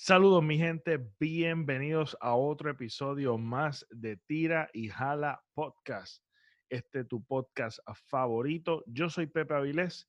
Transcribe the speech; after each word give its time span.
Saludos 0.00 0.44
mi 0.44 0.56
gente, 0.56 1.04
bienvenidos 1.18 2.16
a 2.20 2.36
otro 2.36 2.70
episodio 2.70 3.36
más 3.36 3.84
de 3.90 4.16
Tira 4.16 4.70
y 4.72 4.88
Jala 4.88 5.42
Podcast. 5.54 6.22
Este 6.68 7.02
tu 7.02 7.24
podcast 7.24 7.80
favorito. 8.06 8.84
Yo 8.86 9.10
soy 9.10 9.26
Pepe 9.26 9.54
Avilés 9.54 10.08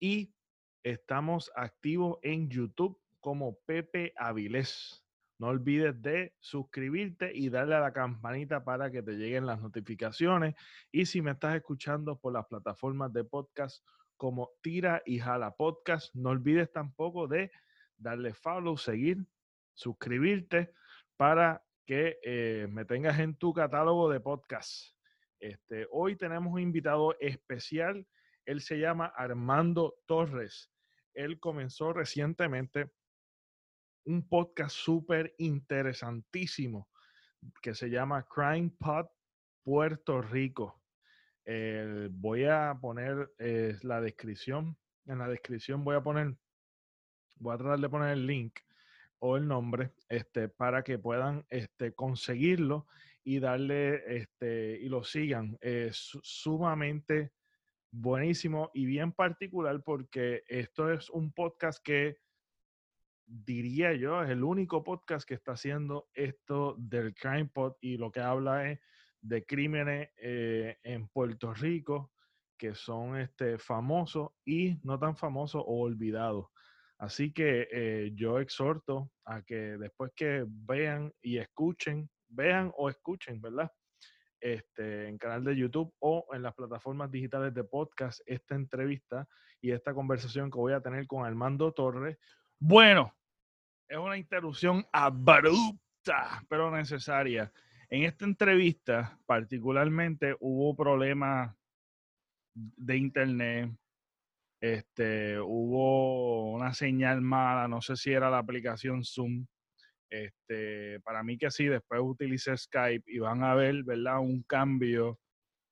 y 0.00 0.34
estamos 0.82 1.52
activos 1.54 2.18
en 2.22 2.50
YouTube 2.50 3.00
como 3.20 3.60
Pepe 3.64 4.12
Avilés. 4.16 5.06
No 5.38 5.46
olvides 5.46 6.02
de 6.02 6.34
suscribirte 6.40 7.30
y 7.32 7.48
darle 7.48 7.76
a 7.76 7.80
la 7.80 7.92
campanita 7.92 8.64
para 8.64 8.90
que 8.90 9.04
te 9.04 9.12
lleguen 9.12 9.46
las 9.46 9.60
notificaciones. 9.60 10.56
Y 10.90 11.06
si 11.06 11.22
me 11.22 11.30
estás 11.30 11.54
escuchando 11.54 12.18
por 12.18 12.32
las 12.32 12.46
plataformas 12.46 13.12
de 13.12 13.22
podcast 13.22 13.86
como 14.16 14.50
Tira 14.62 15.00
y 15.06 15.20
Jala 15.20 15.52
Podcast, 15.52 16.12
no 16.12 16.30
olvides 16.30 16.72
tampoco 16.72 17.28
de 17.28 17.52
darle 17.98 18.32
follow, 18.32 18.76
seguir, 18.76 19.26
suscribirte 19.74 20.72
para 21.16 21.62
que 21.84 22.18
eh, 22.22 22.66
me 22.70 22.84
tengas 22.84 23.18
en 23.18 23.36
tu 23.36 23.52
catálogo 23.52 24.10
de 24.10 24.20
podcast. 24.20 24.94
Este, 25.40 25.86
hoy 25.90 26.16
tenemos 26.16 26.52
un 26.52 26.60
invitado 26.60 27.16
especial. 27.20 28.06
Él 28.44 28.60
se 28.60 28.78
llama 28.78 29.12
Armando 29.16 29.96
Torres. 30.06 30.70
Él 31.14 31.38
comenzó 31.38 31.92
recientemente 31.92 32.90
un 34.04 34.26
podcast 34.28 34.74
súper 34.74 35.34
interesantísimo 35.38 36.88
que 37.62 37.74
se 37.74 37.90
llama 37.90 38.26
Crime 38.26 38.70
Pod 38.78 39.06
Puerto 39.62 40.22
Rico. 40.22 40.82
Voy 42.10 42.44
a 42.44 42.76
poner 42.80 43.32
eh, 43.38 43.78
la 43.82 44.00
descripción. 44.00 44.76
En 45.06 45.18
la 45.18 45.28
descripción 45.28 45.84
voy 45.84 45.96
a 45.96 46.02
poner, 46.02 46.36
voy 47.40 47.54
a 47.54 47.58
tratar 47.58 47.80
de 47.80 47.88
poner 47.88 48.10
el 48.10 48.26
link 48.26 48.58
o 49.20 49.36
el 49.36 49.46
nombre 49.46 49.92
este, 50.08 50.48
para 50.48 50.82
que 50.82 50.98
puedan 50.98 51.44
este, 51.50 51.92
conseguirlo 51.94 52.86
y 53.24 53.40
darle 53.40 54.20
este, 54.20 54.78
y 54.80 54.88
lo 54.88 55.04
sigan. 55.04 55.58
Es 55.60 56.18
sumamente 56.22 57.32
buenísimo 57.90 58.70
y 58.74 58.86
bien 58.86 59.12
particular 59.12 59.82
porque 59.82 60.44
esto 60.46 60.92
es 60.92 61.10
un 61.10 61.32
podcast 61.32 61.82
que 61.82 62.18
diría 63.26 63.92
yo, 63.94 64.22
es 64.22 64.30
el 64.30 64.42
único 64.42 64.82
podcast 64.82 65.28
que 65.28 65.34
está 65.34 65.52
haciendo 65.52 66.08
esto 66.14 66.76
del 66.78 67.14
Crime 67.14 67.46
Pod 67.46 67.74
y 67.80 67.96
lo 67.96 68.10
que 68.10 68.20
habla 68.20 68.70
es 68.70 68.80
de 69.20 69.44
crímenes 69.44 70.10
eh, 70.16 70.78
en 70.82 71.08
Puerto 71.08 71.52
Rico 71.52 72.12
que 72.56 72.74
son 72.74 73.18
este, 73.18 73.58
famosos 73.58 74.30
y 74.44 74.78
no 74.82 74.98
tan 74.98 75.16
famosos 75.16 75.62
o 75.64 75.82
olvidados. 75.82 76.46
Así 76.98 77.32
que 77.32 77.68
eh, 77.70 78.10
yo 78.14 78.40
exhorto 78.40 79.12
a 79.24 79.42
que 79.42 79.78
después 79.78 80.12
que 80.16 80.44
vean 80.46 81.12
y 81.22 81.38
escuchen, 81.38 82.10
vean 82.28 82.72
o 82.76 82.88
escuchen, 82.88 83.40
¿verdad? 83.40 83.70
Este, 84.40 85.08
en 85.08 85.18
canal 85.18 85.44
de 85.44 85.56
YouTube 85.56 85.92
o 86.00 86.26
en 86.32 86.42
las 86.42 86.54
plataformas 86.54 87.10
digitales 87.10 87.54
de 87.54 87.64
podcast 87.64 88.20
esta 88.26 88.54
entrevista 88.54 89.28
y 89.60 89.72
esta 89.72 89.94
conversación 89.94 90.50
que 90.50 90.58
voy 90.58 90.72
a 90.72 90.80
tener 90.80 91.06
con 91.06 91.24
Armando 91.24 91.72
Torres. 91.72 92.18
Bueno, 92.58 93.14
es 93.88 93.98
una 93.98 94.16
interrupción 94.16 94.86
abrupta, 94.92 96.44
pero 96.48 96.70
necesaria. 96.70 97.52
En 97.88 98.04
esta 98.04 98.24
entrevista, 98.24 99.18
particularmente, 99.24 100.36
hubo 100.40 100.76
problemas 100.76 101.56
de 102.54 102.96
internet. 102.96 103.70
Este, 104.60 105.38
hubo 105.40 106.52
una 106.52 106.74
señal 106.74 107.20
mala, 107.20 107.68
no 107.68 107.80
sé 107.80 107.96
si 107.96 108.12
era 108.12 108.30
la 108.30 108.38
aplicación 108.38 109.04
Zoom. 109.04 109.46
Este, 110.10 111.00
para 111.00 111.22
mí 111.22 111.38
que 111.38 111.50
sí, 111.50 111.66
después 111.66 112.00
utilicé 112.02 112.56
Skype 112.56 113.04
y 113.06 113.18
van 113.18 113.44
a 113.44 113.54
ver, 113.54 113.84
¿verdad? 113.84 114.18
Un 114.18 114.42
cambio 114.42 115.18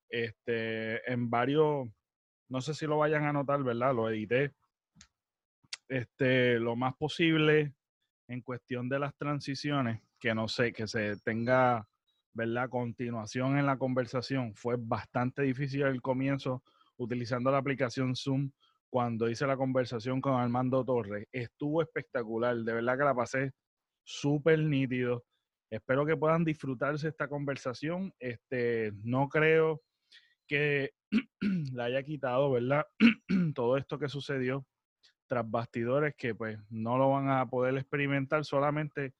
este, 0.09 1.11
en 1.11 1.29
varios, 1.29 1.87
no 2.49 2.61
sé 2.61 2.73
si 2.73 2.85
lo 2.85 2.97
vayan 2.97 3.25
a 3.25 3.33
notar, 3.33 3.63
¿verdad? 3.63 3.93
Lo 3.93 4.09
edité. 4.09 4.53
Este, 5.89 6.59
lo 6.59 6.75
más 6.75 6.95
posible 6.95 7.73
en 8.27 8.41
cuestión 8.41 8.89
de 8.89 8.99
las 8.99 9.15
transiciones, 9.15 10.01
que 10.19 10.33
no 10.33 10.47
sé, 10.47 10.71
que 10.71 10.87
se 10.87 11.17
tenga, 11.23 11.87
¿verdad? 12.33 12.69
Continuación 12.69 13.57
en 13.57 13.65
la 13.65 13.77
conversación. 13.77 14.53
Fue 14.55 14.75
bastante 14.77 15.41
difícil 15.41 15.83
al 15.83 16.01
comienzo 16.01 16.63
utilizando 16.97 17.51
la 17.51 17.57
aplicación 17.57 18.15
Zoom 18.15 18.51
cuando 18.89 19.29
hice 19.29 19.45
la 19.45 19.57
conversación 19.57 20.21
con 20.21 20.33
Armando 20.33 20.83
Torres. 20.83 21.27
Estuvo 21.31 21.81
espectacular, 21.81 22.55
de 22.57 22.73
verdad 22.73 22.97
que 22.97 23.03
la 23.03 23.15
pasé 23.15 23.51
súper 24.03 24.59
nítido. 24.59 25.25
Espero 25.69 26.05
que 26.05 26.15
puedan 26.15 26.45
disfrutarse 26.45 27.09
esta 27.09 27.27
conversación. 27.27 28.13
Este, 28.19 28.93
no 29.03 29.27
creo 29.27 29.81
que 30.47 30.91
la 31.73 31.85
haya 31.85 32.03
quitado, 32.03 32.51
¿verdad? 32.51 32.85
Todo 33.55 33.77
esto 33.77 33.99
que 33.99 34.07
sucedió 34.07 34.65
tras 35.27 35.49
bastidores 35.49 36.15
que 36.17 36.33
pues 36.33 36.57
no 36.69 36.97
lo 36.97 37.09
van 37.09 37.29
a 37.29 37.45
poder 37.45 37.75
experimentar 37.75 38.45
solamente, 38.45 39.13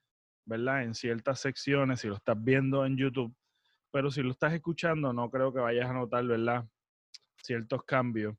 ¿verdad? 0.46 0.84
En 0.84 0.96
ciertas 0.96 1.42
secciones, 1.42 2.00
si 2.00 2.08
lo 2.08 2.16
estás 2.16 2.42
viendo 2.42 2.86
en 2.86 2.96
YouTube, 2.96 3.36
pero 3.92 4.10
si 4.10 4.24
lo 4.24 4.32
estás 4.32 4.54
escuchando, 4.54 5.12
no 5.12 5.30
creo 5.30 5.54
que 5.54 5.60
vayas 5.60 5.90
a 5.90 5.94
notar, 5.94 6.26
¿verdad? 6.26 6.66
Ciertos 7.36 7.84
cambios, 7.84 8.36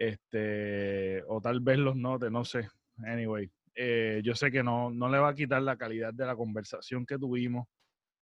este, 0.00 1.22
o 1.28 1.40
tal 1.40 1.60
vez 1.60 1.78
los 1.78 1.94
notes, 1.94 2.30
no 2.30 2.44
sé. 2.44 2.68
Anyway, 3.04 3.50
eh, 3.74 4.22
yo 4.24 4.34
sé 4.34 4.50
que 4.50 4.62
no, 4.62 4.90
no 4.90 5.10
le 5.10 5.18
va 5.18 5.28
a 5.28 5.34
quitar 5.34 5.60
la 5.60 5.76
calidad 5.76 6.14
de 6.14 6.24
la 6.24 6.34
conversación 6.34 7.04
que 7.04 7.18
tuvimos. 7.18 7.68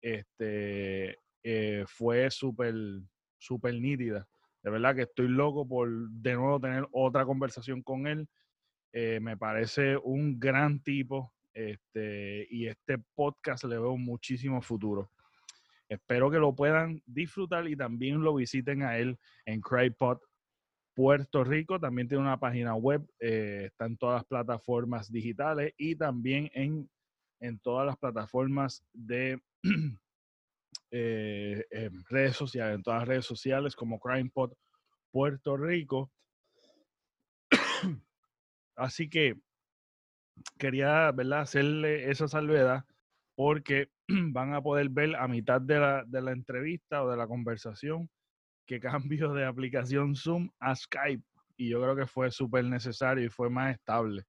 Este, 0.00 1.16
eh, 1.42 1.84
fue 1.86 2.30
súper, 2.30 2.74
súper 3.38 3.74
nítida. 3.74 4.28
De 4.62 4.70
verdad 4.70 4.94
que 4.94 5.02
estoy 5.02 5.28
loco 5.28 5.66
por 5.66 5.88
de 5.88 6.34
nuevo 6.34 6.60
tener 6.60 6.86
otra 6.92 7.24
conversación 7.24 7.82
con 7.82 8.06
él 8.06 8.28
eh, 8.92 9.20
me 9.20 9.38
parece 9.38 9.96
un 9.96 10.38
gran 10.38 10.82
tipo 10.82 11.32
este, 11.54 12.46
y 12.50 12.66
este 12.66 12.98
podcast 13.14 13.64
le 13.64 13.78
veo 13.78 13.96
muchísimo 13.96 14.60
futuro. 14.60 15.10
Espero 15.88 16.30
que 16.30 16.38
lo 16.38 16.54
puedan 16.54 17.02
disfrutar 17.06 17.66
y 17.68 17.76
también 17.76 18.22
lo 18.22 18.34
visiten 18.34 18.82
a 18.82 18.98
él 18.98 19.18
en 19.46 19.62
CryPod 19.62 20.18
Puerto 20.94 21.44
Rico. 21.44 21.80
También 21.80 22.08
tiene 22.08 22.22
una 22.22 22.38
página 22.38 22.74
web, 22.74 23.06
eh, 23.20 23.64
está 23.66 23.86
en 23.86 23.96
todas 23.96 24.16
las 24.16 24.24
plataformas 24.24 25.10
digitales 25.10 25.72
y 25.76 25.96
también 25.96 26.50
en, 26.54 26.88
en 27.40 27.58
todas 27.58 27.86
las 27.86 27.96
plataformas 27.96 28.84
de 28.92 29.40
eh, 30.90 31.64
redes 32.08 32.36
sociales, 32.36 32.76
en 32.76 32.82
todas 32.82 33.00
las 33.00 33.08
redes 33.08 33.26
sociales 33.26 33.76
como 33.76 33.98
CrimePod 33.98 34.52
Puerto 35.10 35.56
Rico. 35.56 36.10
Así 38.76 39.08
que 39.08 39.36
quería 40.58 41.12
¿verdad? 41.12 41.40
hacerle 41.40 42.10
esa 42.10 42.28
salvedad 42.28 42.84
porque 43.34 43.90
van 44.08 44.54
a 44.54 44.62
poder 44.62 44.88
ver 44.88 45.16
a 45.16 45.28
mitad 45.28 45.60
de 45.60 45.78
la, 45.78 46.04
de 46.06 46.22
la 46.22 46.32
entrevista 46.32 47.02
o 47.02 47.10
de 47.10 47.16
la 47.16 47.26
conversación 47.26 48.08
que 48.72 48.80
cambio 48.80 49.34
de 49.34 49.44
aplicación 49.44 50.16
Zoom 50.16 50.48
a 50.58 50.74
Skype. 50.74 51.22
Y 51.58 51.68
yo 51.68 51.82
creo 51.82 51.94
que 51.94 52.06
fue 52.06 52.30
súper 52.30 52.64
necesario 52.64 53.26
y 53.26 53.28
fue 53.28 53.50
más 53.50 53.74
estable 53.74 54.24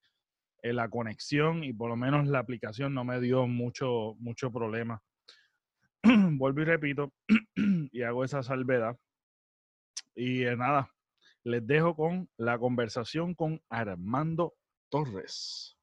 en 0.61 0.75
la 0.75 0.89
conexión 0.89 1.63
y 1.63 1.71
por 1.71 1.89
lo 1.89 1.95
menos 1.95 2.27
la 2.27 2.39
aplicación 2.39 2.93
no 2.93 3.05
me 3.05 3.21
dio 3.21 3.47
mucho, 3.47 4.15
mucho 4.19 4.51
problema. 4.51 5.01
Vuelvo 6.03 6.61
y 6.61 6.65
repito 6.65 7.13
y 7.55 8.01
hago 8.01 8.25
esa 8.25 8.43
salvedad. 8.43 8.97
Y 10.13 10.43
eh, 10.43 10.57
nada, 10.57 10.89
les 11.45 11.65
dejo 11.65 11.95
con 11.95 12.29
la 12.37 12.59
conversación 12.59 13.35
con 13.35 13.61
Armando 13.69 14.55
Torres. 14.89 15.77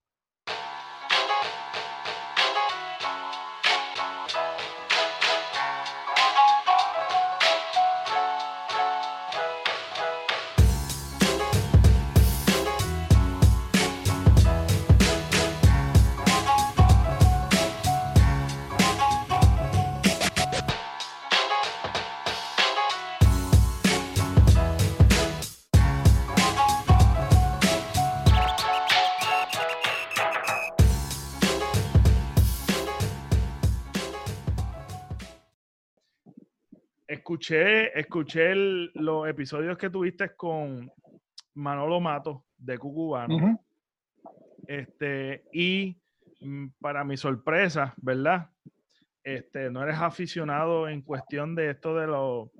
Escuché, 37.40 37.98
escuché 37.98 38.54
los 38.54 39.26
episodios 39.26 39.78
que 39.78 39.88
tuviste 39.88 40.36
con 40.36 40.92
Manolo 41.54 41.98
Mato 41.98 42.44
de 42.58 42.76
Cucubano. 42.76 43.58
Este, 44.66 45.44
y 45.52 45.96
mm, 46.40 46.66
para 46.80 47.02
mi 47.02 47.16
sorpresa, 47.16 47.94
¿verdad? 47.96 48.50
Este, 49.24 49.70
no 49.70 49.82
eres 49.82 49.96
aficionado 49.96 50.86
en 50.86 51.00
cuestión 51.00 51.54
de 51.54 51.70
esto 51.70 51.96
de 51.96 52.06
lo 52.06 52.52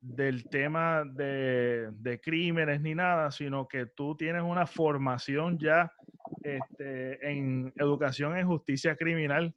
del 0.00 0.48
tema 0.48 1.04
de, 1.04 1.90
de 1.92 2.20
crímenes 2.20 2.80
ni 2.80 2.94
nada, 2.94 3.30
sino 3.30 3.68
que 3.68 3.84
tú 3.84 4.16
tienes 4.16 4.42
una 4.42 4.66
formación 4.66 5.58
ya 5.58 5.92
este, 6.42 7.30
en 7.30 7.70
educación 7.76 8.38
en 8.38 8.46
justicia 8.46 8.96
criminal. 8.96 9.54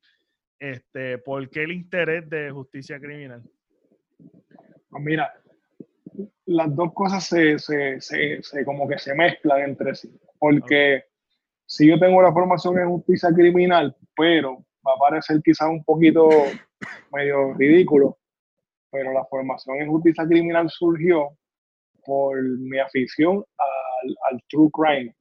Este, 0.60 1.18
¿Por 1.18 1.50
qué 1.50 1.64
el 1.64 1.72
interés 1.72 2.30
de 2.30 2.52
justicia 2.52 3.00
criminal? 3.00 3.42
Pues 4.94 5.04
mira, 5.06 5.34
las 6.46 6.76
dos 6.76 6.94
cosas 6.94 7.26
se, 7.26 7.58
se, 7.58 8.00
se, 8.00 8.64
como 8.64 8.88
que 8.88 9.00
se 9.00 9.16
mezclan 9.16 9.62
entre 9.62 9.96
sí. 9.96 10.16
Porque 10.38 11.06
si 11.66 11.88
yo 11.88 12.00
tengo 12.00 12.22
la 12.22 12.32
formación 12.32 12.78
en 12.78 12.90
justicia 12.90 13.30
criminal, 13.34 13.96
pero 14.16 14.64
va 14.86 14.94
a 14.94 15.10
parecer 15.10 15.42
quizás 15.44 15.68
un 15.68 15.84
poquito 15.84 16.30
medio 17.12 17.56
ridículo, 17.56 18.20
pero 18.92 19.12
la 19.12 19.26
formación 19.26 19.78
en 19.78 19.90
justicia 19.90 20.28
criminal 20.28 20.70
surgió 20.70 21.36
por 22.06 22.40
mi 22.44 22.78
afición 22.78 23.44
al, 23.58 24.16
al 24.30 24.44
true 24.48 24.70
crime, 24.72 25.16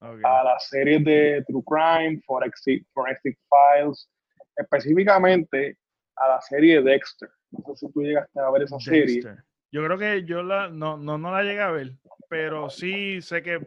a 0.00 0.44
las 0.44 0.68
series 0.68 1.02
de 1.02 1.42
true 1.46 1.62
crime, 1.64 2.20
forensic, 2.26 2.84
forensic 2.92 3.38
files, 3.48 4.06
específicamente 4.54 5.78
a 6.16 6.28
la 6.28 6.40
serie 6.40 6.82
Dexter. 6.82 7.28
No 7.50 7.74
sé 7.74 7.86
si 7.86 7.92
tú 7.92 8.02
llegaste 8.02 8.40
a 8.40 8.50
ver 8.50 8.62
esa 8.62 8.78
serie. 8.78 9.22
Yo 9.70 9.84
creo 9.84 9.98
que 9.98 10.24
yo 10.24 10.42
la, 10.42 10.68
no, 10.68 10.96
no, 10.96 11.18
no 11.18 11.32
la 11.32 11.42
llegué 11.42 11.60
a 11.60 11.70
ver, 11.70 11.92
pero 12.28 12.70
sí 12.70 13.20
sé 13.20 13.42
que, 13.42 13.58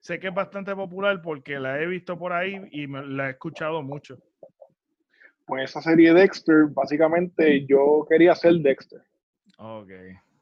sé 0.00 0.20
que 0.20 0.28
es 0.28 0.34
bastante 0.34 0.74
popular 0.76 1.20
porque 1.22 1.58
la 1.58 1.80
he 1.80 1.86
visto 1.86 2.16
por 2.16 2.32
ahí 2.32 2.68
y 2.70 2.86
me, 2.86 3.04
la 3.04 3.28
he 3.28 3.30
escuchado 3.30 3.82
mucho. 3.82 4.16
Pues 5.44 5.70
esa 5.70 5.82
serie 5.82 6.12
Dexter, 6.12 6.66
básicamente 6.70 7.66
yo 7.66 8.06
quería 8.08 8.34
ser 8.34 8.54
Dexter. 8.54 9.00
Ok. 9.58 9.90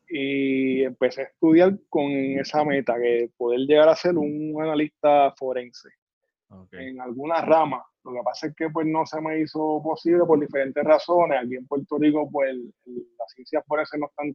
Y 0.09 0.83
empecé 0.83 1.23
a 1.23 1.25
estudiar 1.25 1.79
con 1.89 2.11
esa 2.11 2.65
meta, 2.65 2.95
que 3.01 3.31
poder 3.37 3.61
llegar 3.61 3.89
a 3.89 3.97
ser 3.97 4.17
un 4.17 4.55
analista 4.61 5.33
forense. 5.39 5.89
En 6.73 7.01
algunas 7.01 7.45
ramas. 7.45 7.83
Lo 8.05 8.13
que 8.13 8.21
pasa 8.25 8.47
es 8.49 8.55
que 8.55 8.69
pues 8.71 8.87
no 8.87 9.05
se 9.07 9.21
me 9.21 9.41
hizo 9.41 9.81
posible 9.83 10.25
por 10.25 10.39
diferentes 10.39 10.85
razones. 10.85 11.41
Aquí 11.43 11.57
en 11.57 11.67
Puerto 11.67 11.99
Rico, 11.99 12.29
pues 12.31 12.55
las 12.85 13.33
ciencias 13.33 13.65
forenses 13.67 13.99
no 13.99 14.07
están 14.07 14.35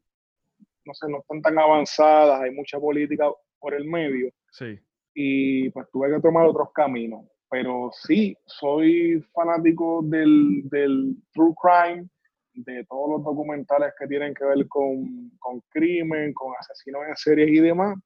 no 0.85 0.93
sé, 0.93 1.07
no 1.09 1.19
están 1.19 1.41
tan 1.41 1.59
avanzadas, 1.59 2.41
hay 2.41 2.51
mucha 2.51 2.79
política 2.79 3.29
por 3.59 3.73
el 3.73 3.85
medio. 3.85 4.31
Sí. 4.51 4.79
Y 5.13 5.69
pues 5.69 5.87
tuve 5.91 6.09
que 6.09 6.21
tomar 6.21 6.45
otros 6.47 6.69
caminos. 6.73 7.25
Pero 7.49 7.89
sí, 7.93 8.35
soy 8.45 9.23
fanático 9.33 10.01
del, 10.03 10.61
del 10.69 11.15
true 11.33 11.53
crime, 11.61 12.07
de 12.53 12.85
todos 12.85 13.09
los 13.09 13.23
documentales 13.23 13.93
que 13.97 14.07
tienen 14.07 14.33
que 14.33 14.45
ver 14.45 14.67
con, 14.67 15.31
con 15.39 15.61
crimen, 15.69 16.33
con 16.33 16.53
asesinos 16.59 17.01
en 17.07 17.15
series 17.15 17.49
y 17.49 17.59
demás. 17.59 17.97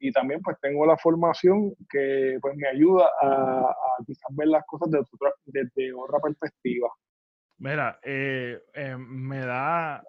Y 0.00 0.10
también 0.12 0.40
pues 0.40 0.56
tengo 0.60 0.86
la 0.86 0.96
formación 0.96 1.74
que 1.88 2.38
pues 2.40 2.56
me 2.56 2.66
ayuda 2.68 3.08
a, 3.22 3.74
quizás 4.06 4.34
ver 4.34 4.48
las 4.48 4.64
cosas 4.66 4.90
desde 4.90 5.06
otra, 5.12 5.32
desde 5.44 5.92
otra 5.92 6.18
perspectiva. 6.18 6.88
Mira, 7.58 8.00
eh, 8.02 8.58
eh, 8.72 8.96
me 8.96 9.40
da 9.40 10.02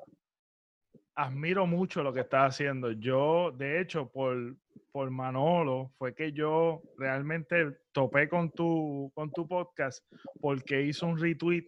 admiro 1.15 1.67
mucho 1.67 2.03
lo 2.03 2.13
que 2.13 2.21
estás 2.21 2.55
haciendo. 2.55 2.91
Yo, 2.91 3.51
de 3.51 3.81
hecho, 3.81 4.09
por, 4.09 4.55
por 4.91 5.09
Manolo, 5.11 5.91
fue 5.97 6.15
que 6.15 6.31
yo 6.31 6.81
realmente 6.97 7.77
topé 7.91 8.29
con 8.29 8.51
tu, 8.51 9.11
con 9.13 9.31
tu 9.31 9.47
podcast 9.47 10.03
porque 10.39 10.81
hizo 10.81 11.07
un 11.07 11.19
retweet 11.19 11.65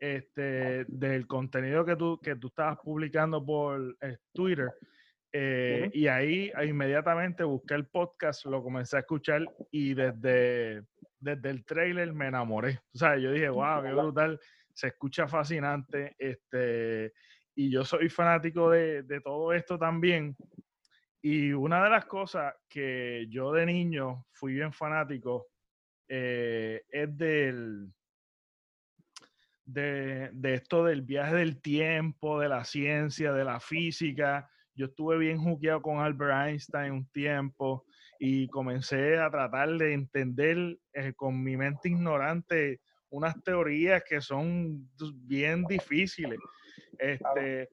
este, 0.00 0.84
del 0.86 1.26
contenido 1.26 1.84
que 1.84 1.96
tú, 1.96 2.18
que 2.22 2.36
tú 2.36 2.48
estabas 2.48 2.78
publicando 2.78 3.44
por 3.44 3.96
eh, 4.00 4.16
Twitter. 4.32 4.70
Eh, 5.32 5.90
y 5.92 6.08
ahí 6.08 6.50
inmediatamente 6.66 7.44
busqué 7.44 7.74
el 7.74 7.86
podcast, 7.86 8.46
lo 8.46 8.62
comencé 8.62 8.96
a 8.96 9.00
escuchar 9.00 9.44
y 9.70 9.94
desde, 9.94 10.84
desde 11.20 11.50
el 11.50 11.64
trailer 11.64 12.12
me 12.12 12.26
enamoré. 12.26 12.80
O 12.94 12.98
sea, 12.98 13.16
yo 13.16 13.32
dije, 13.32 13.48
wow, 13.48 13.82
qué 13.82 13.92
brutal, 13.92 14.40
se 14.72 14.88
escucha 14.88 15.28
fascinante. 15.28 16.16
Este, 16.18 17.12
y 17.54 17.70
yo 17.70 17.84
soy 17.84 18.08
fanático 18.08 18.70
de, 18.70 19.20
todo 19.22 19.52
esto 19.52 19.78
también. 19.78 20.36
Y 21.22 21.52
una 21.52 21.84
de 21.84 21.90
las 21.90 22.06
cosas 22.06 22.54
que 22.68 23.26
yo 23.28 23.52
de 23.52 23.66
niño 23.66 24.26
fui 24.32 24.54
bien 24.54 24.72
fanático 24.72 25.48
eh, 26.08 26.82
es 26.88 27.16
del, 27.16 27.92
de, 29.64 30.30
de, 30.32 30.54
esto 30.54 30.84
del 30.84 31.02
viaje 31.02 31.36
del 31.36 31.60
tiempo, 31.60 32.40
de 32.40 32.48
la 32.48 32.64
ciencia, 32.64 33.32
de 33.32 33.44
la 33.44 33.60
física. 33.60 34.50
Yo 34.80 34.86
estuve 34.86 35.18
bien 35.18 35.36
juqueado 35.36 35.82
con 35.82 35.98
Albert 35.98 36.48
Einstein 36.48 36.92
un 36.92 37.06
tiempo 37.10 37.84
y 38.18 38.48
comencé 38.48 39.18
a 39.18 39.30
tratar 39.30 39.68
de 39.76 39.92
entender 39.92 40.78
eh, 40.94 41.12
con 41.12 41.42
mi 41.42 41.54
mente 41.58 41.90
ignorante 41.90 42.80
unas 43.10 43.34
teorías 43.42 44.02
que 44.08 44.22
son 44.22 44.88
bien 45.26 45.64
difíciles. 45.64 46.38
Este, 46.98 47.68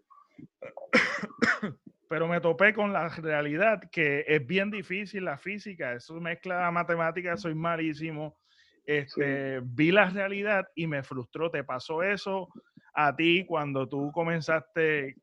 pero 2.09 2.27
me 2.27 2.41
topé 2.41 2.73
con 2.73 2.91
la 2.91 3.07
realidad 3.07 3.79
que 3.89 4.25
es 4.27 4.45
bien 4.45 4.69
difícil 4.69 5.23
la 5.23 5.37
física, 5.37 5.93
eso 5.93 6.13
mezcla 6.15 6.59
la 6.59 6.71
matemática, 6.71 7.37
soy 7.37 7.55
malísimo. 7.55 8.37
Este, 8.83 9.61
Vi 9.63 9.93
la 9.93 10.09
realidad 10.09 10.67
y 10.75 10.87
me 10.87 11.03
frustró. 11.03 11.49
¿Te 11.49 11.63
pasó 11.63 12.03
eso 12.03 12.49
a 12.93 13.15
ti 13.15 13.45
cuando 13.45 13.87
tú 13.87 14.11
comenzaste, 14.11 15.15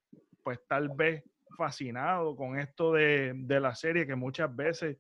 pues 0.42 0.58
tal 0.66 0.88
vez 0.88 1.22
fascinado 1.56 2.36
con 2.36 2.58
esto 2.58 2.92
de, 2.92 3.32
de 3.34 3.60
la 3.60 3.74
serie 3.74 4.06
que 4.06 4.14
muchas 4.14 4.54
veces 4.54 4.98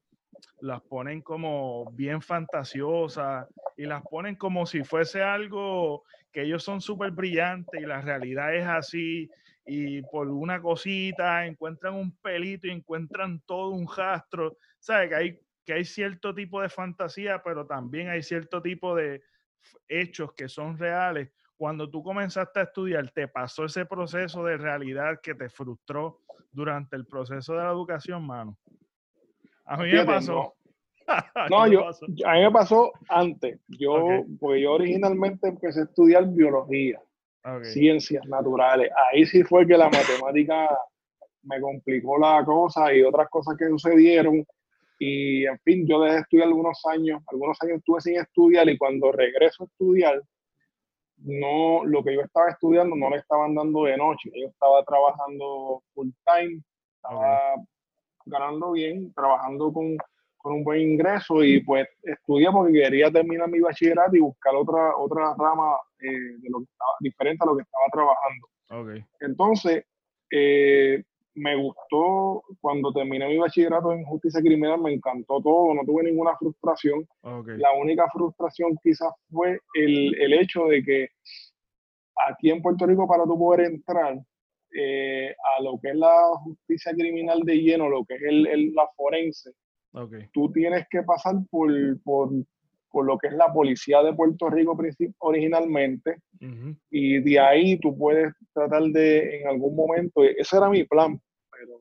las 0.60 0.82
ponen 0.82 1.22
como 1.22 1.90
bien 1.92 2.20
fantasiosas 2.20 3.46
y 3.76 3.86
las 3.86 4.02
ponen 4.02 4.36
como 4.36 4.66
si 4.66 4.84
fuese 4.84 5.22
algo 5.22 6.04
que 6.32 6.42
ellos 6.42 6.64
son 6.64 6.80
súper 6.80 7.12
brillantes 7.12 7.80
y 7.80 7.86
la 7.86 8.00
realidad 8.00 8.54
es 8.54 8.66
así 8.66 9.30
y 9.66 10.02
por 10.02 10.28
una 10.28 10.60
cosita 10.60 11.46
encuentran 11.46 11.94
un 11.94 12.16
pelito 12.18 12.66
y 12.66 12.70
encuentran 12.70 13.40
todo 13.46 13.70
un 13.70 13.88
rastro. 13.88 14.58
¿Sabes? 14.78 15.08
Que 15.08 15.14
hay, 15.14 15.40
que 15.64 15.72
hay 15.72 15.84
cierto 15.84 16.34
tipo 16.34 16.60
de 16.60 16.68
fantasía, 16.68 17.42
pero 17.42 17.66
también 17.66 18.08
hay 18.08 18.22
cierto 18.22 18.60
tipo 18.60 18.94
de 18.94 19.22
hechos 19.88 20.34
que 20.34 20.48
son 20.48 20.76
reales. 20.76 21.30
Cuando 21.56 21.88
tú 21.88 22.02
comenzaste 22.02 22.60
a 22.60 22.64
estudiar, 22.64 23.10
¿te 23.12 23.28
pasó 23.28 23.64
ese 23.64 23.86
proceso 23.86 24.44
de 24.44 24.56
realidad 24.56 25.20
que 25.22 25.34
te 25.34 25.48
frustró 25.48 26.20
durante 26.50 26.96
el 26.96 27.06
proceso 27.06 27.54
de 27.54 27.62
la 27.62 27.70
educación, 27.70 28.26
mano? 28.26 28.56
A 29.64 29.76
mí 29.76 29.92
me 29.92 30.04
pasó. 30.04 30.54
No, 31.50 31.66
yo, 31.70 31.86
a 31.86 32.34
mí 32.34 32.40
me 32.40 32.50
pasó 32.50 32.92
antes. 33.08 33.60
Yo, 33.68 34.24
porque 34.40 34.62
yo 34.62 34.72
originalmente 34.72 35.48
empecé 35.48 35.80
a 35.80 35.84
estudiar 35.84 36.26
biología, 36.28 37.00
ciencias 37.62 38.26
naturales. 38.26 38.90
Ahí 39.12 39.24
sí 39.26 39.42
fue 39.44 39.66
que 39.66 39.76
la 39.76 39.90
matemática 39.90 40.68
me 41.42 41.60
complicó 41.60 42.18
la 42.18 42.44
cosa 42.44 42.92
y 42.92 43.02
otras 43.02 43.28
cosas 43.28 43.56
que 43.56 43.68
sucedieron. 43.68 44.44
Y 44.98 45.44
en 45.44 45.58
fin, 45.60 45.86
yo 45.86 46.00
dejé 46.00 46.14
de 46.14 46.20
estudiar 46.22 46.48
algunos 46.48 46.80
años, 46.86 47.22
algunos 47.26 47.58
años 47.62 47.78
estuve 47.78 48.00
sin 48.00 48.16
estudiar 48.16 48.68
y 48.68 48.78
cuando 48.78 49.12
regreso 49.12 49.64
a 49.64 49.66
estudiar, 49.66 50.22
no, 51.18 51.84
lo 51.84 52.02
que 52.02 52.14
yo 52.14 52.20
estaba 52.22 52.50
estudiando 52.50 52.96
no 52.96 53.10
le 53.10 53.16
estaban 53.16 53.54
dando 53.54 53.84
de 53.84 53.96
noche. 53.96 54.30
Yo 54.34 54.48
estaba 54.48 54.84
trabajando 54.84 55.82
full 55.94 56.10
time, 56.24 56.62
estaba 56.96 57.54
ganando 58.26 58.72
bien, 58.72 59.12
trabajando 59.14 59.72
con 59.72 59.96
con 60.44 60.56
un 60.56 60.64
buen 60.64 60.78
ingreso 60.78 61.42
y 61.42 61.64
pues 61.64 61.88
estudié 62.02 62.50
porque 62.52 62.74
quería 62.74 63.10
terminar 63.10 63.48
mi 63.48 63.60
bachillerato 63.60 64.14
y 64.14 64.20
buscar 64.20 64.54
otra, 64.54 64.94
otra 64.94 65.34
rama 65.38 65.74
eh, 65.98 66.36
de 66.38 66.50
lo 66.50 66.58
que 66.58 66.66
estaba, 66.70 66.90
diferente 67.00 67.42
a 67.42 67.46
lo 67.46 67.56
que 67.56 67.62
estaba 67.62 67.86
trabajando. 67.90 69.06
Entonces, 69.20 69.86
eh, 70.30 71.02
me 71.34 71.56
gustó 71.56 72.42
cuando 72.60 72.92
terminé 72.92 73.28
mi 73.28 73.38
bachillerato 73.38 73.92
en 73.92 74.04
justicia 74.04 74.40
criminal, 74.40 74.80
me 74.80 74.92
encantó 74.92 75.40
todo, 75.40 75.74
no 75.74 75.84
tuve 75.84 76.04
ninguna 76.04 76.36
frustración. 76.36 77.06
La 77.22 77.72
única 77.72 78.08
frustración 78.12 78.78
quizás 78.82 79.12
fue 79.30 79.58
el, 79.74 80.14
el, 80.20 80.32
hecho 80.34 80.66
de 80.66 80.82
que 80.82 81.08
aquí 82.28 82.50
en 82.50 82.62
Puerto 82.62 82.86
Rico 82.86 83.08
para 83.08 83.24
tú 83.24 83.38
poder 83.38 83.66
entrar 83.66 84.16
eh, 84.72 85.34
a 85.58 85.62
lo 85.62 85.78
que 85.80 85.90
es 85.90 85.96
la 85.96 86.14
justicia 86.42 86.92
criminal 86.92 87.40
de 87.40 87.56
lleno, 87.56 87.88
lo 87.88 88.04
que 88.04 88.14
es 88.14 88.22
el, 88.22 88.46
el 88.46 88.74
la 88.74 88.88
forense, 88.96 89.52
Tú 90.32 90.50
tienes 90.50 90.86
que 90.90 91.02
pasar 91.02 91.36
por, 91.50 91.70
por, 92.02 92.30
por, 92.94 93.04
lo 93.04 93.18
que 93.18 93.28
es 93.28 93.34
la 93.34 93.52
policía 93.52 94.02
de 94.02 94.14
Puerto 94.14 94.48
Rico 94.48 94.78
originalmente 95.18 96.18
y 96.90 97.20
de 97.20 97.40
ahí 97.40 97.78
tú 97.78 97.96
puedes 97.96 98.32
tratar 98.52 98.82
de 98.84 99.40
en 99.40 99.48
algún 99.48 99.74
momento, 99.74 100.22
ese 100.22 100.56
era 100.56 100.68
mi 100.68 100.84
plan, 100.84 101.20
pero 101.50 101.80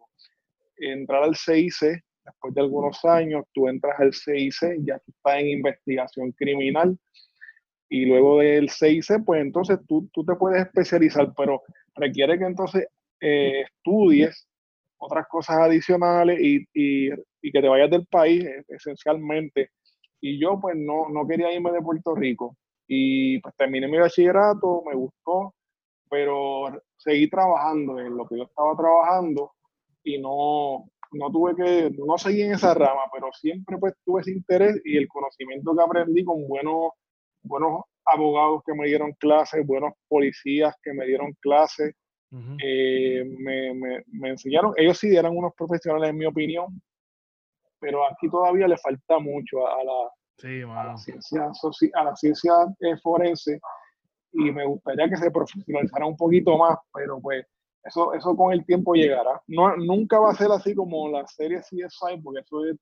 entrar 0.77 1.23
al 1.23 1.35
CIC, 1.35 2.01
después 2.25 2.53
de 2.53 2.61
algunos 2.61 3.03
años, 3.05 3.43
tú 3.53 3.67
entras 3.67 3.99
al 3.99 4.13
CIC, 4.13 4.85
ya 4.85 4.97
tú 4.99 5.11
estás 5.11 5.39
en 5.39 5.49
investigación 5.49 6.31
criminal 6.31 6.97
y 7.89 8.05
luego 8.05 8.39
del 8.39 8.69
CIC, 8.69 9.23
pues 9.25 9.41
entonces 9.41 9.77
tú, 9.87 10.09
tú 10.11 10.25
te 10.25 10.35
puedes 10.35 10.65
especializar, 10.65 11.31
pero 11.37 11.61
requiere 11.95 12.39
que 12.39 12.45
entonces 12.45 12.87
eh, 13.21 13.61
estudies 13.61 14.47
otras 14.97 15.27
cosas 15.27 15.57
adicionales 15.57 16.39
y, 16.39 16.65
y, 16.73 17.09
y, 17.41 17.51
que 17.51 17.61
te 17.61 17.67
vayas 17.67 17.89
del 17.89 18.05
país 18.07 18.45
esencialmente. 18.67 19.71
Y 20.23 20.39
yo 20.39 20.57
pues 20.57 20.77
no, 20.77 21.09
no 21.09 21.27
quería 21.27 21.51
irme 21.51 21.69
de 21.73 21.81
Puerto 21.81 22.15
Rico. 22.15 22.55
Y 22.87 23.39
pues 23.39 23.53
terminé 23.57 23.89
mi 23.89 23.97
bachillerato, 23.97 24.81
me 24.85 24.95
gustó, 24.95 25.53
pero 26.09 26.81
seguí 26.95 27.29
trabajando 27.29 27.99
en 27.99 28.15
lo 28.15 28.25
que 28.25 28.37
yo 28.37 28.43
estaba 28.43 28.73
trabajando 28.77 29.51
y 30.01 30.19
no, 30.19 30.85
no 31.11 31.29
tuve 31.29 31.55
que, 31.55 31.91
no 31.97 32.17
seguí 32.17 32.43
en 32.43 32.53
esa 32.53 32.73
rama, 32.73 33.01
pero 33.11 33.33
siempre 33.33 33.77
pues 33.77 33.95
tuve 34.05 34.21
ese 34.21 34.31
interés 34.31 34.79
y 34.85 34.95
el 34.95 35.09
conocimiento 35.09 35.75
que 35.75 35.83
aprendí 35.83 36.23
con 36.23 36.47
buenos, 36.47 36.91
buenos 37.41 37.81
abogados 38.05 38.61
que 38.65 38.73
me 38.73 38.87
dieron 38.87 39.11
clases, 39.19 39.67
buenos 39.67 39.91
policías 40.07 40.73
que 40.81 40.93
me 40.93 41.05
dieron 41.05 41.33
clases, 41.41 41.93
eh, 42.63 43.25
me, 43.39 43.73
me, 43.73 44.03
me, 44.07 44.29
enseñaron, 44.29 44.73
ellos 44.77 44.97
sí 44.97 45.13
eran 45.13 45.35
unos 45.35 45.53
profesionales 45.53 46.11
en 46.11 46.17
mi 46.17 46.25
opinión, 46.25 46.81
pero 47.83 48.07
aquí 48.07 48.29
todavía 48.29 48.65
le 48.65 48.77
falta 48.77 49.19
mucho 49.19 49.67
a, 49.67 49.83
la, 49.83 50.79
a 50.79 50.85
la, 50.85 50.97
ciencia, 50.97 51.51
a 51.95 52.03
la 52.05 52.15
ciencia 52.15 52.53
eh, 52.79 52.95
forense 53.03 53.59
y 54.31 54.51
me 54.53 54.65
gustaría 54.65 55.09
que 55.09 55.17
se 55.17 55.29
profesionalizara 55.29 56.05
un 56.05 56.15
poquito 56.15 56.57
más, 56.57 56.77
pero 56.93 57.19
pues 57.19 57.45
eso, 57.83 58.13
eso 58.13 58.37
con 58.37 58.53
el 58.53 58.65
tiempo 58.65 58.93
llegará. 58.93 59.41
No, 59.47 59.75
nunca 59.75 60.17
va 60.17 60.31
a 60.31 60.35
ser 60.35 60.49
así 60.51 60.73
como 60.73 61.09
la 61.09 61.27
serie 61.27 61.59
CSI, 61.59 62.21
porque 62.23 62.39
eso 62.39 62.65
es 62.65 62.77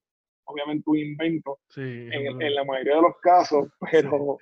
obviamente 0.45 0.83
un 0.85 0.97
invento 0.99 1.57
en, 1.77 2.39
en, 2.39 2.55
la 2.55 2.63
mayoría 2.63 2.97
de 2.97 3.01
los 3.01 3.17
casos, 3.23 3.69
pero, 3.91 4.37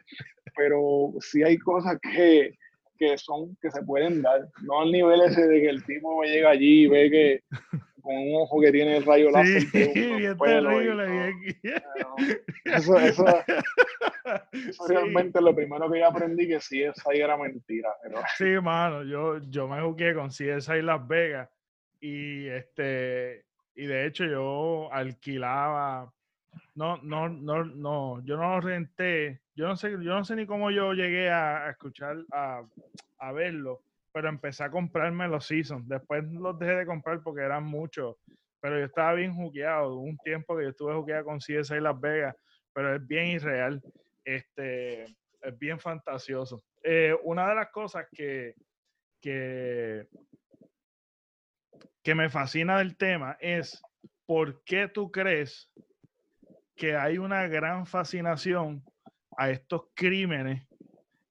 pero 0.57 1.13
sí 1.21 1.41
hay 1.41 1.57
cosas 1.57 1.97
que, 2.01 2.53
que 2.97 3.17
son, 3.17 3.55
que 3.61 3.71
se 3.71 3.81
pueden 3.83 4.21
dar, 4.21 4.45
no 4.63 4.81
al 4.81 4.91
nivel 4.91 5.21
ese 5.21 5.47
de 5.47 5.61
que 5.61 5.69
el 5.69 5.85
tipo 5.85 6.21
llega 6.23 6.49
allí 6.49 6.83
y 6.83 6.87
ve 6.87 7.09
que 7.09 7.39
con 8.01 8.15
un 8.15 8.41
ojo 8.41 8.61
que 8.61 8.71
tiene 8.71 8.97
el 8.97 9.05
rayo 9.05 9.31
láser. 9.31 9.61
Sí, 9.61 9.91
bien 9.93 10.37
terrible, 10.37 11.33
eso, 12.65 12.97
eso, 12.97 13.25
eso 14.51 14.87
realmente 14.87 15.41
lo 15.41 15.55
primero 15.55 15.89
que 15.91 15.99
yo 15.99 16.07
aprendí 16.07 16.47
que 16.47 16.57
CSI 16.57 17.19
era 17.19 17.37
mentira. 17.37 17.89
Pero... 18.03 18.21
Sí, 18.37 18.59
mano, 18.61 19.03
yo, 19.03 19.39
yo 19.49 19.67
me 19.67 19.81
jugué 19.81 20.13
con 20.13 20.29
CSI 20.29 20.81
Las 20.81 21.07
Vegas 21.07 21.49
y 22.01 22.47
este 22.47 23.45
y 23.75 23.85
de 23.85 24.05
hecho 24.05 24.25
yo 24.25 24.91
alquilaba 24.91 26.13
no, 26.75 26.97
no, 27.03 27.29
no, 27.29 27.65
no, 27.65 28.23
yo 28.23 28.37
no 28.37 28.55
lo 28.55 28.61
renté, 28.61 29.41
yo 29.55 29.67
no 29.67 29.75
sé, 29.75 29.91
yo 29.91 29.99
no 29.99 30.23
sé 30.23 30.35
ni 30.35 30.45
cómo 30.45 30.71
yo 30.71 30.93
llegué 30.93 31.29
a, 31.29 31.69
escuchar, 31.69 32.17
a, 32.31 32.63
a, 33.17 33.31
verlo, 33.31 33.81
pero 34.11 34.29
empecé 34.29 34.63
a 34.63 34.71
comprarme 34.71 35.27
los 35.27 35.45
seasons. 35.45 35.87
Después 35.87 36.23
los 36.31 36.57
dejé 36.57 36.75
de 36.75 36.85
comprar 36.85 37.21
porque 37.21 37.41
eran 37.41 37.63
muchos, 37.63 38.15
pero 38.59 38.79
yo 38.79 38.85
estaba 38.85 39.13
bien 39.13 39.33
jugueado. 39.33 39.97
un 39.97 40.17
tiempo 40.17 40.57
que 40.57 40.63
yo 40.63 40.69
estuve 40.69 40.93
jugueado 40.93 41.25
con 41.25 41.39
CSI 41.39 41.79
Las 41.79 41.99
Vegas, 41.99 42.35
pero 42.73 42.95
es 42.95 43.07
bien 43.07 43.27
irreal, 43.27 43.81
este, 44.23 45.03
es 45.03 45.57
bien 45.59 45.79
fantasioso. 45.79 46.63
Eh, 46.83 47.15
una 47.23 47.49
de 47.49 47.55
las 47.55 47.69
cosas 47.71 48.07
que, 48.11 48.55
que, 49.21 50.07
que 52.03 52.15
me 52.15 52.29
fascina 52.29 52.77
del 52.77 52.97
tema 52.97 53.37
es 53.39 53.81
por 54.25 54.63
qué 54.63 54.87
tú 54.87 55.11
crees 55.11 55.69
que 56.75 56.95
hay 56.95 57.17
una 57.17 57.47
gran 57.47 57.85
fascinación 57.85 58.83
a 59.37 59.49
estos 59.49 59.83
crímenes 59.93 60.65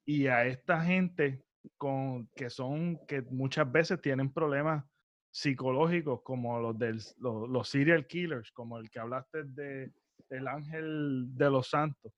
y 0.05 0.27
a 0.27 0.45
esta 0.47 0.83
gente 0.83 1.43
con 1.77 2.29
que 2.35 2.51
son 2.51 2.99
que 3.07 3.23
muchas 3.23 3.71
veces 3.71 4.01
tienen 4.01 4.33
problemas 4.33 4.85
psicológicos 5.31 6.23
como 6.23 6.59
los 6.59 6.79
de 6.79 6.99
los, 7.19 7.69
serial 7.69 8.07
killers, 8.07 8.51
como 8.53 8.79
el 8.79 8.91
que 8.91 9.01
hablaste 9.01 9.45
de 9.45 9.93
del 10.29 10.49
ángel 10.49 11.27
de 11.37 11.51
los 11.51 11.71
santos. 11.71 12.13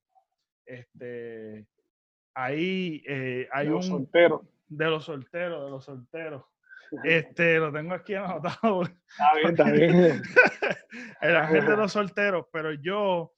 Este 0.66 1.66
ahí 2.34 3.02
eh, 3.06 3.48
hay 3.52 3.68
un 3.68 3.82
soltero. 3.82 4.42
de 4.68 4.86
los 4.86 5.04
solteros, 5.04 5.64
de 5.64 5.70
los 5.70 5.84
solteros. 5.84 6.44
Este, 7.04 7.58
lo 7.58 7.72
tengo 7.72 7.94
aquí 7.94 8.16
anotado. 8.16 8.82
Está 8.82 9.34
bien, 9.36 9.50
está 9.50 9.70
bien. 9.70 10.22
el 11.20 11.36
ángel 11.36 11.66
de 11.66 11.76
los 11.76 11.92
solteros, 11.92 12.46
pero 12.52 12.72
yo 12.72 13.32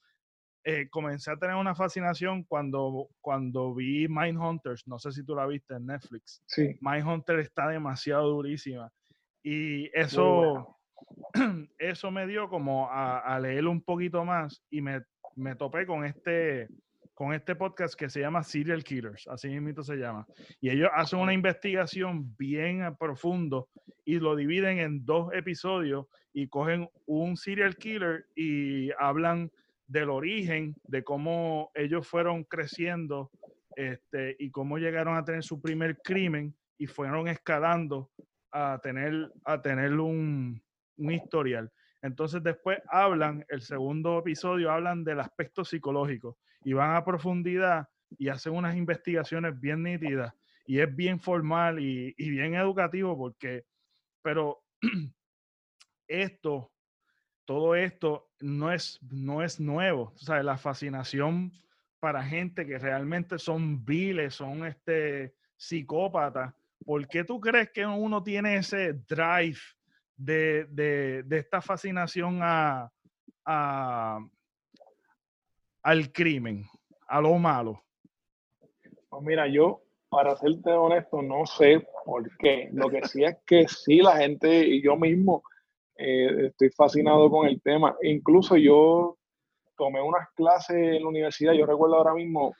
eh, 0.64 0.88
comencé 0.90 1.30
a 1.30 1.36
tener 1.36 1.56
una 1.56 1.74
fascinación 1.74 2.44
cuando, 2.44 3.08
cuando 3.20 3.74
vi 3.74 4.06
Mindhunters. 4.08 4.86
No 4.86 4.98
sé 4.98 5.12
si 5.12 5.24
tú 5.24 5.34
la 5.34 5.46
viste 5.46 5.74
en 5.74 5.86
Netflix. 5.86 6.42
Sí. 6.46 6.76
Mindhunter 6.80 7.40
está 7.40 7.68
demasiado 7.68 8.28
durísima. 8.28 8.92
Y 9.42 9.90
eso, 9.98 10.78
eso 11.78 12.10
me 12.10 12.26
dio 12.26 12.48
como 12.48 12.88
a, 12.90 13.18
a 13.18 13.40
leer 13.40 13.66
un 13.66 13.82
poquito 13.82 14.24
más 14.24 14.62
y 14.70 14.80
me, 14.80 15.02
me 15.34 15.56
topé 15.56 15.84
con 15.86 16.04
este, 16.04 16.68
con 17.14 17.34
este 17.34 17.54
podcast 17.54 17.94
que 17.94 18.08
se 18.08 18.20
llama 18.20 18.42
Serial 18.42 18.84
Killers, 18.84 19.26
así 19.28 19.48
mismo 19.48 19.82
se 19.82 19.96
llama. 19.96 20.26
Y 20.60 20.70
ellos 20.70 20.90
hacen 20.94 21.18
una 21.18 21.32
investigación 21.32 22.34
bien 22.36 22.82
a 22.82 22.94
profundo 22.94 23.68
y 24.04 24.18
lo 24.18 24.36
dividen 24.36 24.78
en 24.78 25.04
dos 25.04 25.32
episodios 25.32 26.06
y 26.32 26.48
cogen 26.48 26.88
un 27.06 27.36
serial 27.36 27.76
killer 27.76 28.26
y 28.34 28.90
hablan 28.98 29.50
del 29.92 30.08
origen, 30.08 30.74
de 30.84 31.04
cómo 31.04 31.70
ellos 31.74 32.08
fueron 32.08 32.44
creciendo 32.44 33.30
este, 33.76 34.34
y 34.38 34.50
cómo 34.50 34.78
llegaron 34.78 35.16
a 35.16 35.24
tener 35.24 35.44
su 35.44 35.60
primer 35.60 35.98
crimen 35.98 36.54
y 36.78 36.86
fueron 36.86 37.28
escalando 37.28 38.10
a 38.50 38.80
tener, 38.82 39.30
a 39.44 39.60
tener 39.60 39.92
un, 40.00 40.62
un 40.96 41.12
historial. 41.12 41.70
Entonces 42.00 42.42
después 42.42 42.78
hablan, 42.88 43.44
el 43.48 43.60
segundo 43.60 44.18
episodio 44.18 44.70
hablan 44.70 45.04
del 45.04 45.20
aspecto 45.20 45.62
psicológico 45.64 46.38
y 46.64 46.72
van 46.72 46.96
a 46.96 47.04
profundidad 47.04 47.86
y 48.18 48.28
hacen 48.28 48.54
unas 48.54 48.76
investigaciones 48.76 49.60
bien 49.60 49.82
nítidas 49.82 50.32
y 50.66 50.80
es 50.80 50.94
bien 50.96 51.20
formal 51.20 51.78
y, 51.80 52.14
y 52.16 52.30
bien 52.30 52.54
educativo 52.54 53.16
porque, 53.16 53.64
pero 54.22 54.62
esto, 56.08 56.72
todo 57.44 57.74
esto 57.74 58.31
no 58.42 58.72
es, 58.72 59.00
no 59.10 59.42
es 59.42 59.58
nuevo. 59.60 60.12
Sea, 60.16 60.42
la 60.42 60.58
fascinación 60.58 61.52
para 62.00 62.22
gente 62.22 62.66
que 62.66 62.78
realmente 62.78 63.38
son 63.38 63.84
viles, 63.84 64.34
son 64.34 64.66
este, 64.66 65.34
psicópatas. 65.56 66.52
¿Por 66.84 67.06
qué 67.06 67.22
tú 67.22 67.40
crees 67.40 67.70
que 67.70 67.86
uno 67.86 68.22
tiene 68.22 68.56
ese 68.56 68.94
drive 69.08 69.58
de, 70.16 70.64
de, 70.64 71.22
de 71.22 71.38
esta 71.38 71.60
fascinación 71.60 72.40
a, 72.42 72.90
a, 73.44 74.18
al 75.82 76.12
crimen, 76.12 76.66
a 77.06 77.20
lo 77.20 77.38
malo? 77.38 77.80
Pues 79.08 79.22
mira, 79.22 79.46
yo, 79.46 79.82
para 80.08 80.34
serte 80.36 80.72
honesto, 80.72 81.22
no 81.22 81.46
sé 81.46 81.86
por 82.04 82.36
qué. 82.38 82.68
Lo 82.72 82.90
que 82.90 83.06
sí 83.06 83.22
es 83.22 83.36
que 83.46 83.68
sí, 83.68 83.98
la 83.98 84.16
gente 84.16 84.66
y 84.66 84.82
yo 84.82 84.96
mismo 84.96 85.44
eh, 86.02 86.46
estoy 86.48 86.70
fascinado 86.70 87.30
con 87.30 87.46
el 87.46 87.60
tema. 87.62 87.96
Incluso 88.02 88.56
yo 88.56 89.16
tomé 89.76 90.02
unas 90.02 90.28
clases 90.34 90.76
en 90.76 91.02
la 91.02 91.08
universidad, 91.08 91.52
yo 91.52 91.66
recuerdo 91.66 91.96
ahora 91.96 92.14
mismo 92.14 92.54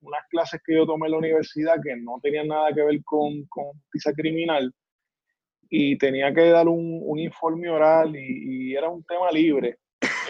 unas 0.00 0.20
clases 0.28 0.60
que 0.64 0.74
yo 0.74 0.86
tomé 0.86 1.06
en 1.06 1.12
la 1.12 1.18
universidad 1.18 1.76
que 1.82 1.96
no 1.96 2.20
tenían 2.22 2.48
nada 2.48 2.72
que 2.72 2.82
ver 2.82 3.02
con, 3.04 3.44
con 3.46 3.64
justicia 3.72 4.12
criminal 4.12 4.72
y 5.70 5.96
tenía 5.98 6.32
que 6.32 6.50
dar 6.50 6.68
un, 6.68 7.00
un 7.02 7.18
informe 7.18 7.68
oral 7.68 8.14
y, 8.14 8.70
y, 8.70 8.74
era 8.76 8.88
un 8.88 9.02
tema 9.04 9.30
libre. 9.30 9.78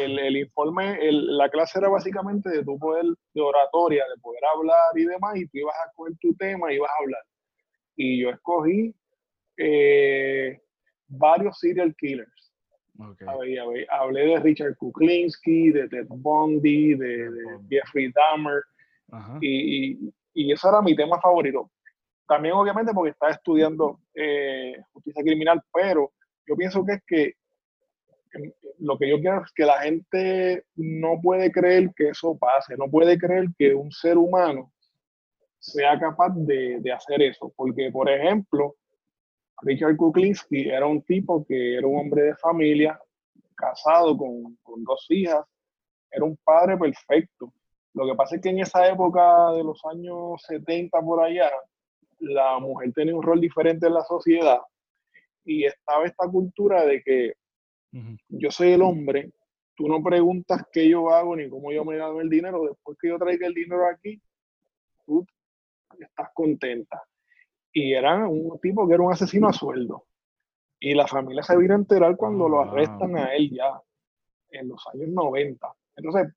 El, 0.01 0.19
el 0.19 0.37
informe, 0.37 0.99
el, 1.07 1.37
la 1.37 1.49
clase 1.49 1.79
era 1.79 1.89
básicamente 1.89 2.49
de 2.51 2.65
tu 2.65 2.79
poder, 2.79 3.05
de 3.35 3.41
oratoria, 3.41 4.05
de 4.05 4.21
poder 4.21 4.43
hablar 4.55 4.97
y 4.97 5.05
demás, 5.05 5.37
y 5.37 5.47
tú 5.47 5.59
ibas 5.59 5.75
a 5.77 5.93
coger 5.95 6.15
tu 6.21 6.35
tema 6.35 6.73
y 6.73 6.77
ibas 6.77 6.91
a 6.91 7.03
hablar. 7.03 7.23
Y 7.97 8.23
yo 8.23 8.31
escogí 8.31 8.95
eh, 9.57 10.61
varios 11.09 11.59
serial 11.59 11.95
killers 11.97 12.34
hablé 13.91 14.27
de 14.27 14.41
Richard 14.41 14.77
Kuklinski, 14.77 15.73
de 15.73 15.89
Ted 15.89 16.07
Bundy, 16.09 16.95
de, 16.95 17.31
Jeffrey 17.69 18.13
Dahmer, 18.13 18.63
y, 19.41 20.13
y, 20.35 20.53
eso 20.53 20.69
era 20.69 20.83
mi 20.83 20.95
tema 20.95 21.21
favorito. 21.21 21.71
También 22.27 22.55
obviamente 22.55 22.93
porque 22.93 23.11
estaba 23.11 23.33
estudiando 23.33 24.01
eh, 24.15 24.77
justicia 24.93 25.23
criminal, 25.23 25.61
pero 25.73 26.13
yo 26.47 26.57
pienso 26.57 26.85
que 26.85 26.93
es 26.93 27.03
que, 27.07 27.35
lo 28.79 28.99
que 28.99 29.09
yo 29.09 29.21
quiero 29.21 29.45
es 29.45 29.53
que 29.53 29.65
la 29.65 29.81
gente 29.81 30.65
no 30.77 31.21
puede 31.23 31.53
creer 31.53 31.91
que 31.95 32.09
eso 32.09 32.37
pase, 32.37 32.77
no 32.77 32.91
puede 32.91 33.19
creer 33.19 33.47
que 33.57 33.75
un 33.75 33.93
ser 33.93 34.19
humano 34.19 34.73
sea 35.59 35.99
capaz 35.99 36.31
de, 36.35 36.81
de 36.81 36.93
hacer 36.93 37.23
eso, 37.23 37.53
porque 37.57 37.91
por 37.93 38.11
ejemplo, 38.11 38.75
Richard 39.65 39.97
Kuklinski 39.97 40.69
era 40.69 40.87
un 40.87 41.03
tipo 41.03 41.45
que 41.45 41.77
era 41.77 41.87
un 41.87 41.99
hombre 41.99 42.23
de 42.23 42.37
familia, 42.37 43.01
casado 43.57 44.17
con, 44.17 44.57
con 44.63 44.85
dos 44.85 45.07
hijas, 45.09 45.45
era 46.11 46.25
un 46.25 46.37
padre 46.45 46.77
perfecto. 46.77 47.53
Lo 47.95 48.07
que 48.07 48.15
pasa 48.15 48.37
es 48.37 48.43
que 48.43 48.51
en 48.51 48.59
esa 48.61 48.87
época 48.89 49.53
de 49.53 49.65
los 49.65 49.81
años 49.85 50.43
70 50.47 51.01
por 51.01 51.23
allá, 51.23 51.51
la 52.19 52.59
mujer 52.59 52.93
tenía 52.93 53.15
un 53.15 53.23
rol 53.23 53.41
diferente 53.41 53.87
en 53.87 53.95
la 53.95 54.03
sociedad 54.03 54.59
y 55.45 55.65
estaba 55.65 56.05
esta 56.05 56.29
cultura 56.29 56.85
de 56.85 57.03
que 57.03 57.35
yo 58.29 58.51
soy 58.51 58.73
el 58.73 58.83
hombre, 58.83 59.31
tú 59.77 59.87
no 59.87 60.03
preguntas 60.03 60.63
qué 60.73 60.89
yo 60.89 61.11
hago 61.11 61.37
ni 61.37 61.49
cómo 61.49 61.71
yo 61.71 61.85
me 61.85 61.97
gano 61.97 62.21
el 62.21 62.29
dinero, 62.29 62.65
después 62.65 62.99
que 63.01 63.09
yo 63.09 63.19
traiga 63.19 63.47
el 63.47 63.55
dinero 63.55 63.87
aquí, 63.87 64.21
tú 65.07 65.25
estás 65.99 66.31
contenta. 66.35 67.01
Y 67.75 67.93
era 67.93 68.27
un 68.27 68.59
tipo 68.61 68.87
que 68.87 68.95
era 68.95 69.03
un 69.03 69.13
asesino 69.13 69.49
a 69.49 69.53
sueldo. 69.53 70.07
Y 70.81 70.95
la 70.95 71.07
familia 71.07 71.43
se 71.43 71.57
vino 71.57 71.75
a 71.75 71.79
enterar 71.79 72.17
cuando 72.17 72.49
lo 72.49 72.61
arrestan 72.61 73.17
a 73.17 73.35
él 73.35 73.51
ya, 73.51 73.81
en 74.51 74.69
los 74.69 74.83
años 74.93 75.09
90. 75.09 75.75
Entonces, 75.97 76.33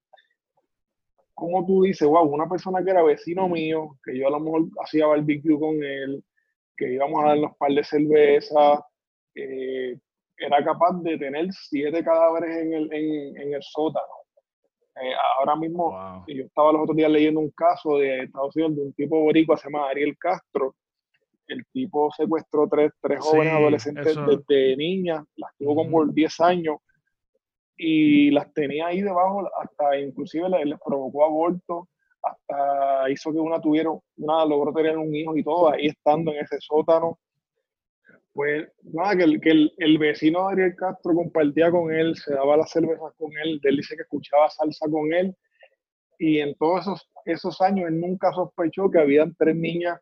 como 1.35 1.63
tú 1.67 1.83
dices, 1.83 2.07
wow, 2.07 2.23
una 2.23 2.49
persona 2.49 2.83
que 2.83 2.89
era 2.89 3.03
vecino 3.03 3.47
mío, 3.47 3.97
que 4.03 4.17
yo 4.17 4.27
a 4.27 4.31
lo 4.31 4.39
mejor 4.39 4.63
hacía 4.83 5.05
barbecue 5.05 5.59
con 5.59 5.83
él, 5.83 6.23
que 6.75 6.93
íbamos 6.93 7.23
a 7.23 7.27
darnos 7.27 7.51
un 7.51 7.57
par 7.57 7.71
de 7.71 7.83
cerveza, 7.83 8.85
eh, 9.35 9.99
era 10.37 10.63
capaz 10.63 10.99
de 11.03 11.17
tener 11.19 11.47
siete 11.51 12.03
cadáveres 12.03 12.57
en 12.57 12.73
el, 12.73 12.93
en, 12.93 13.53
el 13.53 13.61
sótano. 13.61 14.05
Eh, 14.99 15.13
ahora 15.37 15.55
mismo, 15.55 16.23
yo 16.27 16.45
estaba 16.45 16.71
los 16.71 16.81
otros 16.81 16.97
días 16.97 17.11
leyendo 17.11 17.39
un 17.39 17.51
caso 17.51 17.99
de 17.99 18.23
Estados 18.23 18.55
Unidos 18.55 18.75
de 18.75 18.81
un 18.81 18.93
tipo 18.93 19.19
boricua, 19.19 19.57
se 19.57 19.69
llama 19.69 19.89
Ariel 19.89 20.17
Castro. 20.17 20.75
El 21.47 21.65
tipo 21.71 22.11
secuestró 22.11 22.67
tres, 22.67 22.91
tres 23.01 23.19
jóvenes 23.21 23.53
adolescentes 23.53 24.15
desde 24.27 24.75
niñas, 24.75 25.23
las 25.35 25.51
tuvo 25.57 25.75
como 25.75 25.91
por 25.91 26.13
10 26.13 26.39
años 26.41 26.77
y 27.77 28.31
las 28.31 28.51
tenía 28.53 28.87
ahí 28.87 29.01
debajo, 29.01 29.47
hasta 29.61 29.99
inclusive 29.99 30.49
les, 30.49 30.79
provocó 30.83 31.25
aborto, 31.25 31.87
hasta 32.21 33.09
hizo 33.11 33.31
que 33.31 33.39
una 33.39 33.61
tuviera, 33.61 33.91
una 34.17 34.45
logró 34.45 34.73
tener 34.73 34.97
un 34.97 35.15
hijo 35.15 35.37
y 35.37 35.43
todo, 35.43 35.71
ahí 35.71 35.87
estando 35.87 36.31
en 36.31 36.39
ese 36.39 36.57
sótano. 36.59 37.19
Pues 38.33 38.67
nada, 38.83 39.15
que 39.15 39.23
el, 39.23 39.41
que 39.41 39.69
el, 39.77 39.97
vecino 39.97 40.47
de 40.47 40.53
Ariel 40.53 40.75
Castro 40.75 41.15
compartía 41.15 41.71
con 41.71 41.91
él, 41.91 42.15
se 42.15 42.33
daba 42.33 42.57
las 42.57 42.69
cervezas 42.71 43.13
con 43.17 43.31
él, 43.43 43.59
él 43.63 43.77
dice 43.77 43.95
que 43.95 44.03
escuchaba 44.03 44.49
salsa 44.49 44.87
con 44.89 45.13
él, 45.13 45.35
y 46.19 46.39
en 46.39 46.55
todos 46.55 46.81
esos, 46.81 47.09
esos 47.25 47.61
años 47.61 47.89
él 47.89 47.99
nunca 47.99 48.31
sospechó 48.33 48.91
que 48.91 48.99
habían 48.99 49.33
tres 49.35 49.55
niñas 49.55 49.99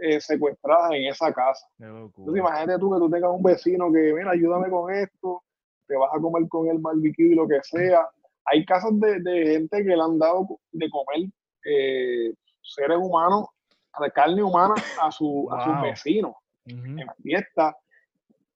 eh, 0.00 0.20
secuestradas 0.20 0.92
en 0.92 1.04
esa 1.06 1.32
casa. 1.32 1.66
Entonces 1.78 2.36
imagínate 2.36 2.78
tú 2.78 2.92
que 2.92 2.98
tú 2.98 3.10
tengas 3.10 3.30
un 3.30 3.42
vecino 3.42 3.92
que, 3.92 4.12
mira, 4.14 4.30
ayúdame 4.30 4.70
con 4.70 4.92
esto, 4.92 5.42
te 5.86 5.96
vas 5.96 6.10
a 6.14 6.20
comer 6.20 6.48
con 6.48 6.68
el 6.68 6.78
barbecue 6.78 7.32
y 7.32 7.34
lo 7.34 7.46
que 7.46 7.60
sea. 7.62 8.08
Hay 8.46 8.64
casos 8.64 8.98
de, 9.00 9.20
gente 9.46 9.84
que 9.84 9.96
le 9.96 10.02
han 10.02 10.18
dado 10.18 10.46
de 10.72 10.88
comer 10.90 11.30
eh, 11.64 12.32
seres 12.62 12.98
humanos, 12.98 13.46
de 14.00 14.10
carne 14.12 14.42
humana 14.42 14.74
a, 15.02 15.10
su, 15.10 15.48
a 15.52 15.64
sus 15.64 15.82
vecinos 15.82 16.34
en 16.64 17.06
fiesta. 17.22 17.76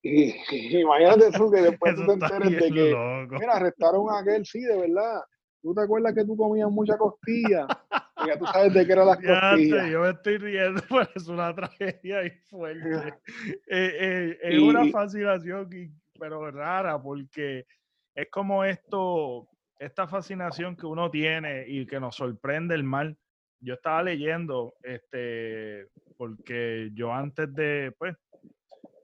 Y, 0.01 0.35
imagínate 0.79 1.31
tú 1.31 1.51
que 1.51 1.61
después 1.61 1.95
tú 1.95 2.05
te 2.05 2.13
enteres 2.13 2.51
de 2.51 2.71
que, 2.71 3.27
mira, 3.31 3.53
arrestaron 3.53 4.09
a 4.09 4.19
aquel, 4.19 4.45
sí, 4.45 4.61
de 4.61 4.77
verdad. 4.77 5.21
¿Tú 5.61 5.73
te 5.73 5.81
acuerdas 5.81 6.13
que 6.13 6.23
tú 6.23 6.37
comías 6.37 6.69
mucha 6.69 6.97
costilla? 6.97 7.67
tú 8.39 8.45
sabes 8.47 8.73
de 8.73 8.85
qué 8.85 8.91
era 8.91 9.05
las 9.05 9.17
costillas. 9.17 9.89
yo 9.89 10.01
me 10.01 10.09
estoy 10.09 10.37
riendo, 10.37 10.81
pues 10.89 11.09
es 11.15 11.27
una 11.27 11.53
tragedia 11.53 12.25
y 12.25 12.29
fuerte. 12.49 13.13
Eh, 13.67 13.91
eh, 13.99 14.37
es 14.41 14.59
una 14.59 14.85
fascinación 14.91 15.69
pero 16.17 16.49
rara, 16.51 17.01
porque 17.01 17.65
es 18.13 18.29
como 18.29 18.63
esto, 18.63 19.49
esta 19.79 20.07
fascinación 20.07 20.75
que 20.75 20.85
uno 20.85 21.11
tiene 21.11 21.65
y 21.67 21.85
que 21.85 21.99
nos 21.99 22.15
sorprende 22.15 22.75
el 22.75 22.83
mal. 22.83 23.17
Yo 23.59 23.73
estaba 23.73 24.03
leyendo, 24.03 24.75
este, 24.83 25.87
porque 26.17 26.91
yo 26.93 27.13
antes 27.13 27.53
de, 27.53 27.93
pues, 27.97 28.15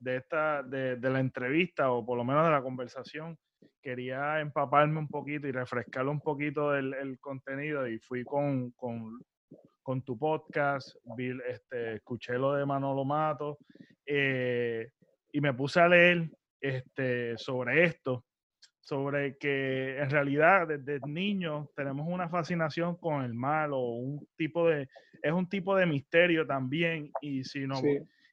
de 0.00 0.16
esta, 0.16 0.62
de, 0.62 0.98
la 1.00 1.20
entrevista, 1.20 1.90
o 1.90 2.04
por 2.04 2.16
lo 2.16 2.24
menos 2.24 2.44
de 2.44 2.50
la 2.50 2.62
conversación, 2.62 3.38
quería 3.80 4.40
empaparme 4.40 4.98
un 4.98 5.08
poquito 5.08 5.46
y 5.46 5.52
refrescar 5.52 6.06
un 6.06 6.20
poquito 6.20 6.70
del 6.70 6.94
el 6.94 7.18
contenido 7.18 7.86
y 7.88 7.98
fui 7.98 8.24
con, 8.24 8.70
con, 8.72 9.20
con 9.82 10.02
tu 10.02 10.18
podcast, 10.18 10.94
vi, 11.16 11.32
este, 11.48 11.94
escuché 11.94 12.38
lo 12.38 12.54
de 12.54 12.64
Manolo 12.64 13.04
Mato 13.04 13.58
eh, 14.06 14.88
y 15.32 15.40
me 15.40 15.54
puse 15.54 15.80
a 15.80 15.88
leer 15.88 16.30
este, 16.60 17.36
sobre 17.36 17.84
esto, 17.84 18.24
sobre 18.80 19.36
que 19.36 19.98
en 19.98 20.10
realidad 20.10 20.68
desde 20.68 21.00
niños 21.08 21.68
tenemos 21.74 22.06
una 22.08 22.28
fascinación 22.28 22.96
con 22.96 23.24
el 23.24 23.34
mal 23.34 23.72
o 23.72 23.80
un 23.80 24.26
tipo 24.36 24.68
de, 24.68 24.88
es 25.22 25.32
un 25.32 25.48
tipo 25.48 25.74
de 25.76 25.86
misterio 25.86 26.46
también 26.46 27.10
y 27.20 27.44
si 27.44 27.66
no, 27.66 27.80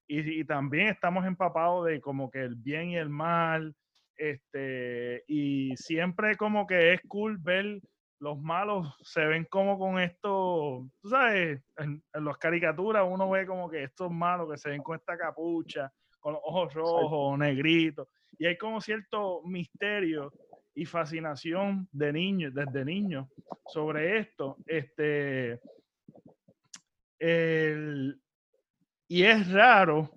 y, 0.08 0.44
también 0.46 0.88
estamos 0.88 1.26
empapados 1.26 1.86
de 1.86 2.02
como 2.02 2.32
que 2.32 2.42
el 2.42 2.56
bien 2.56 2.90
y 2.90 2.98
el 2.98 3.10
mal, 3.10 3.76
este, 4.20 5.24
y 5.28 5.76
siempre 5.78 6.36
como 6.36 6.68
que 6.68 6.94
es 6.94 7.02
cool 7.08 7.38
ver 7.38 7.80
los 8.20 8.38
malos 8.38 8.94
se 9.02 9.26
ven 9.26 9.46
como 9.46 9.80
con 9.80 9.98
esto, 9.98 10.86
tú 11.02 11.10
sabes, 11.10 11.62
en, 11.78 12.04
en 12.14 12.26
las 12.26 12.38
caricaturas 12.38 13.06
uno 13.08 13.30
ve 13.30 13.48
como 13.48 13.70
que 13.70 13.84
estos 13.84 14.12
malos 14.12 14.52
que 14.52 14.58
se 14.58 14.70
ven 14.70 14.84
con 14.84 14.98
esta 14.98 15.18
capucha, 15.18 15.92
con 16.20 16.34
los 16.34 16.42
ojos 16.44 16.74
rojos, 16.74 17.40
negritos, 17.40 18.10
y 18.38 18.46
hay 18.46 18.58
como 18.58 18.82
cierto 18.82 19.42
misterio 19.46 20.34
y 20.76 20.86
fascinación 20.86 21.88
de 21.92 22.14
niños, 22.14 22.54
desde 22.54 22.86
niños, 22.86 23.28
sobre 23.68 24.20
esto. 24.20 24.58
Este, 24.66 25.60
y 29.08 29.24
es 29.24 29.52
raro, 29.52 30.12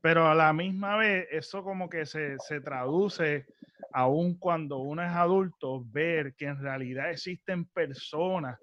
pero 0.00 0.26
a 0.26 0.34
la 0.34 0.52
misma 0.52 0.96
vez 0.96 1.26
eso 1.30 1.62
como 1.62 1.88
que 1.88 2.06
se, 2.06 2.38
se 2.38 2.60
traduce 2.60 3.46
aún 3.92 4.38
cuando 4.38 4.78
uno 4.78 5.02
es 5.02 5.10
adulto, 5.10 5.84
ver 5.84 6.34
que 6.34 6.46
en 6.46 6.60
realidad 6.60 7.10
existen 7.10 7.64
personas 7.66 8.58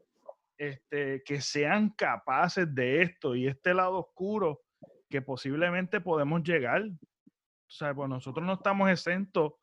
este, 0.57 1.21
que 1.23 1.41
sean 1.41 1.89
capaces 1.89 2.73
de 2.73 3.01
esto 3.01 3.35
y 3.35 3.47
este 3.47 3.73
lado 3.73 3.99
oscuro 3.99 4.61
que 5.09 5.21
posiblemente 5.21 5.99
podemos 5.99 6.43
llegar. 6.43 6.83
O 6.83 7.71
sea, 7.71 7.93
pues 7.93 8.09
nosotros 8.09 8.45
no 8.45 8.53
estamos 8.53 8.89
exentos 8.89 9.53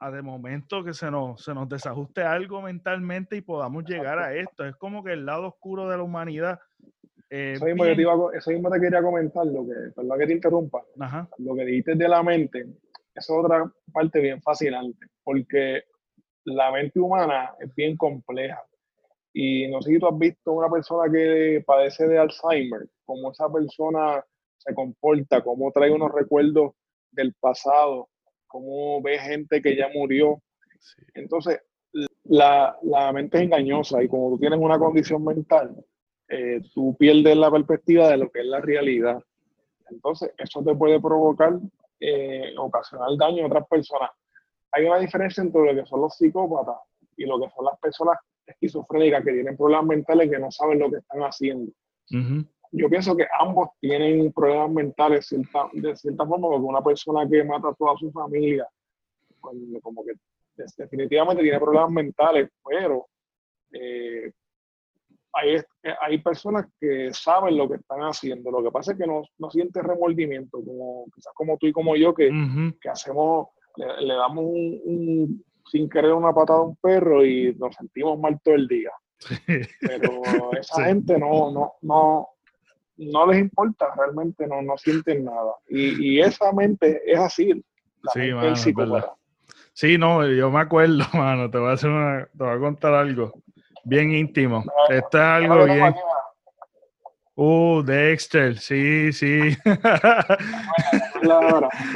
a 0.00 0.10
de 0.10 0.22
momento 0.22 0.84
que 0.84 0.94
se 0.94 1.10
nos, 1.10 1.42
se 1.42 1.52
nos 1.54 1.68
desajuste 1.68 2.22
algo 2.22 2.62
mentalmente 2.62 3.36
y 3.36 3.40
podamos 3.40 3.84
llegar 3.84 4.18
a 4.18 4.34
esto. 4.34 4.64
Es 4.64 4.76
como 4.76 5.02
que 5.02 5.12
el 5.12 5.26
lado 5.26 5.48
oscuro 5.48 5.88
de 5.88 5.96
la 5.96 6.02
humanidad. 6.02 6.60
Eh, 7.30 7.54
eso, 7.56 7.66
mismo 7.66 7.84
te 7.84 8.80
quería 8.80 9.02
comentar, 9.02 9.46
lo 9.46 9.66
que, 9.66 9.92
perdón 9.94 10.18
que 10.18 10.26
te 10.26 10.32
interrumpa, 10.32 10.82
lo 11.38 11.54
que 11.54 11.64
dijiste 11.64 11.94
de 11.94 12.08
la 12.08 12.22
mente, 12.22 12.66
es 13.14 13.30
otra 13.30 13.70
parte 13.92 14.20
bien 14.20 14.40
fascinante, 14.40 15.06
porque 15.22 15.82
la 16.44 16.70
mente 16.70 16.98
humana 16.98 17.54
es 17.60 17.74
bien 17.74 17.96
compleja. 17.96 18.62
Y 19.32 19.68
no 19.68 19.82
sé 19.82 19.90
si 19.90 19.98
tú 19.98 20.08
has 20.08 20.18
visto 20.18 20.52
una 20.52 20.70
persona 20.70 21.12
que 21.12 21.62
padece 21.66 22.08
de 22.08 22.18
Alzheimer, 22.18 22.88
como 23.04 23.30
esa 23.30 23.52
persona 23.52 24.24
se 24.56 24.74
comporta, 24.74 25.42
cómo 25.42 25.70
trae 25.70 25.90
unos 25.90 26.12
recuerdos 26.12 26.72
del 27.10 27.34
pasado, 27.34 28.08
cómo 28.46 29.02
ve 29.02 29.18
gente 29.18 29.60
que 29.60 29.76
ya 29.76 29.88
murió. 29.94 30.42
Entonces, 31.14 31.60
la, 32.24 32.76
la, 32.82 33.12
mente 33.12 33.38
es 33.38 33.44
engañosa 33.44 34.02
y 34.02 34.08
como 34.08 34.30
tú 34.30 34.38
tienes 34.38 34.58
una 34.58 34.78
condición 34.78 35.24
mental, 35.24 35.74
eh, 36.28 36.60
tú 36.74 36.96
pierdes 36.96 37.36
la 37.36 37.50
perspectiva 37.50 38.08
de 38.08 38.18
lo 38.18 38.30
que 38.30 38.40
es 38.40 38.46
la 38.46 38.60
realidad. 38.60 39.22
Entonces, 39.90 40.32
eso 40.36 40.62
te 40.62 40.74
puede 40.74 41.00
provocar, 41.00 41.58
eh, 42.00 42.54
ocasionar 42.56 43.08
daño 43.18 43.44
a 43.44 43.46
otras 43.46 43.66
personas. 43.68 44.10
Hay 44.72 44.84
una 44.84 44.98
diferencia 44.98 45.42
entre 45.42 45.72
lo 45.72 45.82
que 45.82 45.88
son 45.88 46.02
los 46.02 46.16
psicópatas 46.16 46.76
y 47.16 47.24
lo 47.24 47.40
que 47.40 47.48
son 47.54 47.64
las 47.64 47.78
personas 47.80 48.18
esquizofrénicas 48.46 49.24
que 49.24 49.32
tienen 49.32 49.56
problemas 49.56 49.86
mentales 49.86 50.30
que 50.30 50.38
no 50.38 50.50
saben 50.50 50.78
lo 50.78 50.90
que 50.90 50.98
están 50.98 51.20
haciendo 51.20 51.72
yo 52.72 52.88
pienso 52.88 53.16
que 53.16 53.26
ambos 53.38 53.70
tienen 53.80 54.32
problemas 54.32 54.70
mentales 54.70 55.28
de 55.72 55.96
cierta 55.96 56.26
forma, 56.26 56.48
porque 56.48 56.64
una 56.64 56.82
persona 56.82 57.28
que 57.28 57.44
mata 57.44 57.68
a 57.68 57.74
toda 57.74 57.96
su 57.96 58.10
familia, 58.12 58.66
pues, 59.40 59.56
como 59.82 60.04
que 60.04 60.12
definitivamente 60.76 61.42
tiene 61.42 61.58
problemas 61.58 61.90
mentales, 61.90 62.50
pero 62.68 63.06
eh, 63.72 64.32
hay, 65.38 65.60
hay, 66.00 66.18
personas 66.18 66.66
que 66.80 67.10
saben 67.12 67.56
lo 67.56 67.68
que 67.68 67.76
están 67.76 68.00
haciendo. 68.00 68.50
Lo 68.50 68.62
que 68.62 68.70
pasa 68.70 68.92
es 68.92 68.98
que 68.98 69.06
no, 69.06 69.22
no 69.38 69.50
sienten 69.50 69.84
remordimiento, 69.84 70.62
como 70.64 71.06
quizás 71.14 71.32
como 71.34 71.56
tú 71.56 71.66
y 71.66 71.72
como 71.72 71.96
yo, 71.96 72.14
que, 72.14 72.30
que 72.80 72.88
hacemos, 72.88 73.48
le, 73.76 74.14
damos 74.14 74.44
un, 74.44 75.44
sin 75.70 75.88
querer 75.88 76.12
una 76.12 76.32
patada 76.32 76.60
a 76.60 76.62
un 76.62 76.76
perro 76.76 77.24
y 77.24 77.54
nos 77.54 77.74
sentimos 77.74 78.18
mal 78.18 78.38
todo 78.42 78.54
el 78.54 78.68
día. 78.68 78.90
Pero 79.80 80.22
esa 80.60 80.84
gente 80.84 81.18
no, 81.18 81.50
no, 81.50 81.72
no, 81.82 82.28
no 82.96 83.26
les 83.26 83.40
importa, 83.40 83.86
realmente 83.96 84.46
no, 84.46 84.62
no 84.62 84.76
sienten 84.76 85.24
nada. 85.24 85.52
Y, 85.68 86.20
esa 86.20 86.52
mente 86.52 87.00
es 87.06 87.18
así, 87.18 87.52
la 88.02 88.12
sí, 88.12 88.72
mente 88.74 89.08
Sí, 89.72 89.96
no, 89.96 90.26
yo 90.26 90.50
me 90.50 90.60
acuerdo, 90.60 91.04
mano, 91.14 91.50
te 91.50 91.58
voy 91.58 91.70
a 91.70 91.74
hacer 91.74 91.90
una, 91.90 92.26
te 92.26 92.44
voy 92.44 92.56
a 92.56 92.58
contar 92.58 92.94
algo. 92.94 93.32
Bien 93.88 94.12
íntimo. 94.12 94.64
Esto 94.88 95.18
es 95.18 95.24
algo 95.24 95.64
bien. 95.64 95.94
Uh, 97.40 97.82
Dexter, 97.84 98.58
sí, 98.58 99.12
sí. 99.12 99.56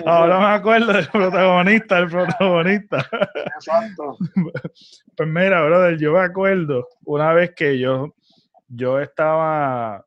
Ahora 0.07 0.39
me 0.39 0.55
acuerdo 0.55 0.93
del 0.93 1.09
protagonista, 1.09 1.99
el 1.99 2.09
protagonista. 2.09 3.05
Exacto. 3.57 4.17
Pues 5.17 5.29
mira, 5.29 5.65
brother, 5.65 5.99
yo 5.99 6.13
me 6.13 6.21
acuerdo 6.21 6.87
una 7.05 7.33
vez 7.33 7.53
que 7.57 7.77
yo, 7.77 8.15
yo 8.69 9.01
estaba, 9.01 10.07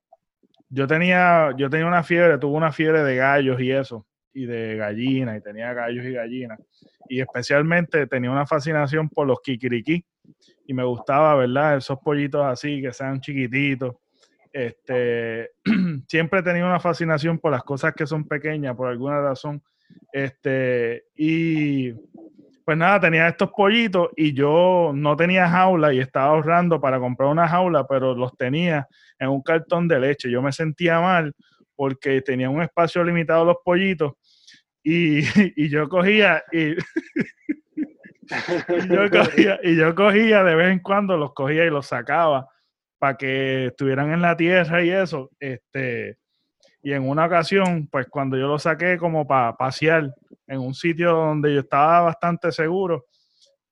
yo 0.69 0.88
tenía, 0.88 1.52
yo 1.58 1.69
tenía 1.69 1.86
una 1.88 2.04
fiebre, 2.04 2.38
tuve 2.38 2.56
una 2.56 2.71
fiebre 2.71 3.04
de 3.04 3.17
gallos 3.17 3.60
y 3.60 3.71
eso, 3.71 4.06
y 4.36 4.45
de 4.45 4.76
gallinas, 4.76 5.39
y 5.39 5.41
tenía 5.41 5.74
gallos 5.74 6.06
y 6.06 6.12
gallinas. 6.12 6.60
Y 7.10 7.21
especialmente 7.21 8.06
tenía 8.06 8.30
una 8.30 8.45
fascinación 8.45 9.10
por 9.10 9.26
los 9.26 9.41
kikiriki. 9.41 10.06
Y 10.67 10.74
me 10.74 10.84
gustaba, 10.84 11.34
¿verdad? 11.36 11.78
Esos 11.78 11.98
pollitos 12.00 12.45
así, 12.45 12.82
que 12.82 12.93
sean 12.93 13.19
chiquititos 13.19 13.95
este, 14.56 15.52
siempre 16.08 16.39
he 16.39 16.43
tenido 16.43 16.65
una 16.65 16.80
fascinación 16.80 17.39
por 17.39 17.52
las 17.52 17.63
cosas 17.63 17.93
que 17.93 18.08
son 18.08 18.26
pequeñas, 18.26 18.74
por 18.74 18.88
alguna 18.88 19.19
razón. 19.19 19.62
Este, 20.13 21.04
y 21.13 21.91
pues 22.63 22.78
nada, 22.78 23.02
tenía 23.02 23.28
estos 23.28 23.52
pollitos 23.52 24.12
y 24.15 24.32
yo 24.34 24.93
no 24.95 25.17
tenía 25.17 25.50
jaula 25.50 25.93
y 25.93 26.00
estaba 26.00 26.28
ahorrando 26.28 26.80
para 26.80 27.00
comprar 27.02 27.30
una 27.30 27.50
jaula, 27.50 27.86
pero 27.86 28.15
los 28.15 28.38
tenía 28.38 28.88
en 29.19 29.28
un 29.28 29.41
cartón 29.41 29.89
de 29.89 30.00
leche. 30.00 30.32
Yo 30.32 30.41
me 30.41 30.54
sentía 30.54 31.02
mal 31.02 31.34
porque 31.76 32.21
tenía 32.21 32.50
un 32.50 32.62
espacio 32.62 33.04
limitado 33.04 33.43
los 33.43 33.58
pollitos 33.62 34.13
y, 34.86 35.19
y 35.56 35.69
yo 35.69 35.89
cogía 35.89 36.43
y, 36.54 36.76
yo 38.88 39.10
cogía 39.12 39.60
y 39.63 39.76
yo 39.76 39.95
cogía 39.95 40.43
de 40.43 40.56
vez 40.56 40.71
en 40.71 40.80
cuando 40.80 41.17
los 41.17 41.34
cogía 41.34 41.65
y 41.65 41.69
los 41.69 41.88
sacaba 41.88 42.48
para 42.98 43.17
que 43.17 43.67
estuvieran 43.67 44.13
en 44.13 44.21
la 44.21 44.38
tierra 44.38 44.84
y 44.84 44.89
eso. 44.91 45.32
Este, 45.39 46.17
y 46.82 46.93
en 46.93 47.10
una 47.10 47.26
ocasión, 47.26 47.88
pues 47.88 48.08
cuando 48.08 48.38
yo 48.38 48.48
lo 48.48 48.60
saqué 48.60 48.98
como 48.98 49.28
para 49.28 49.58
pasear 49.58 50.13
en 50.48 50.60
un 50.60 50.74
sitio 50.74 51.12
donde 51.12 51.54
yo 51.54 51.62
estaba 51.62 52.02
bastante 52.02 52.52
seguro, 52.52 53.06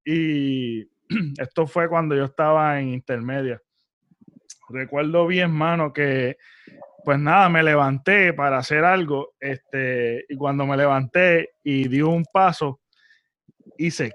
y 0.03 0.81
esto 1.39 1.67
fue 1.67 1.87
cuando 1.87 2.15
yo 2.15 2.25
estaba 2.25 2.79
en 2.79 2.89
intermedia. 2.89 3.61
Recuerdo 4.69 5.27
bien, 5.27 5.51
mano, 5.51 5.93
que 5.93 6.37
pues 7.03 7.19
nada, 7.19 7.49
me 7.49 7.63
levanté 7.63 8.33
para 8.33 8.57
hacer 8.57 8.85
algo, 8.85 9.33
este, 9.39 10.25
y 10.29 10.35
cuando 10.35 10.65
me 10.65 10.77
levanté 10.77 11.51
y 11.63 11.87
di 11.87 12.01
un 12.01 12.23
paso, 12.31 12.81
hice, 13.77 14.13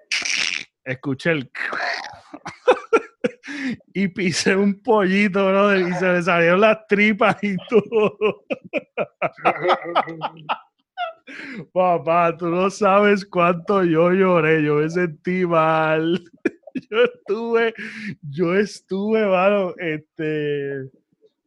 escuché 0.84 1.32
el 1.32 1.50
y 3.94 4.08
pisé 4.08 4.56
un 4.56 4.82
pollito, 4.82 5.46
brother, 5.46 5.88
y 5.88 5.94
se 5.94 6.12
le 6.12 6.22
salieron 6.22 6.60
las 6.60 6.86
tripas 6.86 7.36
y 7.42 7.56
todo. 7.68 8.44
Papá, 11.72 12.36
tú 12.36 12.46
no 12.46 12.70
sabes 12.70 13.24
cuánto 13.26 13.84
yo 13.84 14.12
lloré, 14.12 14.62
yo 14.62 14.76
me 14.76 14.88
sentí 14.88 15.44
mal. 15.46 16.22
Yo 16.90 17.02
estuve, 17.02 17.74
yo 18.20 18.54
estuve, 18.54 19.26
mano, 19.26 19.74
este, 19.78 20.88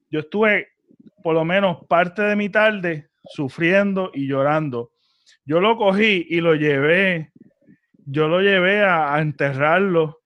yo 0.10 0.20
estuve 0.20 0.68
por 1.22 1.34
lo 1.34 1.46
menos 1.46 1.86
parte 1.88 2.22
de 2.22 2.36
mi 2.36 2.50
tarde 2.50 3.10
sufriendo 3.24 4.12
y 4.14 4.28
llorando. 4.28 4.92
Yo 5.46 5.60
lo 5.60 5.78
cogí 5.78 6.26
y 6.30 6.42
lo 6.42 6.56
llevé, 6.56 7.32
yo 8.06 8.28
lo 8.28 8.42
llevé 8.42 8.84
a, 8.84 9.14
a 9.14 9.22
enterrarlo 9.22 10.22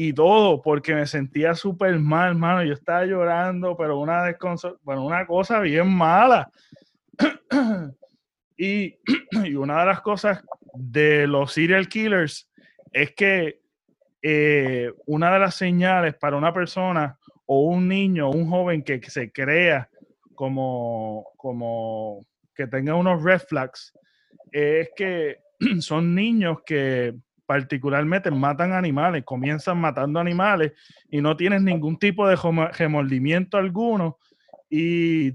y 0.00 0.12
todo, 0.12 0.62
porque 0.62 0.94
me 0.94 1.06
sentía 1.06 1.56
súper 1.56 1.98
mal, 1.98 2.36
mano. 2.36 2.62
Yo 2.62 2.72
estaba 2.72 3.04
llorando, 3.04 3.76
pero 3.76 3.98
una 3.98 4.36
bueno, 4.82 5.04
una 5.04 5.26
cosa 5.26 5.58
bien 5.58 5.88
mala. 5.88 6.50
y, 8.56 8.96
y, 9.44 9.54
una 9.56 9.80
de 9.80 9.86
las 9.86 10.00
cosas 10.00 10.44
de 10.74 11.26
los 11.26 11.52
serial 11.52 11.88
killers 11.88 12.48
es 12.92 13.12
que 13.14 13.60
eh, 14.22 14.92
una 15.06 15.32
de 15.32 15.38
las 15.40 15.56
señales 15.56 16.14
para 16.14 16.36
una 16.36 16.52
persona 16.52 17.18
o 17.46 17.62
un 17.62 17.88
niño, 17.88 18.30
un 18.30 18.48
joven 18.48 18.84
que, 18.84 19.00
se 19.02 19.32
crea 19.32 19.88
como, 20.38 21.32
como 21.36 22.24
que 22.54 22.68
tenga 22.68 22.94
unos 22.94 23.24
red 23.24 23.40
flags, 23.40 23.92
es 24.52 24.88
que 24.94 25.38
son 25.80 26.14
niños 26.14 26.58
que 26.64 27.12
particularmente 27.44 28.30
matan 28.30 28.72
animales, 28.72 29.24
comienzan 29.24 29.80
matando 29.80 30.20
animales 30.20 30.74
y 31.10 31.20
no 31.20 31.36
tienes 31.36 31.60
ningún 31.60 31.98
tipo 31.98 32.28
de 32.28 32.36
remordimiento 32.72 33.56
alguno 33.56 34.18
y 34.70 35.32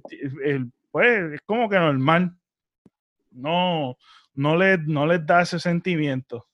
pues 0.90 1.34
es 1.34 1.42
como 1.42 1.68
que 1.68 1.78
normal. 1.78 2.34
No, 3.32 3.98
no, 4.36 4.56
le, 4.56 4.78
no 4.78 5.06
les 5.06 5.26
da 5.26 5.42
ese 5.42 5.60
sentimiento. 5.60 6.48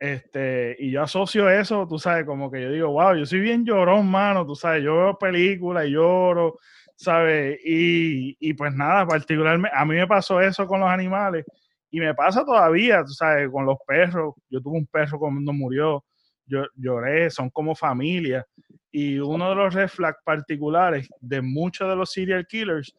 Este, 0.00 0.76
y 0.78 0.90
yo 0.90 1.02
asocio 1.02 1.50
eso, 1.50 1.86
tú 1.86 1.98
sabes, 1.98 2.24
como 2.24 2.50
que 2.50 2.62
yo 2.62 2.70
digo, 2.70 2.92
wow, 2.92 3.14
yo 3.14 3.26
soy 3.26 3.40
bien 3.40 3.66
llorón, 3.66 4.10
mano, 4.10 4.46
tú 4.46 4.54
sabes, 4.54 4.82
yo 4.82 4.96
veo 4.96 5.18
películas 5.18 5.86
y 5.86 5.90
lloro, 5.90 6.58
¿sabes? 6.96 7.58
Y, 7.64 8.36
y 8.40 8.54
pues 8.54 8.74
nada, 8.74 9.06
particularmente, 9.06 9.76
a 9.76 9.84
mí 9.84 9.94
me 9.94 10.06
pasó 10.06 10.40
eso 10.40 10.66
con 10.66 10.80
los 10.80 10.88
animales 10.88 11.44
y 11.90 12.00
me 12.00 12.14
pasa 12.14 12.44
todavía, 12.44 13.04
sabes, 13.06 13.48
con 13.50 13.66
los 13.66 13.78
perros. 13.86 14.34
Yo 14.50 14.60
tuve 14.60 14.78
un 14.78 14.86
perro 14.86 15.18
cuando 15.18 15.52
murió, 15.52 16.04
yo 16.46 16.66
lloré, 16.74 17.30
son 17.30 17.50
como 17.50 17.74
familia. 17.74 18.44
Y 18.90 19.18
uno 19.18 19.50
de 19.50 19.54
los 19.54 19.74
red 19.74 19.88
particulares 20.24 21.08
de 21.20 21.40
muchos 21.40 21.88
de 21.88 21.96
los 21.96 22.10
serial 22.10 22.46
killers, 22.46 22.94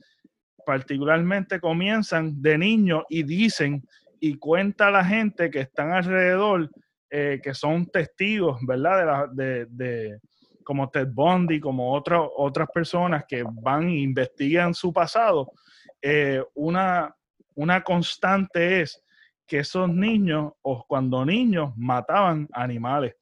particularmente 0.66 1.60
comienzan 1.60 2.42
de 2.42 2.58
niños 2.58 3.04
y 3.10 3.24
dicen 3.24 3.84
y 4.20 4.38
cuenta 4.38 4.88
a 4.88 4.92
la 4.92 5.04
gente 5.04 5.50
que 5.50 5.60
están 5.60 5.92
alrededor, 5.92 6.70
eh, 7.10 7.40
que 7.44 7.54
son 7.54 7.86
testigos, 7.88 8.60
¿verdad? 8.66 9.28
De, 9.34 9.66
de, 9.70 10.20
como 10.66 10.90
Ted 10.90 11.08
Bundy, 11.14 11.62
como 11.62 11.94
otras 11.94 12.68
personas 12.74 13.24
que 13.26 13.44
van 13.44 13.88
e 13.88 14.00
investigan 14.00 14.74
su 14.74 14.92
pasado. 14.92 15.54
Eh, 16.02 16.44
una, 16.56 17.16
una 17.54 17.82
constante 17.84 18.82
es 18.82 19.02
que 19.48 19.60
esos 19.60 19.88
niños, 19.88 20.54
o 20.64 20.84
cuando 20.86 21.24
niños, 21.24 21.72
mataban 21.78 22.50
animales. 22.52 23.16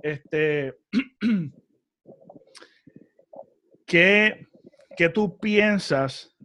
Este, 0.00 0.74
¿qué, 3.86 4.46
¿Qué 4.96 5.08
tú 5.08 5.38
piensas 5.38 6.36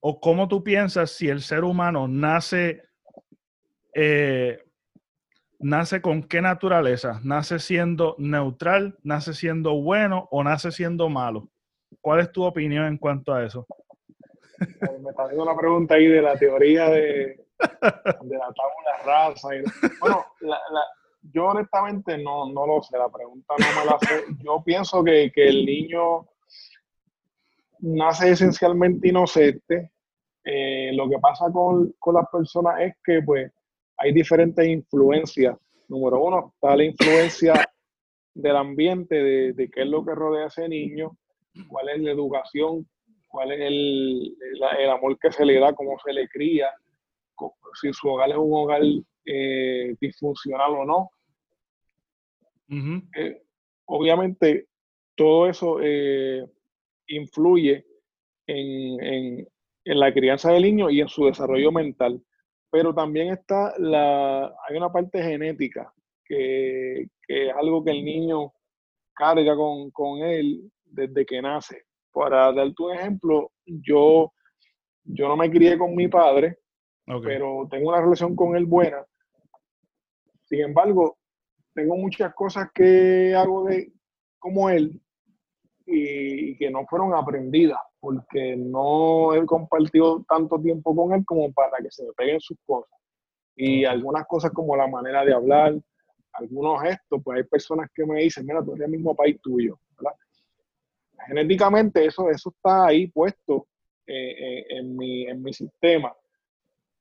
o 0.00 0.20
cómo 0.20 0.46
tú 0.46 0.62
piensas 0.62 1.10
si 1.10 1.28
el 1.28 1.42
ser 1.42 1.64
humano 1.64 2.06
nace, 2.06 2.84
eh, 3.92 4.62
nace 5.60 6.00
con 6.00 6.22
qué 6.22 6.40
naturaleza? 6.40 7.20
¿Nace 7.22 7.58
siendo 7.58 8.16
neutral, 8.18 8.98
nace 9.02 9.34
siendo 9.34 9.74
bueno 9.74 10.28
o 10.30 10.42
nace 10.42 10.72
siendo 10.72 11.08
malo? 11.08 11.48
¿Cuál 12.00 12.20
es 12.20 12.32
tu 12.32 12.44
opinión 12.44 12.86
en 12.86 12.98
cuanto 12.98 13.32
a 13.32 13.44
eso? 13.44 13.66
me 14.58 15.10
está 15.10 15.24
haciendo 15.24 15.44
una 15.44 15.56
pregunta 15.56 15.94
ahí 15.94 16.06
de 16.06 16.22
la 16.22 16.36
teoría 16.36 16.88
de, 16.88 17.00
de 17.00 18.38
la 18.38 18.52
tabla 18.52 19.04
rasa. 19.04 19.48
bueno, 20.00 20.24
yo 21.32 21.46
honestamente 21.46 22.18
no, 22.18 22.50
no 22.50 22.66
lo 22.66 22.82
sé, 22.82 22.96
la 22.98 23.08
pregunta 23.08 23.54
no 23.58 23.80
me 23.80 23.90
la 23.90 23.98
sé. 23.98 24.24
Yo 24.42 24.62
pienso 24.64 25.04
que, 25.04 25.30
que 25.34 25.48
el 25.48 25.64
niño 25.64 26.26
nace 27.80 28.30
esencialmente 28.30 29.08
inocente. 29.08 29.92
Eh, 30.44 30.90
lo 30.94 31.08
que 31.08 31.18
pasa 31.18 31.46
con, 31.52 31.94
con, 31.98 32.14
las 32.14 32.26
personas 32.30 32.80
es 32.80 32.94
que 33.04 33.20
pues 33.22 33.52
hay 34.00 34.12
diferentes 34.12 34.66
influencias. 34.66 35.56
Número 35.88 36.22
uno, 36.22 36.52
está 36.54 36.76
la 36.76 36.84
influencia 36.84 37.54
del 38.34 38.56
ambiente, 38.56 39.14
de, 39.14 39.52
de 39.52 39.70
qué 39.70 39.82
es 39.82 39.88
lo 39.88 40.04
que 40.04 40.14
rodea 40.14 40.44
a 40.44 40.48
ese 40.48 40.68
niño, 40.68 41.16
cuál 41.68 41.88
es 41.90 42.00
la 42.00 42.10
educación 42.10 42.86
cuál 43.30 43.52
es 43.52 43.60
el, 43.60 44.36
el, 44.78 44.90
amor 44.90 45.16
que 45.18 45.30
se 45.30 45.44
le 45.44 45.58
da, 45.60 45.72
cómo 45.72 45.96
se 46.04 46.12
le 46.12 46.28
cría, 46.28 46.68
si 47.80 47.92
su 47.92 48.08
hogar 48.08 48.30
es 48.30 48.36
un 48.36 48.52
hogar 48.52 48.82
eh, 49.24 49.94
disfuncional 50.00 50.72
o 50.72 50.84
no. 50.84 51.10
Eh, 53.16 53.42
obviamente, 53.86 54.66
todo 55.14 55.48
eso 55.48 55.78
eh, 55.80 56.44
influye 57.06 57.86
en, 58.46 59.00
en, 59.00 59.48
en, 59.84 60.00
la 60.00 60.12
crianza 60.12 60.52
del 60.52 60.64
niño 60.64 60.90
y 60.90 61.00
en 61.00 61.08
su 61.08 61.26
desarrollo 61.26 61.70
mental. 61.70 62.20
Pero 62.70 62.94
también 62.94 63.32
está 63.32 63.74
la, 63.78 64.46
hay 64.46 64.76
una 64.76 64.92
parte 64.92 65.22
genética, 65.22 65.92
que, 66.24 67.08
que 67.26 67.48
es 67.48 67.54
algo 67.54 67.82
que 67.82 67.90
el 67.90 68.04
niño 68.04 68.52
carga 69.12 69.56
con, 69.56 69.90
con 69.90 70.18
él 70.18 70.70
desde 70.84 71.26
que 71.26 71.42
nace. 71.42 71.84
Para 72.12 72.52
darte 72.52 72.82
un 72.82 72.94
ejemplo, 72.94 73.52
yo, 73.66 74.32
yo 75.04 75.28
no 75.28 75.36
me 75.36 75.50
crié 75.50 75.76
con 75.76 75.94
mi 75.94 76.08
padre, 76.08 76.58
pero 77.22 77.66
tengo 77.70 77.88
una 77.88 78.00
relación 78.00 78.36
con 78.36 78.56
él 78.56 78.66
buena. 78.66 79.04
Sin 80.44 80.60
embargo, 80.60 81.18
tengo 81.74 81.96
muchas 81.96 82.34
cosas 82.34 82.70
que 82.74 83.34
hago 83.34 83.64
de 83.64 83.92
como 84.38 84.70
él 84.70 85.00
y, 85.90 86.56
que 86.56 86.70
no 86.70 86.86
fueron 86.86 87.14
aprendidas, 87.14 87.78
porque 87.98 88.56
no 88.56 89.34
he 89.34 89.44
compartido 89.46 90.24
tanto 90.28 90.60
tiempo 90.60 90.94
con 90.94 91.12
él 91.12 91.24
como 91.24 91.52
para 91.52 91.78
que 91.82 91.90
se 91.90 92.04
me 92.04 92.12
peguen 92.12 92.40
sus 92.40 92.56
cosas. 92.64 92.90
Y 93.56 93.84
algunas 93.84 94.26
cosas 94.26 94.52
como 94.52 94.76
la 94.76 94.86
manera 94.86 95.24
de 95.24 95.34
hablar, 95.34 95.74
algunos 96.32 96.82
gestos, 96.82 97.20
pues 97.22 97.38
hay 97.38 97.44
personas 97.44 97.90
que 97.94 98.06
me 98.06 98.20
dicen, 98.20 98.46
mira, 98.46 98.64
tú 98.64 98.74
eres 98.74 98.86
el 98.86 98.92
mismo 98.92 99.14
país 99.14 99.38
tuyo, 99.42 99.78
¿verdad? 99.96 100.16
Genéticamente 101.26 102.06
eso, 102.06 102.30
eso 102.30 102.50
está 102.50 102.86
ahí 102.86 103.08
puesto 103.08 103.66
eh, 104.06 104.30
eh, 104.30 104.66
en, 104.70 104.96
mi, 104.96 105.26
en 105.26 105.42
mi 105.42 105.52
sistema. 105.52 106.14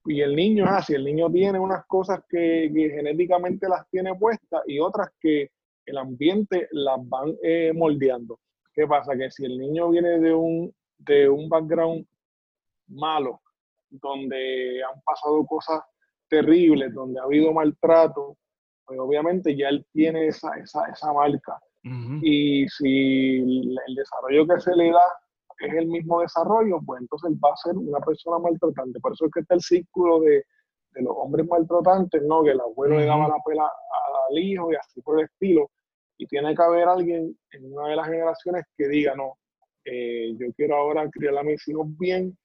Y 0.06 0.21
el 0.21 0.36
niño 0.36 0.65
es 0.65 0.71
así, 0.71 0.93
el 0.93 1.04
niño 1.04 1.30
tiene 1.32 1.60
unas 1.60 1.86
cosas 1.86 2.21
que, 2.30 2.69
genéticamente 2.73 3.67
las 3.67 3.88
tiene 3.89 4.15
puestas 4.15 4.62
y 4.65 4.80
otras 4.80 5.10
que 5.19 5.52
el 5.86 5.97
ambiente 5.97 6.67
las 6.71 6.97
van 7.08 7.36
eh, 7.43 7.71
moldeando. 7.75 8.39
¿Qué 8.79 8.87
pasa? 8.87 9.13
Que 9.17 9.29
si 9.29 9.43
el 9.43 9.57
niño 9.57 9.89
viene 9.89 10.21
de 10.21 10.33
un, 10.33 10.73
de 10.99 11.27
un 11.27 11.49
background 11.49 12.07
malo, 12.87 13.41
donde 13.89 14.81
han 14.81 15.01
pasado 15.01 15.45
cosas 15.45 15.81
terribles, 16.29 16.93
donde 16.93 17.19
ha 17.19 17.23
habido 17.23 17.51
maltrato, 17.51 18.37
pues 18.85 18.97
obviamente 18.97 19.53
ya 19.53 19.67
él 19.67 19.85
tiene 19.91 20.27
esa, 20.27 20.57
esa, 20.63 20.85
esa 20.85 21.11
marca. 21.11 21.59
Y 22.21 22.69
si 22.69 23.39
el 23.39 23.95
desarrollo 23.95 24.47
que 24.47 24.61
se 24.61 24.73
le 24.73 24.91
da 24.91 25.11
es 25.59 25.73
el 25.73 25.87
mismo 25.87 26.21
desarrollo, 26.21 26.79
pues 26.85 27.01
entonces 27.01 27.31
va 27.33 27.51
a 27.51 27.57
ser 27.57 27.75
una 27.75 27.99
persona 27.99 28.39
maltratante. 28.39 29.01
Por 29.01 29.11
eso 29.11 29.25
es 29.25 29.31
que 29.33 29.41
está 29.41 29.55
el 29.55 29.61
círculo 29.61 30.21
de, 30.21 30.45
de 30.91 31.01
los 31.01 31.13
hombres 31.17 31.45
maltratantes, 31.45 32.23
¿no? 32.23 32.45
Que 32.45 32.51
el 32.51 32.61
abuelo 32.61 32.97
le 32.97 33.05
daba 33.05 33.27
la 33.27 33.43
pela 33.45 33.69
al 34.29 34.39
hijo 34.39 34.71
y 34.71 34.75
así 34.75 35.01
por 35.01 35.19
el 35.19 35.25
estilo. 35.25 35.69
Y 36.21 36.27
tiene 36.27 36.53
que 36.53 36.62
haber 36.62 36.88
alguien 36.88 37.34
en 37.51 37.73
una 37.73 37.88
de 37.88 37.95
las 37.95 38.08
generaciones 38.08 38.65
que 38.77 38.89
diga, 38.89 39.15
no, 39.15 39.38
eh, 39.86 40.36
yo 40.38 40.47
quiero 40.53 40.75
ahora 40.75 41.10
criar 41.10 41.38
a 41.38 41.43
mis 41.43 41.65
hijos 41.69 41.88
bien, 41.97 42.38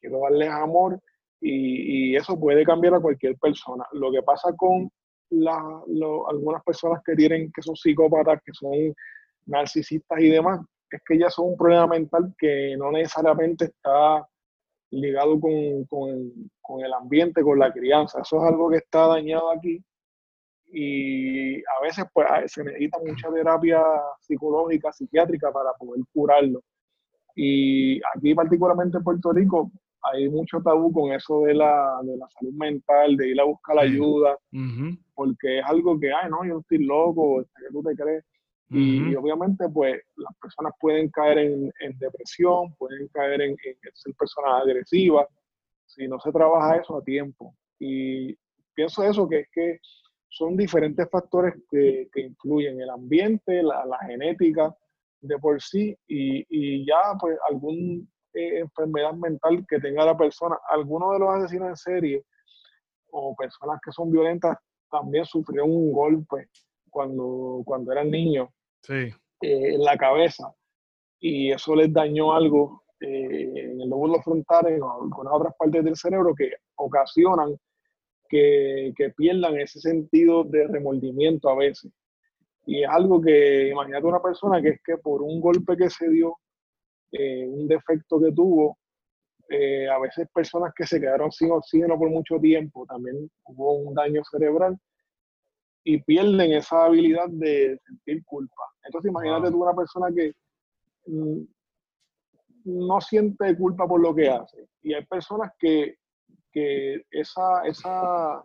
quiero 0.00 0.20
darles 0.20 0.48
amor 0.50 1.00
y, 1.40 2.14
eso 2.14 2.38
puede 2.38 2.64
cambiar 2.64 2.94
a 2.94 3.00
cualquier 3.00 3.36
persona. 3.36 3.84
Lo 3.92 4.12
que 4.12 4.22
pasa 4.22 4.54
con 4.56 4.88
algunas 6.28 6.62
personas 6.64 7.02
que 7.04 7.16
tienen, 7.16 7.50
que 7.52 7.60
son 7.60 7.74
psicópatas, 7.74 8.40
que 8.44 8.52
son 8.52 8.72
narcisistas 9.46 10.20
y 10.20 10.30
demás, 10.30 10.60
es 10.90 11.00
que 11.04 11.18
ya 11.18 11.28
son 11.28 11.48
un 11.48 11.56
problema 11.56 11.88
mental 11.88 12.32
que 12.38 12.76
no 12.78 12.92
necesariamente 12.92 13.66
está 13.66 14.26
ligado 14.90 15.40
con, 15.40 15.84
con, 15.86 16.80
el 16.84 16.92
ambiente, 16.92 17.42
con 17.42 17.58
la 17.58 17.72
crianza. 17.72 18.20
Eso 18.20 18.38
es 18.38 18.44
algo 18.44 18.70
que 18.70 18.78
está 18.78 19.08
dañado 19.08 19.50
aquí 19.50 19.84
y 20.70 21.56
a 21.58 21.82
veces 21.82 22.04
pues 22.12 22.26
se 22.46 22.62
necesita 22.62 22.98
mucha 23.04 23.30
terapia 23.30 23.82
psicológica, 24.20 24.92
psiquiátrica 24.92 25.50
para 25.50 25.72
poder 25.78 26.02
curarlo. 26.12 26.62
Y 27.34 28.00
aquí 28.14 28.34
particularmente 28.34 28.98
en 28.98 29.04
Puerto 29.04 29.32
Rico 29.32 29.70
hay 30.02 30.28
mucho 30.28 30.60
tabú 30.60 30.92
con 30.92 31.12
eso 31.12 31.42
de 31.42 31.54
la, 31.54 31.98
de 32.02 32.16
la 32.16 32.28
salud 32.30 32.52
mental, 32.54 33.16
de 33.16 33.30
ir 33.30 33.40
a 33.40 33.44
buscar 33.44 33.76
la 33.76 33.82
ayuda, 33.82 34.36
porque 35.14 35.58
es 35.58 35.64
algo 35.64 35.98
que, 35.98 36.12
ay, 36.12 36.30
no, 36.30 36.44
yo 36.44 36.60
estoy 36.60 36.84
loco, 36.84 37.40
este, 37.40 37.62
que 37.62 37.72
tú 37.72 37.82
te 37.82 37.94
crees. 37.94 38.24
Y, 38.70 39.14
obviamente, 39.14 39.66
pues, 39.70 39.98
las 40.16 40.36
personas 40.40 40.74
pueden 40.78 41.08
caer 41.08 41.38
en, 41.38 41.98
depresión, 41.98 42.74
pueden 42.76 43.08
caer 43.08 43.40
en, 43.40 43.56
ser 43.94 44.14
personas 44.14 44.62
agresivas, 44.62 45.26
si 45.86 46.06
no 46.06 46.20
se 46.20 46.30
trabaja 46.30 46.76
eso 46.76 46.98
a 46.98 47.02
tiempo. 47.02 47.54
Y 47.78 48.36
pienso 48.74 49.02
eso, 49.02 49.26
que 49.26 49.40
es 49.40 49.48
que 49.52 49.78
son 50.28 50.56
diferentes 50.56 51.08
factores 51.10 51.54
que, 51.70 52.08
que 52.12 52.20
influyen, 52.20 52.80
el 52.80 52.90
ambiente, 52.90 53.62
la, 53.62 53.84
la, 53.86 53.98
genética 54.00 54.74
de 55.20 55.38
por 55.38 55.60
sí, 55.60 55.96
y, 56.06 56.44
y 56.48 56.86
ya, 56.86 57.16
pues, 57.18 57.36
algún 57.48 58.08
eh, 58.34 58.60
enfermedad 58.60 59.14
mental 59.14 59.64
que 59.68 59.80
tenga 59.80 60.04
la 60.04 60.16
persona. 60.16 60.58
Algunos 60.68 61.12
de 61.12 61.18
los 61.18 61.28
asesinos 61.30 61.68
en 61.70 61.76
serie 61.76 62.24
o 63.10 63.34
personas 63.34 63.80
que 63.84 63.90
son 63.90 64.12
violentas 64.12 64.56
también 64.90 65.24
sufrieron 65.24 65.70
un 65.70 65.92
golpe 65.92 66.48
cuando, 66.90 67.62
cuando 67.64 67.92
eran 67.92 68.10
niños 68.10 68.48
sí. 68.82 69.08
Eh, 69.42 69.74
en 69.74 69.82
la 69.82 69.96
cabeza 69.96 70.52
y 71.20 71.50
eso 71.50 71.74
les 71.74 71.92
dañó 71.92 72.32
algo 72.32 72.84
eh, 73.00 73.70
en 73.70 73.80
el 73.80 73.88
lóbulo 73.88 74.20
frontal, 74.22 74.66
en 74.66 74.82
algunas 74.82 75.32
otras 75.32 75.54
partes 75.58 75.84
del 75.84 75.96
cerebro 75.96 76.34
que 76.34 76.50
ocasionan 76.76 77.56
que, 78.28 78.92
que, 78.96 79.10
pierdan 79.10 79.58
ese 79.58 79.80
sentido 79.80 80.44
de 80.44 80.66
remordimiento 80.66 81.48
a 81.48 81.56
veces. 81.56 81.92
Y 82.66 82.82
es 82.82 82.88
algo 82.88 83.20
que, 83.20 83.68
imagínate 83.68 84.06
una 84.06 84.22
persona 84.22 84.60
que 84.60 84.70
es 84.70 84.80
que 84.84 84.98
por 84.98 85.22
un 85.22 85.40
golpe 85.40 85.76
que 85.76 85.88
se 85.88 86.08
dio, 86.08 86.36
eh, 87.12 87.46
un 87.46 87.66
defecto 87.66 88.20
que 88.20 88.32
tuvo, 88.32 88.78
a 89.90 89.98
veces 89.98 90.28
personas 90.34 90.74
que 90.76 90.86
se 90.86 91.00
quedaron 91.00 91.32
sin 91.32 91.50
oxígeno 91.50 91.98
por 91.98 92.10
mucho 92.10 92.38
tiempo, 92.38 92.84
también 92.86 93.30
hubo 93.46 93.78
un 93.78 93.94
daño 93.94 94.22
cerebral 94.30 94.78
y 95.84 96.02
pierden 96.02 96.52
esa 96.52 96.84
habilidad 96.84 97.28
de 97.30 97.80
sentir 97.86 98.22
culpa. 98.26 98.62
Entonces 98.84 99.10
imagínate 99.10 99.50
tú 99.50 99.62
una 99.62 99.74
persona 99.74 100.08
que 100.14 100.34
mm, 101.06 101.40
no 102.64 103.00
siente 103.00 103.56
culpa 103.56 103.88
por 103.88 103.98
lo 104.00 104.14
que 104.14 104.28
hace. 104.28 104.68
Y 104.82 104.92
hay 104.92 105.04
personas 105.06 105.50
que, 105.58 105.96
que 106.52 107.04
esa, 107.10 107.66
esa, 107.66 108.44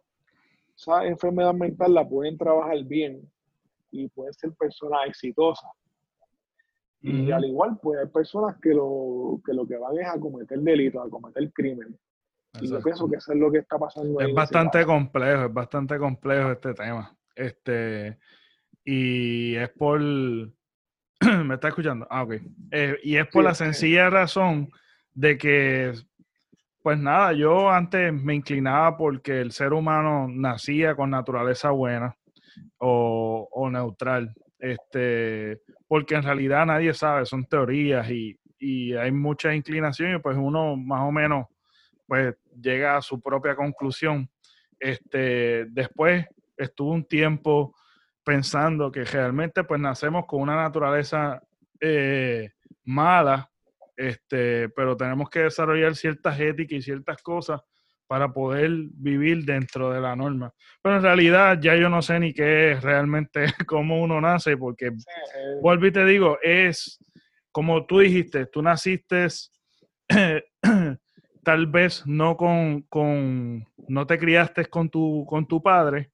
esa 0.75 1.05
enfermedad 1.05 1.53
mental 1.53 1.93
la 1.93 2.07
pueden 2.07 2.37
trabajar 2.37 2.83
bien 2.83 3.21
y 3.91 4.07
pueden 4.09 4.33
ser 4.33 4.53
personas 4.53 5.01
exitosas. 5.07 5.69
Y 7.01 7.31
al 7.31 7.43
igual, 7.43 7.77
pues 7.81 7.99
hay 7.99 8.07
personas 8.07 8.55
que 8.61 8.69
lo, 8.69 9.41
que 9.45 9.53
lo 9.53 9.67
que 9.67 9.75
van 9.75 9.99
es 9.99 10.07
a 10.07 10.17
cometer 10.17 10.57
delitos, 10.59 11.05
a 11.05 11.09
cometer 11.09 11.51
crímenes. 11.51 11.99
Y 12.61 12.69
yo 12.69 12.79
pienso 12.81 13.09
que 13.09 13.17
eso 13.17 13.33
es 13.33 13.39
lo 13.39 13.51
que 13.51 13.57
está 13.57 13.77
pasando. 13.77 14.21
Es 14.21 14.33
bastante 14.33 14.85
complejo, 14.85 15.45
es 15.45 15.53
bastante 15.53 15.97
complejo 15.97 16.51
este 16.51 16.73
tema. 16.73 17.13
Este, 17.35 18.17
y 18.85 19.55
es 19.55 19.69
por. 19.69 19.99
¿Me 21.45 21.55
está 21.55 21.67
escuchando? 21.67 22.07
Ah, 22.09 22.23
ok. 22.23 22.35
Eh, 22.71 22.99
y 23.03 23.17
es 23.17 23.27
por 23.27 23.43
la 23.43 23.53
sencilla 23.53 24.09
razón 24.09 24.71
de 25.13 25.37
que, 25.37 25.93
pues 26.83 26.99
nada, 26.99 27.33
yo 27.33 27.69
antes 27.69 28.13
me 28.13 28.35
inclinaba 28.35 28.97
porque 28.97 29.39
el 29.41 29.51
ser 29.51 29.73
humano 29.73 30.27
nacía 30.29 30.95
con 30.95 31.09
naturaleza 31.09 31.71
buena 31.71 32.15
o, 32.77 33.69
neutral. 33.71 34.33
Este, 34.59 35.61
porque 35.87 36.15
en 36.15 36.23
realidad 36.23 36.65
nadie 36.65 36.93
sabe, 36.93 37.25
son 37.25 37.45
teorías 37.45 38.09
y, 38.09 38.37
y 38.59 38.93
hay 38.93 39.11
muchas 39.11 39.55
inclinaciones, 39.55 40.21
pues 40.21 40.37
uno 40.37 40.75
más 40.75 41.01
o 41.01 41.11
menos 41.11 41.47
pues 42.05 42.35
llega 42.61 42.97
a 42.97 43.01
su 43.01 43.21
propia 43.21 43.55
conclusión. 43.55 44.29
Este, 44.79 45.65
después 45.69 46.25
estuve 46.57 46.91
un 46.91 47.05
tiempo 47.05 47.75
pensando 48.23 48.91
que 48.91 49.05
realmente 49.05 49.63
pues 49.63 49.79
nacemos 49.79 50.25
con 50.25 50.41
una 50.41 50.55
naturaleza 50.55 51.41
eh, 51.79 52.51
mala, 52.83 53.49
este, 53.95 54.69
pero 54.69 54.97
tenemos 54.97 55.29
que 55.29 55.41
desarrollar 55.41 55.95
ciertas 55.95 56.39
éticas 56.39 56.79
y 56.79 56.82
ciertas 56.82 57.21
cosas 57.21 57.62
para 58.08 58.32
poder 58.32 58.69
vivir 58.93 59.45
dentro 59.45 59.91
de 59.91 60.01
la 60.01 60.15
norma. 60.15 60.53
Pero 60.82 60.97
en 60.97 61.01
realidad 61.01 61.60
ya 61.62 61.75
yo 61.75 61.89
no 61.89 62.01
sé 62.01 62.19
ni 62.19 62.34
qué 62.34 62.73
es 62.73 62.84
realmente 62.84 63.45
cómo 63.67 64.01
uno 64.01 64.21
nace, 64.21 64.58
porque 64.58 64.88
eh. 64.88 64.91
vuelvo 65.62 65.88
y 65.88 65.91
te 65.91 66.06
digo, 66.06 66.38
es 66.41 66.99
como 67.51 67.86
tú 67.86 67.99
dijiste, 67.99 68.47
tú 68.47 68.62
naciste 68.62 69.27
tal 71.43 71.67
vez 71.67 72.06
no 72.06 72.36
con, 72.36 72.82
con, 72.84 73.65
no 73.88 74.08
te 74.08 74.17
criaste 74.17 74.65
con 74.65 74.89
tu, 74.89 75.25
con 75.27 75.47
tu 75.47 75.62
padre, 75.62 76.12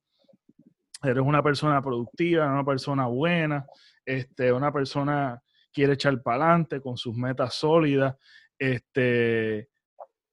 eres 1.04 1.24
una 1.24 1.42
persona 1.42 1.82
productiva, 1.82 2.52
una 2.52 2.65
persona 2.65 3.08
buena, 3.08 3.65
este, 4.06 4.52
una 4.52 4.72
persona 4.72 5.42
quiere 5.73 5.93
echar 5.93 6.21
para 6.21 6.45
adelante 6.45 6.82
con 6.82 6.97
sus 6.97 7.15
metas 7.15 7.53
sólidas, 7.53 8.15
este, 8.58 9.69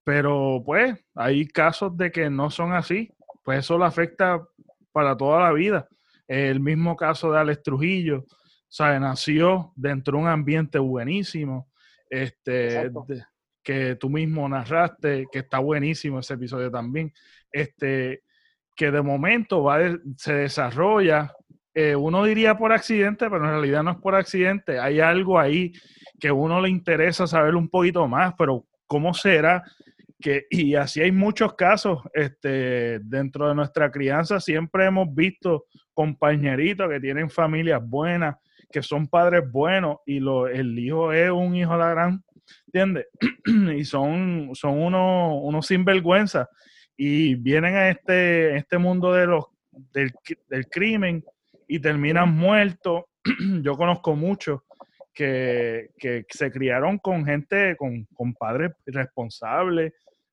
pero 0.05 0.63
pues 0.65 0.97
hay 1.15 1.47
casos 1.47 1.97
de 1.97 2.11
que 2.11 2.31
no 2.31 2.51
son 2.51 2.73
así, 2.73 3.13
pues 3.43 3.61
eso 3.61 3.79
le 3.79 3.85
afecta 3.85 4.45
para 4.93 5.17
toda 5.17 5.41
la 5.41 5.53
vida. 5.53 5.89
El 6.27 6.61
mismo 6.61 6.97
caso 6.97 7.31
de 7.31 7.39
Alex 7.39 7.63
Trujillo, 7.63 8.25
¿sabe? 8.69 8.99
nació 8.99 9.73
dentro 9.77 10.17
de 10.17 10.25
un 10.25 10.29
ambiente 10.29 10.79
buenísimo, 10.79 11.71
este, 12.11 12.91
que 13.63 13.97
tú 13.97 14.11
mismo 14.11 14.49
narraste, 14.49 15.27
que 15.31 15.41
está 15.41 15.59
buenísimo 15.59 16.21
ese 16.21 16.35
episodio 16.35 16.71
también. 16.71 17.13
Este, 17.51 18.23
que 18.77 18.91
de 18.91 19.03
momento 19.03 19.63
va 19.63 19.79
se 20.19 20.35
desarrolla, 20.35 21.35
eh, 21.79 21.95
uno 21.95 22.25
diría 22.25 22.57
por 22.57 22.73
accidente, 22.73 23.29
pero 23.29 23.45
en 23.45 23.51
realidad 23.51 23.83
no 23.83 23.91
es 23.91 23.97
por 23.99 24.15
accidente, 24.15 24.79
hay 24.79 24.99
algo 24.99 25.39
ahí 25.39 25.75
que 26.19 26.29
a 26.29 26.33
uno 26.33 26.59
le 26.59 26.71
interesa 26.71 27.27
saber 27.27 27.55
un 27.55 27.69
poquito 27.69 28.09
más, 28.09 28.33
pero 28.39 28.65
¿cómo 28.87 29.13
será? 29.13 29.63
Que, 30.19 30.47
y 30.49 30.75
así 30.75 31.03
hay 31.03 31.13
muchos 31.13 31.53
casos 31.53 31.99
este, 32.15 32.99
dentro 33.01 33.47
de 33.47 33.55
nuestra 33.55 33.91
crianza, 33.91 34.41
siempre 34.41 34.87
hemos 34.87 35.15
visto 35.15 35.67
compañeritos 35.93 36.89
que 36.89 36.99
tienen 36.99 37.29
familias 37.29 37.83
buenas, 37.87 38.37
que 38.73 38.83
son 38.83 39.07
padres 39.07 39.43
buenos 39.53 39.99
y 40.07 40.19
lo, 40.19 40.49
el 40.49 40.79
hijo 40.79 41.13
es 41.13 41.31
un 41.31 41.55
hijo 41.57 41.73
de 41.73 41.79
la 41.79 41.91
gran, 41.91 42.25
¿entiendes? 42.69 43.07
y 43.77 43.85
son, 43.85 44.49
son 44.55 44.81
unos, 44.81 45.41
unos 45.43 45.67
sinvergüenza 45.67 46.49
y 46.97 47.35
vienen 47.35 47.75
a 47.75 47.91
este, 47.91 48.57
este 48.57 48.79
mundo 48.79 49.13
de 49.13 49.27
los, 49.27 49.45
del, 49.93 50.11
del 50.49 50.67
crimen 50.69 51.23
y 51.67 51.81
terminan 51.81 52.35
muertos. 52.37 53.05
Yo 53.63 53.77
conozco 53.77 54.15
muchos 54.15 54.61
que, 55.13 55.91
se 56.29 56.51
criaron 56.51 56.99
con 56.99 57.25
gente, 57.25 57.77
con, 57.77 58.05
con 58.15 58.35
padres 58.35 58.73
responsables, 58.87 59.93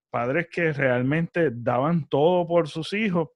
padres 0.10 0.48
que 0.52 0.74
realmente 0.74 1.50
daban 1.52 2.08
todo 2.08 2.48
por 2.48 2.68
sus 2.70 2.94
hijos 2.94 3.30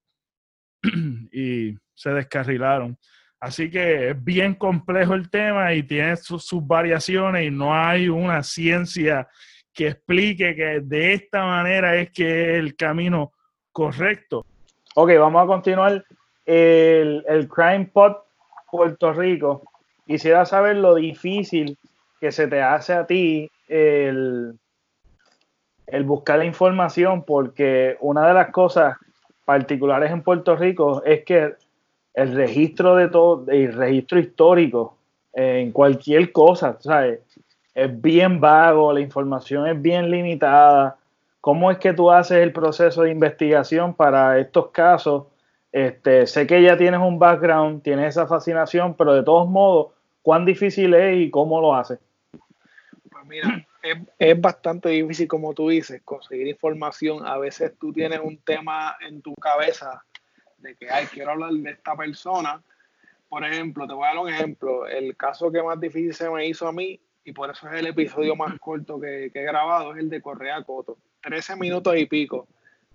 y 1.31 1.75
se 1.95 2.09
descarrilaron. 2.11 2.97
Así 3.39 3.69
que 3.69 4.09
es 4.09 4.23
bien 4.23 4.55
complejo 4.55 5.13
el 5.13 5.29
tema 5.29 5.73
y 5.73 5.83
tiene 5.83 6.15
sus, 6.17 6.49
variaciones 6.65 7.47
y 7.47 7.51
no 7.51 7.73
hay 7.73 8.09
una 8.09 8.41
ciencia 8.41 9.27
que 9.73 9.89
explique 9.89 10.55
que 10.55 10.81
de 10.81 11.13
esta 11.13 11.45
manera 11.45 11.95
es 11.95 12.11
que 12.11 12.53
es 12.53 12.59
el 12.59 12.75
camino 12.75 13.31
correcto. 13.71 14.43
Ok, 14.95 15.11
vamos 15.19 15.43
a 15.43 15.45
continuar. 15.45 16.03
El, 16.47 17.23
el 17.27 17.47
Crime 17.47 17.91
Pot 17.93 18.23
Puerto 18.71 19.13
Rico. 19.13 19.61
Quisiera 20.07 20.45
saber 20.45 20.77
lo 20.77 20.95
difícil 20.95 21.77
que 22.19 22.31
se 22.31 22.47
te 22.47 22.61
hace 22.61 22.93
a 22.93 23.05
ti 23.05 23.51
el, 23.67 24.57
el 25.85 26.03
buscar 26.03 26.39
la 26.39 26.45
información, 26.45 27.23
porque 27.23 27.97
una 27.99 28.27
de 28.27 28.33
las 28.33 28.49
cosas 28.51 28.97
particulares 29.45 30.11
en 30.11 30.23
Puerto 30.23 30.55
Rico 30.55 31.03
es 31.05 31.23
que 31.23 31.53
el 32.13 32.35
registro 32.35 32.95
de 32.95 33.09
todo, 33.09 33.45
el 33.49 33.73
registro 33.73 34.19
histórico 34.19 34.97
en 35.33 35.71
cualquier 35.71 36.31
cosa, 36.31 36.77
¿sabes? 36.79 37.19
Es 37.75 38.01
bien 38.01 38.39
vago, 38.39 38.91
la 38.91 39.01
información 39.01 39.67
es 39.67 39.79
bien 39.79 40.09
limitada. 40.09 40.97
¿Cómo 41.39 41.69
es 41.69 41.77
que 41.77 41.93
tú 41.93 42.09
haces 42.09 42.39
el 42.39 42.51
proceso 42.51 43.03
de 43.03 43.11
investigación 43.11 43.93
para 43.93 44.39
estos 44.39 44.71
casos? 44.71 45.25
Este, 45.77 46.25
sé 46.25 46.47
que 46.47 46.59
ya 46.63 46.75
tienes 46.75 46.99
un 46.99 47.19
background, 47.19 47.83
tienes 47.83 48.07
esa 48.07 48.25
fascinación, 48.25 48.95
pero 48.95 49.13
de 49.13 49.21
todos 49.21 49.47
modos, 49.47 49.93
¿cuán 50.23 50.43
difícil 50.43 50.91
es 50.95 51.27
y 51.27 51.29
cómo 51.29 51.61
lo 51.61 51.75
haces? 51.75 51.99
Pues 53.11 53.25
mira, 53.27 53.63
es, 54.17 54.41
bastante 54.41 54.89
difícil, 54.89 55.27
como 55.27 55.53
tú 55.53 55.69
dices, 55.69 56.01
conseguir 56.03 56.47
información. 56.47 57.27
A 57.27 57.37
veces 57.37 57.73
tú 57.79 57.93
tienes 57.93 58.19
un 58.23 58.39
tema 58.39 58.97
en 59.07 59.21
tu 59.21 59.35
cabeza 59.35 60.03
de 60.57 60.75
que, 60.75 60.89
ay, 60.89 61.05
quiero 61.13 61.33
hablar 61.33 61.51
de 61.51 61.69
esta 61.69 61.95
persona. 61.95 62.59
Por 63.29 63.45
ejemplo, 63.45 63.85
te 63.85 63.93
voy 63.93 64.05
a 64.05 64.15
dar 64.15 64.17
un 64.17 64.29
ejemplo. 64.29 64.87
El 64.87 65.15
caso 65.15 65.51
que 65.51 65.61
más 65.61 65.79
difícil 65.79 66.15
se 66.15 66.27
me 66.27 66.47
hizo 66.47 66.67
a 66.67 66.71
mí, 66.71 66.99
y 67.23 67.33
por 67.33 67.51
eso 67.51 67.69
es 67.69 67.79
el 67.79 67.85
episodio 67.85 68.35
más 68.35 68.59
corto 68.59 68.99
que, 68.99 69.25
he 69.31 69.43
grabado, 69.43 69.93
es 69.93 69.99
el 69.99 70.09
de 70.09 70.23
Correa 70.23 70.63
Coto. 70.63 70.97
13 71.21 71.55
minutos 71.55 71.95
y 71.95 72.07
pico. 72.07 72.47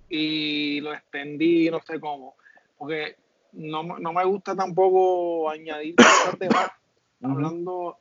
Y 0.08 0.80
lo 0.80 0.92
extendí, 0.92 1.70
no 1.70 1.80
sé 1.80 2.00
cómo. 2.00 2.34
Porque 2.82 3.14
no, 3.52 3.84
me 3.84 4.24
gusta 4.24 4.56
tampoco 4.56 5.48
añadir 5.48 5.94
cosas 5.94 6.36
de 6.36 6.48
más, 6.48 6.68
hablando, 7.22 7.96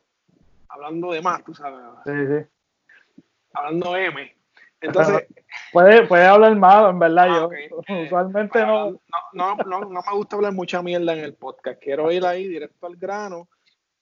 hablando 0.68 1.12
de 1.12 1.22
más, 1.22 1.44
tú 1.44 1.54
sabes. 1.54 1.80
Sí, 2.04 2.12
sí. 2.26 3.24
Hablando 3.54 3.96
M. 3.96 4.36
Entonces, 4.82 5.28
puede, 5.72 6.08
puede 6.08 6.26
hablar 6.26 6.56
malo, 6.56 6.90
en 6.90 6.98
verdad. 6.98 7.28
Ah, 7.30 7.50
yo 7.70 7.96
usualmente 8.06 8.66
no... 8.66 9.00
No, 9.34 9.56
no, 9.68 9.82
no. 9.82 10.02
me 10.02 10.14
gusta 10.14 10.38
hablar 10.38 10.54
mucha 10.54 10.82
mierda 10.82 11.14
en 11.14 11.20
el 11.20 11.36
podcast. 11.36 11.80
Quiero 11.80 12.12
ir 12.12 12.26
ahí 12.26 12.48
directo 12.48 12.88
al 12.88 12.96
grano, 12.96 13.50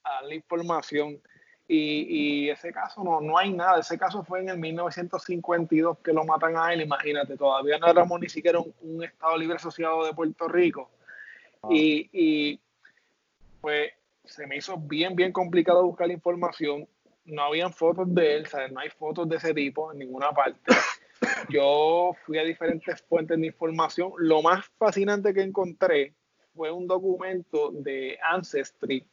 a 0.05 0.21
la 0.21 0.33
información. 0.33 1.21
Y, 1.71 2.47
y, 2.47 2.49
ese 2.49 2.73
caso 2.73 3.03
no, 3.03 3.21
no 3.21 3.37
hay 3.37 3.53
nada. 3.53 3.79
Ese 3.79 3.97
caso 3.97 4.23
fue 4.23 4.41
en 4.41 4.49
el 4.49 4.57
1952 4.57 5.99
que 5.99 6.11
lo 6.11 6.25
matan 6.25 6.57
a 6.57 6.73
él. 6.73 6.81
Imagínate, 6.81 7.37
todavía 7.37 7.77
no 7.77 7.87
éramos 7.87 8.19
ni 8.19 8.27
siquiera 8.27 8.59
un, 8.59 9.03
Estado 9.03 9.37
libre 9.37 9.57
asociado 9.57 10.03
de 10.03 10.13
Puerto 10.13 10.47
Rico. 10.47 10.89
Ah. 11.61 11.67
Y, 11.71 12.09
y, 12.11 12.59
pues 13.61 13.91
se 14.25 14.47
me 14.47 14.57
hizo 14.57 14.77
bien, 14.77 15.15
bien 15.15 15.31
complicado 15.31 15.85
buscar 15.85 16.07
la 16.07 16.13
información 16.13 16.87
no 17.29 17.43
habían 17.43 17.73
fotos 17.73 18.13
de 18.13 18.37
él, 18.37 18.47
¿sabes? 18.47 18.71
no 18.71 18.79
hay 18.79 18.89
fotos 18.89 19.27
de 19.29 19.37
ese 19.37 19.53
tipo 19.53 19.91
en 19.91 19.99
ninguna 19.99 20.31
parte. 20.31 20.59
Yo 21.49 22.15
fui 22.25 22.37
a 22.37 22.43
diferentes 22.43 23.01
fuentes 23.03 23.39
de 23.39 23.47
información. 23.47 24.11
Lo 24.17 24.41
más 24.41 24.65
fascinante 24.77 25.33
que 25.33 25.41
encontré 25.41 26.13
fue 26.55 26.71
un 26.71 26.87
documento 26.87 27.71
de 27.71 28.17
Ancestry 28.23 29.05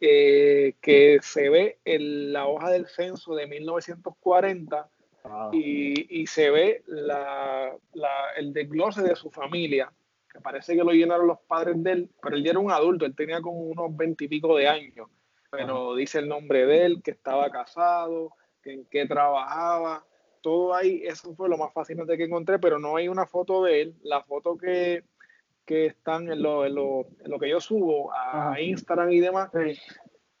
eh, 0.00 0.74
que 0.80 1.18
se 1.22 1.48
ve 1.48 1.78
en 1.84 2.32
la 2.32 2.46
hoja 2.46 2.70
del 2.70 2.86
censo 2.86 3.34
de 3.34 3.46
1940 3.46 4.88
y, 5.52 6.26
se 6.26 6.50
ve 6.50 6.82
el 8.36 8.52
desglose 8.52 9.02
de 9.02 9.14
su 9.14 9.30
familia, 9.30 9.92
que 10.32 10.40
parece 10.40 10.74
que 10.74 10.84
lo 10.84 10.92
llenaron 10.92 11.26
los 11.26 11.40
padres 11.40 11.82
de 11.82 11.92
él, 11.92 12.10
pero 12.22 12.36
él 12.36 12.44
ya 12.44 12.50
era 12.50 12.60
un 12.60 12.70
adulto, 12.70 13.04
él 13.04 13.14
tenía 13.14 13.42
como 13.42 13.60
unos 13.60 13.94
veintipico 13.96 14.56
de 14.56 14.68
años 14.68 15.08
pero 15.50 15.94
dice 15.94 16.18
el 16.18 16.28
nombre 16.28 16.66
de 16.66 16.84
él, 16.84 17.02
que 17.02 17.12
estaba 17.12 17.50
casado, 17.50 18.34
que 18.62 18.72
en 18.72 18.84
qué 18.86 19.06
trabajaba, 19.06 20.04
todo 20.42 20.74
ahí, 20.74 21.02
eso 21.04 21.34
fue 21.34 21.48
lo 21.48 21.56
más 21.56 21.72
fascinante 21.72 22.16
que 22.16 22.24
encontré, 22.24 22.58
pero 22.58 22.78
no 22.78 22.96
hay 22.96 23.08
una 23.08 23.26
foto 23.26 23.64
de 23.64 23.82
él, 23.82 23.96
la 24.02 24.22
foto 24.22 24.56
que, 24.56 25.04
que 25.68 25.86
están 25.86 26.32
en 26.32 26.42
lo, 26.42 26.64
en, 26.64 26.74
lo, 26.74 27.06
en 27.22 27.30
lo, 27.30 27.38
que 27.38 27.50
yo 27.50 27.60
subo 27.60 28.10
a 28.12 28.58
Instagram 28.58 29.12
y 29.12 29.20
demás, 29.20 29.50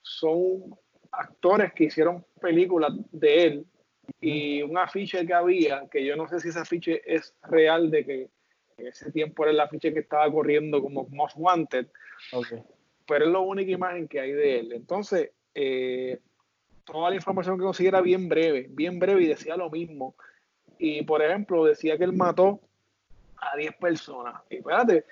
son 0.02 0.74
actores 1.12 1.72
que 1.74 1.84
hicieron 1.84 2.24
películas 2.40 2.92
de 3.12 3.44
él 3.44 3.66
y 4.20 4.62
un 4.62 4.78
afiche 4.78 5.26
que 5.26 5.34
había, 5.34 5.86
que 5.90 6.04
yo 6.04 6.16
no 6.16 6.26
sé 6.26 6.40
si 6.40 6.48
ese 6.48 6.60
afiche 6.60 7.02
es 7.04 7.34
real 7.42 7.90
de 7.90 8.04
que 8.06 8.30
en 8.78 8.86
ese 8.86 9.12
tiempo 9.12 9.42
era 9.42 9.52
el 9.52 9.60
afiche 9.60 9.92
que 9.92 10.00
estaba 10.00 10.32
corriendo 10.32 10.80
como 10.80 11.06
Most 11.10 11.36
Wanted. 11.36 11.88
Okay 12.32 12.62
pero 13.08 13.24
es 13.24 13.32
la 13.32 13.38
única 13.38 13.72
imagen 13.72 14.06
que 14.06 14.20
hay 14.20 14.32
de 14.32 14.60
él. 14.60 14.72
Entonces, 14.72 15.30
eh, 15.54 16.20
toda 16.84 17.08
la 17.08 17.16
información 17.16 17.56
que 17.56 17.64
conseguí 17.64 17.88
era 17.88 18.02
bien 18.02 18.28
breve, 18.28 18.66
bien 18.68 18.98
breve 18.98 19.22
y 19.22 19.26
decía 19.26 19.56
lo 19.56 19.70
mismo. 19.70 20.14
Y 20.78 21.02
por 21.02 21.22
ejemplo, 21.22 21.64
decía 21.64 21.96
que 21.96 22.04
él 22.04 22.12
mató 22.12 22.60
a 23.40 23.56
10 23.56 23.76
personas. 23.76 24.42
Y 24.50 24.56
espérate, 24.56 25.04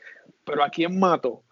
pero 0.44 0.62
¿a 0.62 0.70
quién 0.70 0.98
mató? 0.98 1.42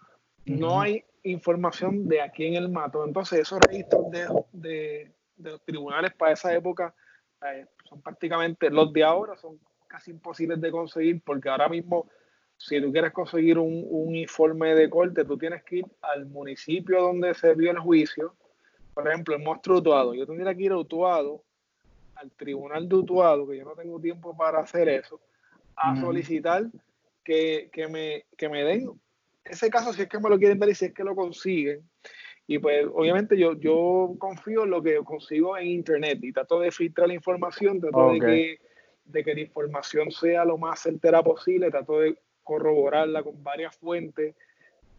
No 0.44 0.80
hay 0.80 1.04
información 1.22 2.06
de 2.06 2.20
a 2.20 2.30
quién 2.30 2.54
él 2.54 2.68
mató. 2.68 3.04
Entonces, 3.04 3.40
esos 3.40 3.60
registros 3.60 4.10
de, 4.52 5.12
los 5.38 5.64
tribunales 5.64 6.14
para 6.14 6.32
esa 6.32 6.54
época 6.54 6.94
eh, 7.46 7.66
son 7.88 8.00
prácticamente 8.02 8.70
los 8.70 8.92
de 8.92 9.02
ahora, 9.02 9.36
son 9.36 9.58
casi 9.88 10.10
imposibles 10.10 10.60
de 10.60 10.70
conseguir 10.70 11.22
porque 11.24 11.48
ahora 11.48 11.68
mismo 11.68 12.08
si 12.56 12.80
tú 12.80 12.92
quieres 12.92 13.12
conseguir 13.12 13.58
un, 13.58 14.14
informe 14.14 14.74
de 14.74 14.88
corte, 14.88 15.24
tú 15.24 15.36
tienes 15.36 15.62
que 15.64 15.76
ir 15.76 15.86
al 16.00 16.26
municipio 16.26 17.02
donde 17.02 17.34
se 17.34 17.54
vio 17.54 17.70
el 17.70 17.78
juicio. 17.78 18.34
Por 18.94 19.08
ejemplo, 19.08 19.34
el 19.34 19.42
monstruo 19.42 19.78
Utuado. 19.78 20.14
Yo 20.14 20.26
tendría 20.26 20.54
que 20.54 20.62
ir 20.62 20.72
a 20.72 20.78
Utuado, 20.78 21.42
al 22.14 22.30
tribunal 22.30 22.88
de 22.88 22.94
Utuado, 22.94 23.46
que 23.46 23.56
yo 23.56 23.64
no 23.64 23.74
tengo 23.74 24.00
tiempo 24.00 24.36
para 24.36 24.60
hacer 24.60 24.88
eso, 24.88 25.20
a 25.76 25.96
solicitar 26.00 26.64
que, 27.24 27.70
me, 27.90 28.24
que 28.36 28.48
me 28.48 28.64
den 28.64 28.90
ese 29.44 29.70
caso 29.70 29.92
si 29.92 30.02
es 30.02 30.08
que 30.08 30.18
me 30.18 30.30
lo 30.30 30.38
quieren 30.38 30.58
dar 30.58 30.68
y 30.68 30.74
si 30.74 30.86
es 30.86 30.94
que 30.94 31.04
lo 31.04 31.14
consiguen. 31.14 31.82
Y 32.46 32.58
pues 32.58 32.86
obviamente 32.92 33.38
yo, 33.38 33.58
yo 33.58 34.14
confío 34.18 34.64
en 34.64 34.70
lo 34.70 34.82
que 34.82 34.96
consigo 34.98 35.56
en 35.56 35.66
internet 35.66 36.18
y 36.22 36.32
trato 36.32 36.60
de 36.60 36.70
filtrar 36.70 37.08
la 37.08 37.14
información, 37.14 37.80
trato 37.80 38.12
de, 38.12 38.18
que, 38.20 38.58
de 39.06 39.24
que 39.24 39.34
la 39.34 39.40
información 39.40 40.10
sea 40.10 40.44
lo 40.44 40.58
más 40.58 40.80
certera 40.80 41.22
posible, 41.22 41.70
trato 41.70 42.00
de 42.00 42.18
corroborarla 42.42 43.22
con 43.22 43.42
varias 43.42 43.74
fuentes, 43.76 44.34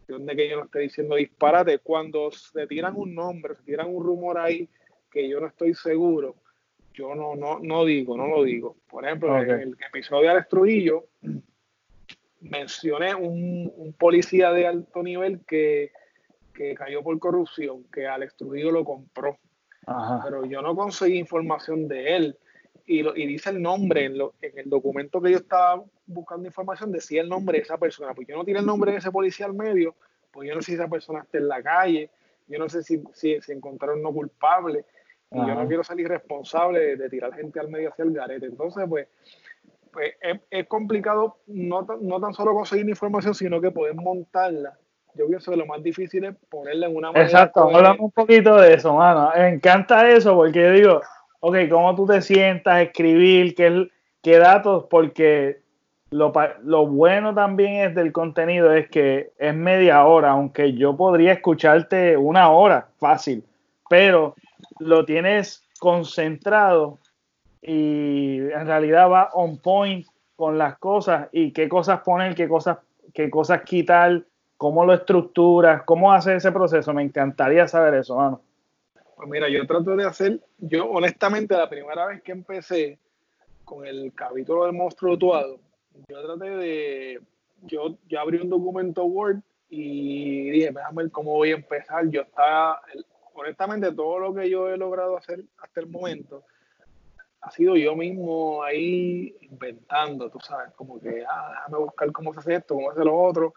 donde 0.08 0.34
que 0.34 0.48
yo 0.48 0.56
no 0.56 0.64
esté 0.64 0.80
diciendo 0.80 1.14
disparate. 1.14 1.78
Cuando 1.78 2.30
se 2.32 2.66
tiran 2.66 2.94
un 2.96 3.14
nombre, 3.14 3.54
se 3.54 3.62
tiran 3.62 3.94
un 3.94 4.04
rumor 4.04 4.38
ahí 4.38 4.68
que 5.10 5.28
yo 5.28 5.40
no 5.40 5.46
estoy 5.46 5.74
seguro, 5.74 6.34
yo 6.96 7.14
no, 7.14 7.36
no, 7.36 7.58
no 7.60 7.84
digo, 7.84 8.16
no 8.16 8.26
lo 8.26 8.42
digo. 8.42 8.76
Por 8.88 9.04
ejemplo, 9.04 9.38
en 9.38 9.50
el 9.50 9.76
episodio 9.86 10.22
de 10.22 10.28
Alex 10.30 10.48
Trujillo, 10.48 11.04
mencioné 12.40 13.14
un, 13.14 13.94
policía 13.98 14.50
de 14.50 14.66
alto 14.66 15.02
nivel 15.02 15.40
que, 15.46 15.92
cayó 16.74 17.02
por 17.02 17.18
corrupción, 17.18 17.84
que 17.92 18.06
Alex 18.06 18.36
Trujillo 18.36 18.70
lo 18.70 18.84
compró. 18.84 19.38
Pero 20.24 20.46
yo 20.46 20.62
no 20.62 20.74
conseguí 20.74 21.18
información 21.18 21.86
de 21.86 22.16
él 22.16 22.38
y, 22.86 23.00
y 23.00 23.26
dice 23.26 23.50
el 23.50 23.60
nombre 23.60 24.06
en, 24.06 24.16
lo, 24.16 24.34
en, 24.40 24.58
el 24.58 24.70
documento 24.70 25.20
que 25.20 25.32
yo 25.32 25.36
estaba 25.36 25.84
buscando 26.06 26.46
información, 26.46 26.90
decía 26.90 27.20
el 27.20 27.28
nombre 27.28 27.58
de 27.58 27.64
esa 27.64 27.76
persona. 27.76 28.14
Pues 28.14 28.26
yo 28.26 28.36
no 28.36 28.44
tiene 28.44 28.60
el 28.60 28.66
nombre 28.66 28.92
de 28.92 28.98
ese 28.98 29.12
policía 29.12 29.44
al 29.44 29.54
medio, 29.54 29.94
pues 30.32 30.48
yo 30.48 30.54
no 30.54 30.62
sé 30.62 30.72
si 30.72 30.74
esa 30.74 30.88
persona 30.88 31.20
está 31.20 31.36
en 31.36 31.48
la 31.48 31.62
calle, 31.62 32.10
yo 32.48 32.58
no 32.58 32.70
sé 32.70 32.82
si, 32.82 33.02
si, 33.12 33.38
si 33.42 33.52
encontraron 33.52 34.00
no 34.02 34.12
culpable, 34.12 34.86
y 35.30 35.38
yo 35.38 35.54
no 35.54 35.66
quiero 35.66 35.84
salir 35.84 36.08
responsable 36.08 36.96
de, 36.96 37.08
tirar 37.10 37.34
gente 37.34 37.60
al 37.60 37.68
medio 37.68 37.90
hacia 37.90 38.04
el 38.04 38.12
garete. 38.12 38.46
Entonces, 38.46 38.84
pues, 38.88 39.08
pues 39.92 40.14
es, 40.20 40.40
es, 40.50 40.66
complicado 40.66 41.38
no, 41.46 41.86
no 42.00 42.20
tan 42.20 42.32
solo 42.32 42.54
conseguir 42.54 42.88
información, 42.88 43.34
sino 43.34 43.60
que 43.60 43.70
poder 43.70 43.94
montarla 43.94 44.78
yo 45.16 45.26
pienso 45.26 45.50
que 45.50 45.56
lo 45.56 45.66
más 45.66 45.82
difícil 45.82 46.24
es 46.24 46.36
ponerle 46.48 46.86
en 46.86 46.96
una 46.96 47.08
manera. 47.08 47.24
Exacto, 47.24 47.62
hablamos 47.74 48.00
un 48.00 48.10
poquito 48.10 48.56
de 48.56 48.74
eso, 48.74 48.94
mano. 48.94 49.30
Me 49.34 49.48
encanta 49.48 50.08
eso 50.08 50.34
porque 50.34 50.62
yo 50.62 50.72
digo, 50.72 51.00
ok, 51.40 51.56
¿cómo 51.70 51.94
tú 51.94 52.06
te 52.06 52.20
sientas? 52.20 52.82
Escribir, 52.82 53.54
qué, 53.54 53.88
qué 54.22 54.38
datos, 54.38 54.84
porque 54.90 55.60
lo, 56.10 56.32
lo, 56.62 56.86
bueno 56.86 57.34
también 57.34 57.88
es 57.88 57.94
del 57.94 58.12
contenido 58.12 58.72
es 58.72 58.88
que 58.88 59.32
es 59.38 59.54
media 59.54 60.04
hora, 60.04 60.30
aunque 60.30 60.74
yo 60.74 60.96
podría 60.96 61.32
escucharte 61.32 62.16
una 62.16 62.50
hora, 62.50 62.88
fácil, 62.98 63.44
pero 63.88 64.34
lo 64.78 65.04
tienes 65.04 65.62
concentrado 65.78 66.98
y 67.62 68.38
en 68.38 68.66
realidad 68.66 69.10
va 69.10 69.30
on 69.32 69.58
point 69.58 70.06
con 70.36 70.58
las 70.58 70.78
cosas 70.78 71.28
y 71.32 71.52
qué 71.52 71.68
cosas 71.68 72.00
poner, 72.00 72.34
qué 72.34 72.48
cosas, 72.48 72.78
qué 73.12 73.30
cosas 73.30 73.62
quitar, 73.62 74.22
cómo 74.56 74.84
lo 74.84 74.94
estructuras, 74.94 75.82
cómo 75.84 76.12
hace 76.12 76.36
ese 76.36 76.52
proceso. 76.52 76.92
Me 76.92 77.02
encantaría 77.02 77.66
saber 77.66 77.94
eso, 77.94 78.16
mano. 78.16 78.40
Pues 79.16 79.28
mira, 79.28 79.48
yo 79.48 79.66
trato 79.66 79.96
de 79.96 80.04
hacer, 80.04 80.40
yo 80.58 80.90
honestamente 80.90 81.56
la 81.56 81.68
primera 81.68 82.06
vez 82.06 82.22
que 82.22 82.32
empecé 82.32 82.98
con 83.64 83.86
el 83.86 84.12
capítulo 84.14 84.64
del 84.64 84.74
monstruo 84.74 85.16
tuado, 85.16 85.58
yo 86.08 86.22
traté 86.22 86.50
de, 86.50 87.20
yo, 87.62 87.96
yo 88.08 88.20
abrí 88.20 88.38
un 88.38 88.50
documento 88.50 89.04
Word 89.04 89.40
y 89.70 90.50
dije, 90.50 90.70
déjame 90.70 91.04
ver 91.04 91.12
cómo 91.12 91.32
voy 91.32 91.50
a 91.50 91.56
empezar. 91.56 92.08
Yo 92.08 92.22
estaba, 92.22 92.80
honestamente, 93.36 93.92
todo 93.92 94.18
lo 94.18 94.34
que 94.34 94.48
yo 94.48 94.68
he 94.68 94.76
logrado 94.76 95.16
hacer 95.16 95.44
hasta 95.58 95.80
el 95.80 95.86
momento 95.88 96.44
ha 97.40 97.50
sido 97.50 97.76
yo 97.76 97.94
mismo 97.94 98.62
ahí 98.64 99.36
inventando, 99.42 100.28
tú 100.30 100.40
sabes, 100.40 100.72
como 100.74 101.00
que, 101.00 101.24
ah, 101.30 101.50
déjame 101.50 101.78
buscar 101.84 102.12
cómo 102.12 102.32
se 102.32 102.40
hace 102.40 102.54
esto, 102.54 102.74
cómo 102.74 102.88
se 102.88 102.98
hace 102.98 103.04
lo 103.04 103.16
otro, 103.16 103.54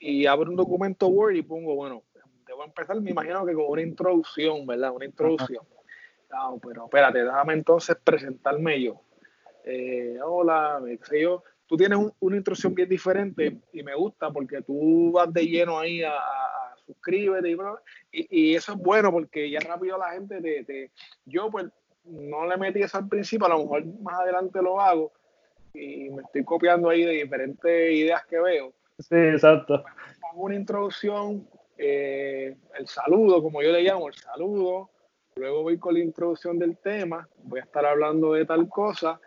y 0.00 0.26
abro 0.26 0.50
un 0.50 0.56
documento 0.56 1.06
Word 1.06 1.36
y 1.36 1.42
pongo, 1.42 1.76
bueno, 1.76 2.02
debo 2.46 2.64
empezar, 2.64 3.00
me 3.00 3.10
imagino 3.10 3.46
que 3.46 3.54
con 3.54 3.66
una 3.68 3.82
introducción, 3.82 4.66
¿verdad? 4.66 4.90
Una 4.92 5.04
introducción. 5.04 5.64
Ah, 6.32 6.52
pero 6.60 6.84
espérate, 6.84 7.22
déjame 7.22 7.52
entonces 7.52 7.96
presentarme 8.02 8.82
yo. 8.82 9.00
Eh, 9.64 10.18
hola, 10.24 10.80
me 10.82 10.96
sé 10.98 11.22
yo. 11.22 11.44
Tú 11.66 11.76
tienes 11.76 11.98
una 12.18 12.36
introducción 12.36 12.74
bien 12.74 12.88
diferente 12.88 13.60
y 13.72 13.82
me 13.82 13.94
gusta 13.94 14.30
porque 14.32 14.62
tú 14.62 15.12
vas 15.12 15.32
de 15.32 15.46
lleno 15.46 15.78
ahí 15.78 16.02
a, 16.02 16.14
a, 16.14 16.59
suscríbete 16.92 17.50
y, 17.50 17.56
y, 18.30 18.54
eso 18.54 18.72
es 18.72 18.78
bueno 18.78 19.10
porque 19.10 19.50
ya 19.50 19.60
rápido 19.60 19.98
la 19.98 20.10
gente 20.10 20.40
te, 20.40 20.64
te, 20.64 20.90
Yo 21.24 21.50
pues 21.50 21.66
no 22.04 22.46
le 22.46 22.56
metí 22.56 22.82
eso 22.82 22.98
al 22.98 23.08
principio, 23.08 23.46
a 23.46 23.50
lo 23.50 23.60
mejor 23.60 23.84
más 24.00 24.20
adelante 24.20 24.60
lo 24.62 24.80
hago 24.80 25.12
y 25.72 26.10
me 26.10 26.22
estoy 26.22 26.44
copiando 26.44 26.88
ahí 26.88 27.04
de 27.04 27.12
diferentes 27.12 27.92
ideas 27.92 28.24
que 28.26 28.40
veo. 28.40 28.72
Sí, 28.98 29.16
exacto. 29.16 29.84
Pongo 30.20 30.44
una 30.44 30.56
introducción, 30.56 31.48
eh, 31.78 32.56
el 32.78 32.86
saludo, 32.86 33.42
como 33.42 33.62
yo 33.62 33.70
le 33.70 33.82
llamo, 33.82 34.08
el 34.08 34.14
saludo, 34.14 34.90
luego 35.36 35.62
voy 35.62 35.78
con 35.78 35.94
la 35.94 36.00
introducción 36.00 36.58
del 36.58 36.76
tema, 36.78 37.28
voy 37.44 37.60
a 37.60 37.64
estar 37.64 37.86
hablando 37.86 38.32
de 38.32 38.44
tal 38.44 38.68
cosa 38.68 39.20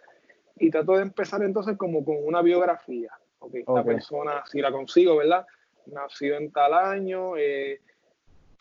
y 0.57 0.69
trato 0.69 0.93
de 0.93 1.03
empezar 1.03 1.41
entonces 1.43 1.77
como 1.77 2.03
con 2.03 2.17
una 2.23 2.41
biografía. 2.41 3.11
Okay, 3.39 3.61
esta 3.61 3.83
persona, 3.83 4.43
si 4.45 4.61
la 4.61 4.71
consigo, 4.71 5.17
¿verdad? 5.17 5.45
Nacido 5.87 6.37
en 6.37 6.51
tal 6.51 6.73
año, 6.73 7.37
eh, 7.37 7.81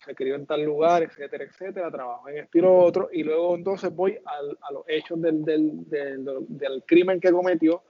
se 0.03 0.15
crió 0.15 0.35
en 0.35 0.45
tal 0.45 0.63
lugar, 0.63 1.03
etcétera, 1.03 1.45
etcétera, 1.45 1.91
trabajo 1.91 2.27
en 2.29 2.37
estilo 2.39 2.75
otro, 2.75 3.09
y 3.11 3.23
luego 3.23 3.55
entonces 3.55 3.93
voy 3.95 4.19
a 4.25 4.71
los 4.71 4.83
hechos 4.87 5.21
del, 5.21 5.43
del, 5.45 5.89
del, 5.89 6.25
del, 6.49 6.83
crimen 6.85 7.19
que 7.19 7.31
cometió, 7.31 7.83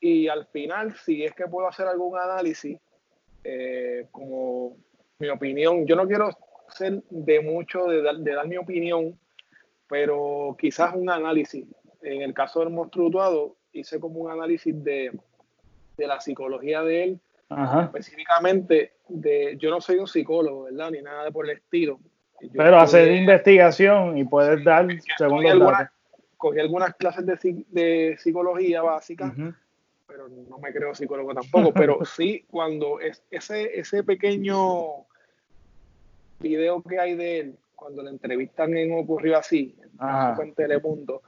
y 0.00 0.28
al 0.28 0.46
final, 0.46 0.94
si 0.96 1.24
es 1.24 1.32
que 1.34 1.46
puedo 1.46 1.68
hacer 1.68 1.86
algún 1.86 2.18
análisis, 2.18 2.78
eh, 3.44 4.08
como 4.10 4.76
mi 5.18 5.28
opinión, 5.28 5.86
yo 5.86 5.96
no 5.96 6.06
quiero 6.06 6.30
ser 6.68 7.02
de 7.10 7.40
mucho 7.40 7.86
de, 7.86 8.02
de, 8.02 8.32
dar 8.34 8.48
mi 8.48 8.56
opinión, 8.56 9.18
pero 9.88 10.56
quizás 10.58 10.94
un 10.94 11.08
análisis. 11.08 11.64
En 12.02 12.22
el 12.22 12.34
caso 12.34 12.60
del 12.60 12.70
monstruo 12.70 13.56
hice 13.72 14.00
como 14.00 14.20
un 14.20 14.30
análisis 14.30 14.82
de, 14.82 15.12
de 15.96 16.06
la 16.06 16.20
psicología 16.20 16.82
de 16.82 17.04
él, 17.04 17.20
específicamente 17.48 18.94
de, 19.08 19.56
yo 19.58 19.70
no 19.70 19.80
soy 19.80 19.98
un 19.98 20.08
psicólogo, 20.08 20.64
¿verdad? 20.64 20.90
Ni 20.90 21.02
nada 21.02 21.30
por 21.30 21.48
el 21.48 21.56
estilo. 21.56 22.00
Pero 22.52 22.78
hacer 22.78 23.12
investigación 23.12 24.18
y 24.18 24.24
puedes 24.24 24.62
dar 24.64 24.86
según 25.16 25.42
los 25.42 25.52
algunas, 25.52 25.90
Cogí 26.36 26.60
algunas 26.60 26.94
clases 26.96 27.24
de, 27.24 27.64
de 27.68 28.16
psicología 28.18 28.82
básica, 28.82 29.32
pero 30.06 30.28
no 30.28 30.58
me 30.58 30.72
creo 30.72 30.94
psicólogo 30.94 31.34
tampoco. 31.34 31.72
pero 31.72 32.04
sí, 32.04 32.44
cuando 32.50 33.00
es, 33.00 33.22
ese, 33.30 33.78
ese 33.78 34.02
pequeño 34.02 35.06
video 36.40 36.82
que 36.82 37.00
hay 37.00 37.14
de 37.14 37.40
él, 37.40 37.58
cuando 37.74 38.02
le 38.02 38.10
entrevistan 38.10 38.76
en 38.76 38.98
Ocurrió 38.98 39.38
Así, 39.38 39.74
en 40.38 40.54
Telemundo, 40.54 41.22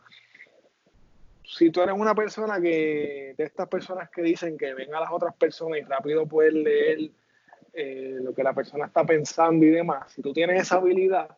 si 1.51 1.71
tú 1.71 1.81
eres 1.81 1.95
una 1.97 2.15
persona 2.15 2.61
que, 2.61 3.35
de 3.37 3.45
estas 3.45 3.69
personas 3.69 4.11
que 4.11 4.21
dicen 4.21 4.59
que 4.59 4.75
ven 4.75 4.95
a 4.95 5.01
las 5.01 5.11
otras 5.11 5.35
personas 5.35 5.79
y 5.79 5.83
rápido 5.83 6.27
puedes 6.27 6.53
leer 6.53 7.11
eh, 7.73 8.19
lo 8.21 8.35
que 8.35 8.43
la 8.43 8.53
persona 8.53 8.85
está 8.85 9.05
pensando 9.07 9.65
y 9.65 9.71
demás, 9.71 10.13
si 10.13 10.21
tú 10.21 10.35
tienes 10.35 10.61
esa 10.61 10.77
habilidad, 10.77 11.35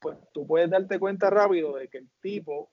pues 0.00 0.18
tú 0.32 0.46
puedes 0.46 0.68
darte 0.68 0.98
cuenta 0.98 1.30
rápido 1.30 1.76
de 1.76 1.88
que 1.88 1.96
el 1.98 2.08
tipo 2.20 2.68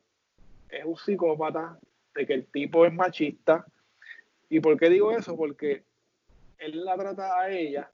es 0.69 0.83
un 0.83 0.97
psicópata, 0.97 1.79
de 2.13 2.25
que 2.25 2.33
el 2.33 2.47
tipo 2.47 2.85
es 2.85 2.93
machista. 2.93 3.65
¿Y 4.49 4.59
por 4.59 4.77
qué 4.77 4.89
digo 4.89 5.13
eso? 5.13 5.37
Porque 5.37 5.85
él 6.57 6.83
la 6.83 6.97
trata 6.97 7.39
a 7.39 7.49
ella 7.49 7.89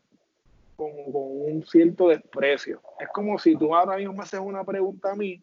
con, 0.75 0.91
con 1.11 1.21
un 1.21 1.63
cierto 1.67 2.07
desprecio. 2.07 2.81
Es 2.99 3.09
como 3.09 3.37
si 3.37 3.55
tú 3.55 3.75
ahora 3.75 3.97
mismo 3.97 4.13
me 4.13 4.23
haces 4.23 4.39
una 4.39 4.63
pregunta 4.63 5.11
a 5.11 5.15
mí 5.15 5.39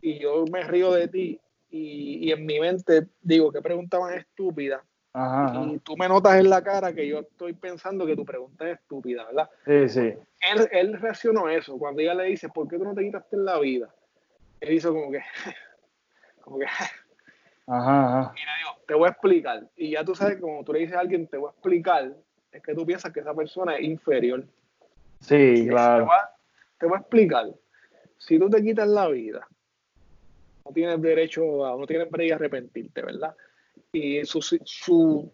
y 0.00 0.20
yo 0.20 0.44
me 0.52 0.62
río 0.62 0.92
de 0.92 1.08
ti 1.08 1.40
y, 1.70 2.32
en 2.32 2.46
mi 2.46 2.58
mente 2.58 3.06
digo, 3.22 3.52
qué 3.52 3.62
pregunta 3.62 4.00
más 4.00 4.16
estúpida. 4.16 4.82
Y 5.12 5.78
tú 5.80 5.96
me 5.96 6.08
notas 6.08 6.38
en 6.38 6.48
la 6.48 6.62
cara 6.62 6.92
que 6.92 7.06
yo 7.06 7.20
estoy 7.20 7.52
pensando 7.52 8.06
que 8.06 8.14
tu 8.14 8.24
pregunta 8.24 8.68
es 8.68 8.78
estúpida, 8.78 9.24
¿verdad? 9.24 9.50
Sí, 9.64 9.88
sí. 9.88 10.14
Él, 10.52 10.68
él 10.70 11.00
reaccionó 11.00 11.46
a 11.46 11.54
eso. 11.54 11.76
Cuando 11.78 12.00
ella 12.00 12.14
le 12.14 12.24
dice, 12.24 12.48
¿por 12.48 12.68
qué 12.68 12.78
tú 12.78 12.84
no 12.84 12.94
te 12.94 13.02
quitaste 13.02 13.36
en 13.36 13.44
la 13.44 13.58
vida? 13.58 13.92
Él 14.60 14.74
hizo 14.74 14.92
como 14.92 15.10
que, 15.10 15.20
como 16.42 16.58
que, 16.58 16.66
ajá, 17.66 18.32
Y 18.36 18.38
le 18.38 18.58
digo, 18.58 18.84
te 18.86 18.94
voy 18.94 19.06
a 19.06 19.10
explicar. 19.10 19.68
Y 19.76 19.90
ya 19.92 20.04
tú 20.04 20.14
sabes, 20.14 20.40
como 20.40 20.62
tú 20.64 20.72
le 20.72 20.80
dices 20.80 20.96
a 20.96 21.00
alguien, 21.00 21.26
te 21.26 21.38
voy 21.38 21.48
a 21.48 21.52
explicar, 21.52 22.14
es 22.52 22.62
que 22.62 22.74
tú 22.74 22.86
piensas 22.86 23.12
que 23.12 23.20
esa 23.20 23.34
persona 23.34 23.76
es 23.76 23.84
inferior. 23.84 24.44
Sí, 25.20 25.66
claro. 25.68 26.04
Te 26.04 26.08
voy, 26.08 26.16
a, 26.16 26.30
te 26.78 26.86
voy 26.86 26.96
a 26.96 27.00
explicar. 27.00 27.46
Si 28.18 28.38
tú 28.38 28.48
te 28.48 28.62
quitas 28.62 28.88
la 28.88 29.08
vida, 29.08 29.46
no 30.70 30.74
tienes 30.74 31.02
derecho 31.02 31.66
a, 31.66 31.76
no 31.76 31.86
tienes 31.86 32.10
derecho 32.10 32.34
a 32.34 32.36
arrepentirte, 32.36 33.02
¿verdad? 33.02 33.34
Y 33.92 34.24
su, 34.24 34.40
su, 34.40 35.32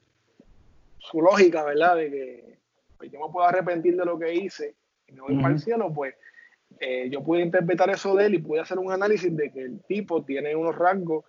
su 0.98 1.20
lógica, 1.20 1.62
¿verdad? 1.62 1.96
De 1.96 2.10
que 2.10 2.58
pues, 2.96 3.10
yo 3.12 3.20
me 3.20 3.30
puedo 3.30 3.46
arrepentir 3.46 3.96
de 3.96 4.04
lo 4.04 4.18
que 4.18 4.34
hice 4.34 4.74
y 5.06 5.12
me 5.12 5.20
voy 5.20 5.36
para 5.36 5.54
el 5.54 5.60
cielo, 5.60 5.92
pues 5.92 6.14
eh, 6.80 7.08
yo 7.10 7.22
pude 7.22 7.42
interpretar 7.42 7.90
eso 7.90 8.14
de 8.14 8.26
él 8.26 8.34
y 8.34 8.38
pude 8.38 8.60
hacer 8.60 8.78
un 8.78 8.90
análisis 8.90 9.34
de 9.36 9.52
que 9.52 9.60
el 9.60 9.80
tipo 9.80 10.24
tiene 10.24 10.56
unos 10.56 10.74
rasgos 10.74 11.24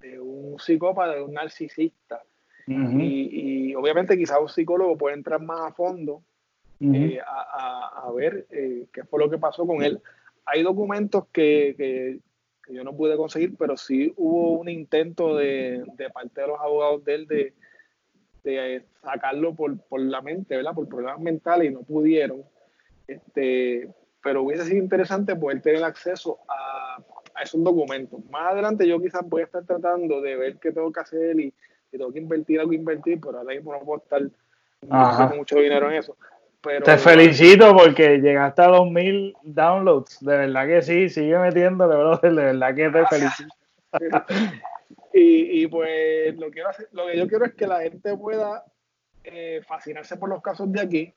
de 0.00 0.20
un 0.20 0.58
psicópata, 0.60 1.16
de 1.16 1.22
un 1.22 1.32
narcisista. 1.32 2.22
y, 2.66 3.74
obviamente 3.74 4.16
quizás 4.16 4.38
un 4.40 4.48
psicólogo 4.48 4.96
puede 4.96 5.16
entrar 5.16 5.40
más 5.40 5.60
a 5.60 5.72
fondo 5.72 6.22
eh, 6.80 7.18
a, 7.26 8.04
a, 8.06 8.12
ver 8.12 8.46
eh, 8.50 8.86
qué 8.92 9.04
fue 9.04 9.18
lo 9.18 9.28
que 9.28 9.38
pasó 9.38 9.66
con 9.66 9.82
él. 9.82 10.00
Hay 10.46 10.62
documentos 10.62 11.26
que, 11.32 11.74
que, 11.76 12.20
yo 12.72 12.84
no 12.84 12.96
pude 12.96 13.16
conseguir, 13.16 13.56
pero 13.56 13.76
sí 13.76 14.12
hubo 14.16 14.58
un 14.58 14.68
intento 14.68 15.36
de, 15.36 15.84
de 15.94 16.10
parte 16.10 16.40
de 16.40 16.46
los 16.46 16.60
abogados 16.60 17.04
de 17.04 17.14
él 17.14 17.26
de, 17.26 17.54
de 18.44 18.84
sacarlo 19.02 19.54
por, 19.54 19.78
por, 19.78 20.00
la 20.00 20.20
mente, 20.20 20.56
¿verdad? 20.56 20.74
Por 20.74 20.88
problemas 20.88 21.20
mentales 21.20 21.70
y 21.70 21.74
no 21.74 21.82
pudieron. 21.82 22.42
Este, 23.06 23.92
pero 24.22 24.42
hubiese 24.42 24.64
sido 24.64 24.82
interesante 24.82 25.34
poder 25.36 25.62
tener 25.62 25.82
acceso 25.84 26.38
a, 26.48 27.02
a, 27.34 27.42
esos 27.42 27.62
documentos. 27.62 28.20
Más 28.30 28.52
adelante 28.52 28.86
yo 28.86 29.00
quizás 29.00 29.22
voy 29.26 29.42
a 29.42 29.44
estar 29.44 29.64
tratando 29.64 30.20
de 30.20 30.36
ver 30.36 30.56
qué 30.58 30.72
tengo 30.72 30.92
que 30.92 31.00
hacer 31.00 31.38
y 31.40 31.52
si 31.90 31.96
tengo 31.96 32.12
que 32.12 32.18
invertir 32.18 32.60
algo, 32.60 32.72
invertir, 32.72 33.20
pero 33.20 33.38
ahora 33.38 33.54
mismo 33.54 33.72
no 33.72 33.80
puedo 33.80 34.02
estar 34.02 34.22
mucho 35.36 35.56
dinero 35.56 35.90
en 35.90 35.96
eso. 35.96 36.16
Te 36.60 36.98
felicito 36.98 37.74
porque 37.76 38.18
llegaste 38.18 38.62
a 38.62 38.66
2000 38.66 39.36
downloads. 39.42 40.20
De 40.20 40.36
verdad 40.36 40.66
que 40.66 40.82
sí, 40.82 41.08
sigue 41.08 41.38
metiéndole, 41.38 41.94
brother. 41.94 42.34
De 42.34 42.44
verdad 42.44 42.74
que 42.74 42.90
te 42.90 43.06
felicito. 43.06 43.54
y, 45.14 45.62
y, 45.62 45.66
pues 45.68 46.36
lo, 46.36 46.50
quiero 46.50 46.68
hacer, 46.70 46.88
lo 46.92 47.06
que 47.06 47.16
yo 47.16 47.28
quiero 47.28 47.44
es 47.44 47.54
que 47.54 47.66
la 47.66 47.80
gente 47.80 48.16
pueda 48.16 48.64
eh, 49.24 49.60
fascinarse 49.66 50.16
por 50.16 50.28
los 50.28 50.42
casos 50.42 50.70
de 50.72 50.80
aquí, 50.80 51.14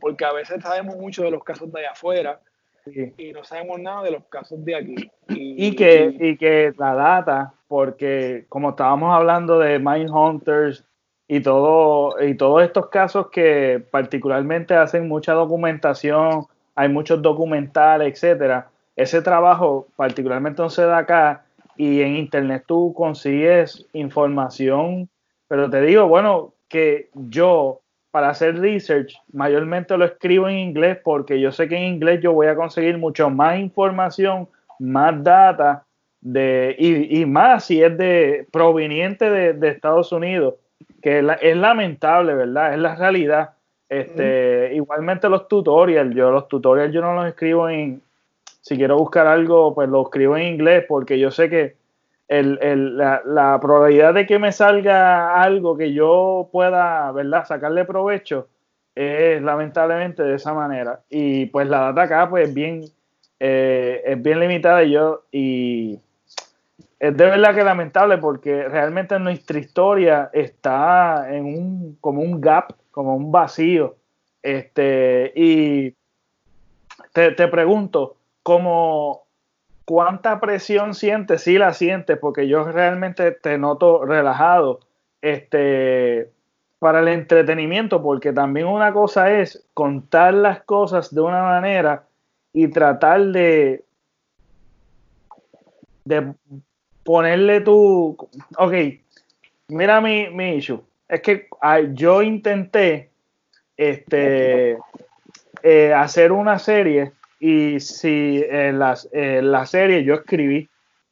porque 0.00 0.24
a 0.24 0.32
veces 0.32 0.62
sabemos 0.62 0.96
mucho 0.96 1.24
de 1.24 1.30
los 1.30 1.42
casos 1.42 1.72
de 1.72 1.80
allá 1.80 1.90
afuera 1.90 2.40
y 2.86 3.32
no 3.32 3.42
sabemos 3.44 3.80
nada 3.80 4.02
de 4.02 4.10
los 4.10 4.24
casos 4.26 4.64
de 4.64 4.76
aquí. 4.76 5.10
Y, 5.28 5.74
que, 5.74 6.14
y 6.20 6.36
que 6.36 6.72
la 6.76 6.94
data, 6.94 7.54
porque 7.66 8.44
como 8.48 8.70
estábamos 8.70 9.14
hablando 9.14 9.58
de 9.58 9.78
Mind 9.78 10.10
Hunters 10.10 10.84
y 11.26 11.40
todo 11.40 12.22
y 12.22 12.34
todos 12.34 12.62
estos 12.62 12.88
casos 12.88 13.28
que 13.30 13.82
particularmente 13.90 14.74
hacen 14.74 15.08
mucha 15.08 15.32
documentación, 15.32 16.46
hay 16.74 16.88
muchos 16.88 17.22
documentales, 17.22 18.12
etcétera. 18.12 18.68
Ese 18.96 19.22
trabajo 19.22 19.88
particularmente 19.96 20.62
no 20.62 20.70
se 20.70 20.82
da 20.82 20.98
acá 20.98 21.44
y 21.76 22.02
en 22.02 22.16
internet 22.16 22.64
tú 22.66 22.92
consigues 22.94 23.86
información, 23.92 25.08
pero 25.48 25.68
te 25.68 25.80
digo, 25.80 26.06
bueno, 26.06 26.52
que 26.68 27.10
yo 27.14 27.80
para 28.10 28.28
hacer 28.28 28.60
research 28.60 29.16
mayormente 29.32 29.96
lo 29.96 30.04
escribo 30.04 30.48
en 30.48 30.58
inglés 30.58 30.98
porque 31.02 31.40
yo 31.40 31.50
sé 31.50 31.68
que 31.68 31.76
en 31.76 31.94
inglés 31.94 32.20
yo 32.22 32.32
voy 32.32 32.46
a 32.46 32.54
conseguir 32.54 32.96
mucho 32.96 33.28
más 33.28 33.58
información, 33.58 34.48
más 34.78 35.22
data 35.24 35.84
de, 36.20 36.76
y, 36.78 37.26
más 37.26 37.64
si 37.64 37.82
es 37.82 37.96
de 37.98 38.46
proveniente 38.50 39.28
de, 39.28 39.68
Estados 39.68 40.12
Unidos, 40.12 40.54
que 41.04 41.18
es, 41.18 41.56
lamentable, 41.58 42.34
¿verdad? 42.34 42.72
Es 42.72 42.78
la 42.78 42.94
realidad. 42.94 43.50
Este, 43.90 44.70
Igualmente 44.72 45.28
los 45.28 45.46
tutorials, 45.48 46.14
yo 46.14 46.30
los 46.30 46.48
tutorials 46.48 46.94
yo 46.94 47.02
no 47.02 47.14
los 47.14 47.26
escribo 47.26 47.68
en, 47.68 48.00
si 48.62 48.78
quiero 48.78 48.96
buscar 48.96 49.26
algo, 49.26 49.74
pues 49.74 49.86
lo 49.90 50.04
escribo 50.04 50.34
en 50.38 50.54
inglés 50.54 50.86
porque 50.88 51.18
yo 51.18 51.30
sé 51.30 51.50
que 51.50 51.76
la, 52.30 53.58
probabilidad 53.60 54.14
de 54.14 54.24
que 54.24 54.38
me 54.38 54.50
salga 54.50 55.42
algo 55.42 55.76
que 55.76 55.92
yo 55.92 56.48
pueda, 56.50 57.12
¿verdad?, 57.12 57.44
sacarle 57.44 57.84
provecho 57.84 58.48
es 58.94 59.42
lamentablemente 59.42 60.22
de 60.22 60.36
esa 60.36 60.54
manera. 60.54 61.00
Y 61.10 61.46
pues 61.46 61.68
la 61.68 61.92
data 61.92 62.02
acá, 62.04 62.30
pues 62.30 62.54
bien, 62.54 62.80
eh, 63.40 64.00
es 64.06 64.22
bien 64.22 64.40
limitada 64.40 64.82
y 64.82 64.92
yo, 64.92 65.24
y 65.30 65.98
es 67.08 67.16
de 67.16 67.24
verdad 67.24 67.54
que 67.54 67.64
lamentable 67.64 68.18
porque 68.18 68.68
realmente 68.68 69.18
nuestra 69.18 69.58
historia 69.58 70.30
está 70.32 71.26
en 71.30 71.44
un, 71.44 71.98
como 72.00 72.22
un 72.22 72.40
gap, 72.40 72.74
como 72.90 73.16
un 73.16 73.30
vacío. 73.32 73.96
Este, 74.42 75.32
y 75.34 75.94
te, 77.12 77.32
te 77.32 77.48
pregunto, 77.48 78.16
como 78.42 79.24
¿Cuánta 79.84 80.40
presión 80.40 80.94
sientes? 80.94 81.42
Sí 81.42 81.58
la 81.58 81.74
sientes, 81.74 82.18
porque 82.18 82.48
yo 82.48 82.64
realmente 82.64 83.32
te 83.32 83.58
noto 83.58 84.04
relajado. 84.04 84.80
Este, 85.20 86.30
para 86.78 87.00
el 87.00 87.08
entretenimiento, 87.08 88.02
porque 88.02 88.32
también 88.32 88.66
una 88.66 88.92
cosa 88.92 89.30
es 89.30 89.66
contar 89.74 90.34
las 90.34 90.62
cosas 90.62 91.14
de 91.14 91.20
una 91.20 91.42
manera 91.42 92.06
y 92.52 92.68
tratar 92.68 93.22
de, 93.26 93.84
de 96.04 96.34
ponerle 97.04 97.60
tu. 97.60 98.16
Ok, 98.58 98.72
mira 99.68 100.00
mi, 100.00 100.28
mi 100.30 100.56
issue. 100.56 100.82
Es 101.08 101.20
que 101.20 101.48
yo 101.92 102.22
intenté 102.22 103.10
este, 103.76 104.78
eh, 105.62 105.92
hacer 105.92 106.32
una 106.32 106.58
serie 106.58 107.12
y 107.38 107.78
si 107.80 108.44
en, 108.48 108.78
las, 108.78 109.08
la 109.12 109.66
serie 109.66 110.02
yo 110.02 110.14
escribí 110.14 110.68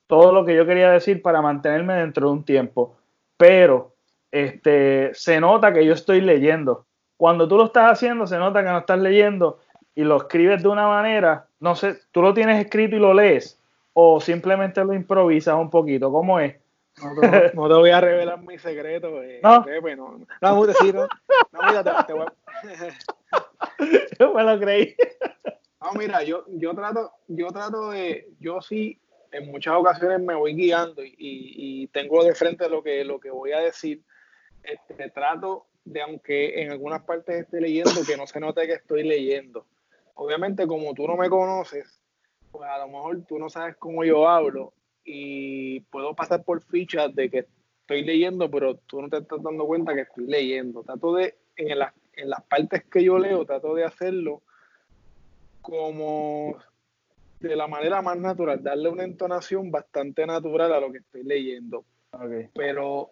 todo 0.07 0.32
lo 0.32 0.45
que 0.45 0.55
yo 0.55 0.66
quería 0.66 0.90
decir 0.90 1.22
para 1.22 1.40
mantenerme 1.40 1.95
dentro 1.95 2.26
de 2.26 2.32
un 2.32 2.45
tiempo, 2.45 2.97
pero 3.36 3.95
este, 4.30 5.11
se 5.14 5.40
nota 5.40 5.72
que 5.72 5.84
yo 5.84 5.95
estoy 5.95 6.20
leyendo. 6.20 6.86
Cuando 7.16 7.47
tú 7.47 7.57
lo 7.57 7.66
estás 7.66 7.93
haciendo, 7.93 8.26
se 8.26 8.38
nota 8.38 8.62
que 8.62 8.70
no 8.70 8.78
estás 8.78 8.99
leyendo 8.99 9.61
y 9.95 10.03
lo 10.03 10.16
escribes 10.16 10.62
de 10.62 10.68
una 10.68 10.86
manera, 10.86 11.47
no 11.61 11.76
sé, 11.76 11.97
tú 12.11 12.22
lo 12.22 12.34
tienes 12.34 12.62
escrito 12.64 12.97
y 12.97 12.99
lo 12.99 13.14
lees, 13.14 13.59
o 13.93 14.20
simplemente 14.20 14.84
lo 14.84 14.95
improvisas 14.95 15.55
un 15.55 15.70
poquito, 15.70 16.11
¿cómo 16.11 16.40
es? 16.40 16.57
No, 17.55 17.68
te, 17.68 17.74
voy 17.74 17.90
a 17.90 18.01
revelar 18.01 18.40
mi 18.43 18.59
secreto, 18.59 19.22
eh, 19.22 19.40
no. 19.43 19.64
Pepe, 19.64 19.97
no, 19.97 20.18
no, 20.18 20.26
no, 20.40 20.66
no, 20.66 21.62
mira, 21.66 22.05
te, 22.07 22.12
voy 22.12 22.26
a... 22.26 22.32
Yo 24.18 24.34
me 24.34 24.43
lo 24.45 24.61
creí. 24.61 24.95
No, 25.80 25.93
mira, 25.95 26.22
yo, 26.22 26.45
yo 26.49 26.74
trato, 26.74 27.12
yo 27.26 27.49
trato 27.49 27.90
de, 27.90 28.28
yo 28.38 28.61
sí, 28.61 29.01
en 29.32 29.51
muchas 29.51 29.74
ocasiones 29.74 30.20
me 30.20 30.34
voy 30.34 30.55
guiando 30.55 31.03
y, 31.05 31.88
tengo 31.88 32.22
de 32.22 32.34
frente 32.34 32.68
lo 32.68 32.82
que, 32.82 33.05
lo 33.05 33.18
que 33.18 33.30
voy 33.30 33.53
a 33.53 33.59
decir. 33.59 34.03
Este, 34.62 35.11
trato 35.11 35.66
de, 35.84 36.03
aunque 36.03 36.62
en 36.62 36.70
algunas 36.70 37.03
partes 37.03 37.43
esté 37.43 37.61
leyendo, 37.61 38.05
que 38.07 38.16
no 38.16 38.26
se 38.26 38.38
note 38.38 38.66
que 38.66 38.74
estoy 38.74 39.03
leyendo. 39.03 39.66
Obviamente, 40.14 40.66
como 40.66 40.95
tú 40.95 41.07
no 41.09 41.16
me 41.16 41.28
conoces, 41.28 42.01
pues 42.53 42.68
a 42.68 42.78
lo 42.78 42.88
mejor 42.88 43.24
tú 43.26 43.38
no 43.38 43.48
sabes 43.48 43.76
cómo 43.76 44.05
yo 44.05 44.28
hablo 44.28 44.72
y 45.05 45.80
puedo 45.80 46.14
pasar 46.14 46.44
por 46.44 46.62
fichas 46.62 47.14
de 47.14 47.30
que 47.30 47.46
estoy 47.80 48.05
leyendo, 48.05 48.50
pero 48.50 48.76
tú 48.76 49.03
no 49.03 49.09
te 49.09 49.18
estás 49.18 49.42
dando 49.42 49.66
cuenta 49.66 49.94
que 49.94 50.03
estoy 50.03 50.26
leyendo. 50.26 50.82
Trato 50.82 51.14
de, 51.14 51.34
en, 51.57 51.78
en 52.14 52.30
las 52.30 52.42
partes 52.44 52.84
que 52.84 53.03
yo 53.03 53.18
leo, 53.18 53.44
trato 53.44 53.74
de 53.74 53.84
hacerlo 53.84 54.42
como 55.61 56.57
de 57.40 57.57
la 57.57 57.66
manera 57.66 58.03
más 58.03 58.18
natural, 58.18 58.62
darle 58.62 58.88
una 58.88 59.05
entonación 59.05 59.70
bastante 59.70 60.26
natural 60.26 60.72
a 60.72 60.80
lo 60.80 60.92
que 60.92 60.98
estoy 60.98 61.24
leyendo. 61.24 61.84
Pero 62.55 63.11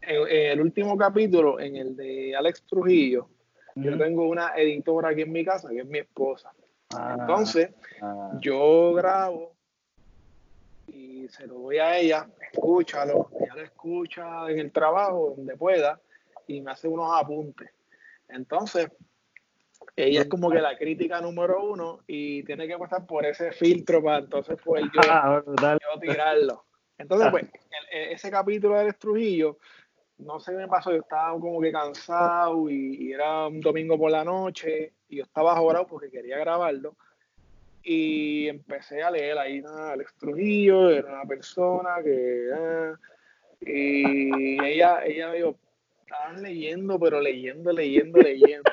en, 0.00 0.52
el 0.52 0.60
último 0.60 0.96
capítulo, 0.96 1.60
en 1.60 1.76
el 1.76 1.96
de 1.96 2.34
Alex 2.34 2.64
Trujillo, 2.64 3.28
yo 3.74 3.98
tengo 3.98 4.26
una 4.26 4.54
editora 4.56 5.10
aquí 5.10 5.22
en 5.22 5.32
mi 5.32 5.44
casa, 5.44 5.68
que 5.68 5.80
es 5.80 5.86
mi 5.86 5.98
esposa. 5.98 6.52
Ah, 6.94 7.16
Entonces, 7.18 7.70
ah. 8.00 8.32
yo 8.40 8.92
grabo 8.94 9.52
y 10.86 11.28
se 11.28 11.46
lo 11.46 11.54
doy 11.54 11.78
a 11.78 11.98
ella, 11.98 12.28
escúchalo, 12.40 13.30
ella 13.40 13.54
lo 13.56 13.62
escucha 13.62 14.50
en 14.50 14.58
el 14.58 14.72
trabajo, 14.72 15.34
donde 15.36 15.56
pueda, 15.56 16.00
y 16.46 16.60
me 16.60 16.70
hace 16.70 16.88
unos 16.88 17.10
apuntes. 17.12 17.70
Entonces, 18.28 18.88
ella 19.94 20.22
es 20.22 20.28
como 20.28 20.50
que 20.50 20.60
la 20.60 20.76
crítica 20.76 21.20
número 21.20 21.64
uno 21.64 22.00
y 22.06 22.42
tiene 22.44 22.66
que 22.66 22.78
pasar 22.78 23.06
por 23.06 23.24
ese 23.24 23.52
filtro 23.52 24.02
para 24.02 24.18
entonces 24.18 24.56
poder 24.62 24.84
yo, 24.92 25.00
ah, 25.10 25.42
tirarlo. 26.00 26.64
Entonces, 26.98 27.28
pues, 27.30 27.46
ese 27.90 28.30
capítulo 28.30 28.78
del 28.78 28.94
Trujillo, 28.94 29.58
no 30.18 30.40
sé 30.40 30.52
qué 30.52 30.58
me 30.58 30.68
pasó, 30.68 30.92
yo 30.92 30.98
estaba 30.98 31.38
como 31.38 31.60
que 31.60 31.72
cansado 31.72 32.70
y, 32.70 33.12
era 33.12 33.48
un 33.48 33.60
domingo 33.60 33.98
por 33.98 34.10
la 34.10 34.24
noche 34.24 34.92
y 35.08 35.16
yo 35.16 35.24
estaba 35.24 35.56
jorado 35.56 35.86
porque 35.86 36.10
quería 36.10 36.38
grabarlo 36.38 36.96
y 37.82 38.48
empecé 38.48 39.02
a 39.02 39.12
leer 39.12 39.38
ahí 39.38 39.60
nada, 39.60 39.92
Alex 39.92 40.14
Trujillo, 40.18 40.90
era 40.90 41.12
una 41.12 41.24
persona 41.24 42.02
que... 42.02 42.50
Ah, 42.52 42.94
y 43.60 44.62
ella, 44.62 45.04
ella 45.04 45.30
me 45.30 45.36
dijo, 45.36 45.56
estaban 46.00 46.42
leyendo, 46.42 46.98
pero 46.98 47.20
leyendo, 47.20 47.72
leyendo, 47.72 48.20
leyendo. 48.20 48.70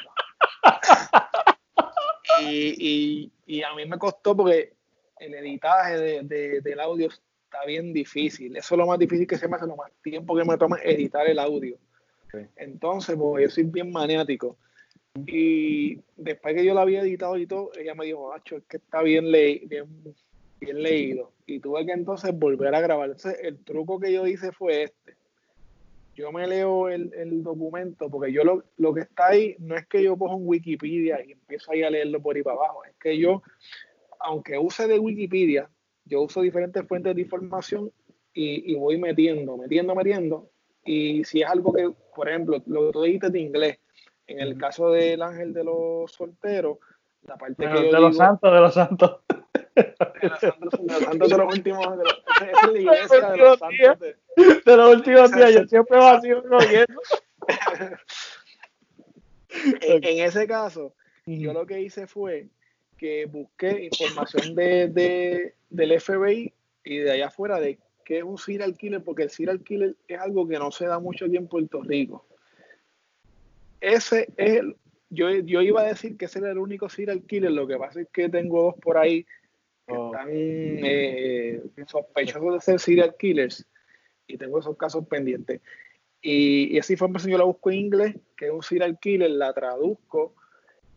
y, 2.42 3.32
a 3.64 3.76
mí 3.76 3.86
me 3.86 4.00
costó 4.00 4.36
porque 4.36 4.74
el 5.20 5.34
editaje 5.36 6.24
del 6.24 6.80
audio 6.80 7.08
está 7.08 7.66
bien 7.66 7.94
difícil. 7.94 8.58
Eso 8.58 8.76
es 8.76 8.80
lo 8.80 8.88
más 8.88 8.98
difícil 8.98 9.28
que 9.28 9.38
se 9.38 9.48
me 9.48 9.56
hace, 9.56 9.68
lo 9.68 9.76
más 9.76 9.92
tiempo 10.02 10.36
que 10.36 10.44
me 10.44 10.58
toma 10.58 10.80
editar 10.84 11.28
el 11.28 11.40
audio. 11.40 11.78
Entonces, 12.56 13.16
pues 13.16 13.44
yo 13.44 13.50
soy 13.50 13.66
bien 13.66 13.92
maniático. 13.92 14.58
Y 15.16 16.00
después 16.18 16.56
que 16.56 16.66
yo 16.66 16.74
lo 16.74 16.80
había 16.80 17.02
editado 17.02 17.38
y 17.38 17.46
todo, 17.46 17.72
ella 17.80 17.94
me 17.96 18.06
dijo, 18.06 18.34
Acho, 18.34 18.58
es 18.58 18.64
que 18.64 18.78
está 18.78 19.02
bien, 19.02 19.32
bien, 19.32 19.88
bien 20.60 20.82
leído. 20.82 21.32
Y 21.46 21.60
tuve 21.60 21.86
que 21.86 21.92
entonces 21.92 22.38
volver 22.38 22.74
a 22.74 22.82
grabar. 22.82 23.10
Entonces, 23.10 23.40
el 23.44 23.60
truco 23.64 24.00
que 24.00 24.12
yo 24.12 24.26
hice 24.26 24.52
fue 24.52 24.84
este 24.84 25.16
yo 26.16 26.32
me 26.32 26.48
leo 26.48 26.90
el, 26.90 27.44
documento, 27.44 28.10
porque 28.10 28.32
yo 28.32 28.44
lo, 28.44 28.94
que 28.94 29.02
está 29.02 29.30
ahí 29.30 29.56
no 29.60 29.76
es 29.76 29.88
que 29.88 30.04
yo 30.04 30.18
cojo 30.18 30.36
un 30.36 30.48
Wikipedia 30.48 31.24
y 31.26 31.32
empiezo 31.32 31.72
ahí 31.72 31.84
a 31.84 31.90
leerlo 31.90 32.22
por 32.22 32.36
ahí 32.36 32.44
para 32.44 32.58
abajo, 32.58 32.86
es 32.86 32.94
que 33.00 33.18
yo, 33.18 33.42
aunque 34.20 34.58
use 34.58 34.88
de 34.88 35.00
Wikipedia, 35.00 35.70
yo 36.06 36.22
uso 36.22 36.42
diferentes 36.42 36.86
fuentes 36.88 37.16
de 37.16 37.22
información 37.22 37.92
y, 38.34 38.76
voy 38.76 38.98
metiendo, 38.98 39.58
metiendo, 39.58 39.96
metiendo. 39.96 40.50
Y 40.86 41.24
si 41.24 41.42
es 41.42 41.48
algo 41.48 41.72
que, 41.72 41.92
por 42.16 42.28
ejemplo, 42.28 42.62
lo 42.66 42.88
que 42.88 42.92
tú 42.92 43.02
dijiste 43.04 43.30
de 43.30 43.40
inglés, 43.40 43.80
en 44.28 44.40
el 44.40 44.58
caso 44.58 44.92
del 44.92 45.22
ángel 45.22 45.54
de 45.54 45.64
los 45.64 46.12
solteros, 46.12 46.78
la 47.24 47.38
parte 47.38 47.64
que 47.64 47.68
de 47.68 47.92
los 47.92 48.18
santos, 48.18 48.54
de 48.54 48.60
los 48.60 48.74
santos. 48.74 49.20
De 49.76 49.96
los 50.22 50.40
santos, 50.40 51.30
de 51.30 51.38
los 51.38 51.54
últimos, 51.54 51.98
de 51.98 52.04
es 52.04 52.72
la 52.72 52.80
iglesia 52.80 53.32
de 53.32 53.38
los 53.38 53.60
santos. 53.60 54.00
De, 54.00 54.16
de 54.66 54.78
los 54.78 54.96
últimos 54.96 55.32
días, 55.32 55.54
yo 55.54 55.66
siempre 55.66 55.98
vacío 55.98 56.44
oyendo. 56.52 57.02
en, 59.82 60.04
en 60.04 60.26
ese 60.26 60.48
caso, 60.48 60.94
yo 61.26 61.54
lo 61.54 61.66
que 61.66 61.82
hice 61.82 62.08
fue 62.08 62.50
que 62.98 63.26
busqué 63.26 63.86
información 63.86 64.56
de, 64.56 64.88
de, 64.88 65.56
del 65.70 66.00
FBI 66.00 66.54
y 66.84 66.98
de 66.98 67.12
allá 67.12 67.28
afuera 67.28 67.60
de 67.60 67.80
qué 68.06 68.20
es 68.20 68.24
un 68.24 68.38
serial 68.38 68.78
killer, 68.78 69.04
porque 69.04 69.24
el 69.24 69.30
serial 69.30 69.64
killer 69.64 69.96
es 70.08 70.20
algo 70.20 70.48
que 70.48 70.60
no 70.60 70.72
se 70.72 70.86
da 70.86 71.00
mucho 71.00 71.26
aquí 71.26 71.38
en 71.38 71.48
Puerto 71.48 71.82
Rico. 71.82 72.26
Ese 73.84 74.30
es 74.38 74.60
el, 74.60 74.78
yo, 75.10 75.30
yo 75.30 75.62
iba 75.62 75.82
a 75.82 75.88
decir 75.88 76.16
que 76.16 76.26
ese 76.26 76.40
era 76.40 76.52
el 76.52 76.58
único 76.58 76.88
serial 76.88 77.22
killer, 77.24 77.52
lo 77.52 77.68
que 77.68 77.78
pasa 77.78 78.00
es 78.00 78.08
que 78.14 78.30
tengo 78.30 78.64
dos 78.64 78.76
por 78.82 78.98
ahí 78.98 79.26
que 79.86 79.94
oh. 79.94 80.06
están 80.06 80.30
eh, 80.32 81.62
sospechosos 81.86 82.54
de 82.54 82.62
ser 82.62 82.80
serial 82.80 83.14
killers 83.20 83.68
y 84.26 84.38
tengo 84.38 84.60
esos 84.60 84.78
casos 84.78 85.06
pendientes. 85.06 85.60
Y, 86.22 86.78
esa 86.78 86.94
información 86.94 87.34
yo 87.34 87.38
la 87.38 87.44
busco 87.44 87.72
en 87.72 87.80
inglés, 87.80 88.16
que 88.38 88.46
es 88.46 88.52
un 88.54 88.64
serial 88.64 88.98
killer, 89.00 89.32
la 89.32 89.52
traduzco 89.52 90.34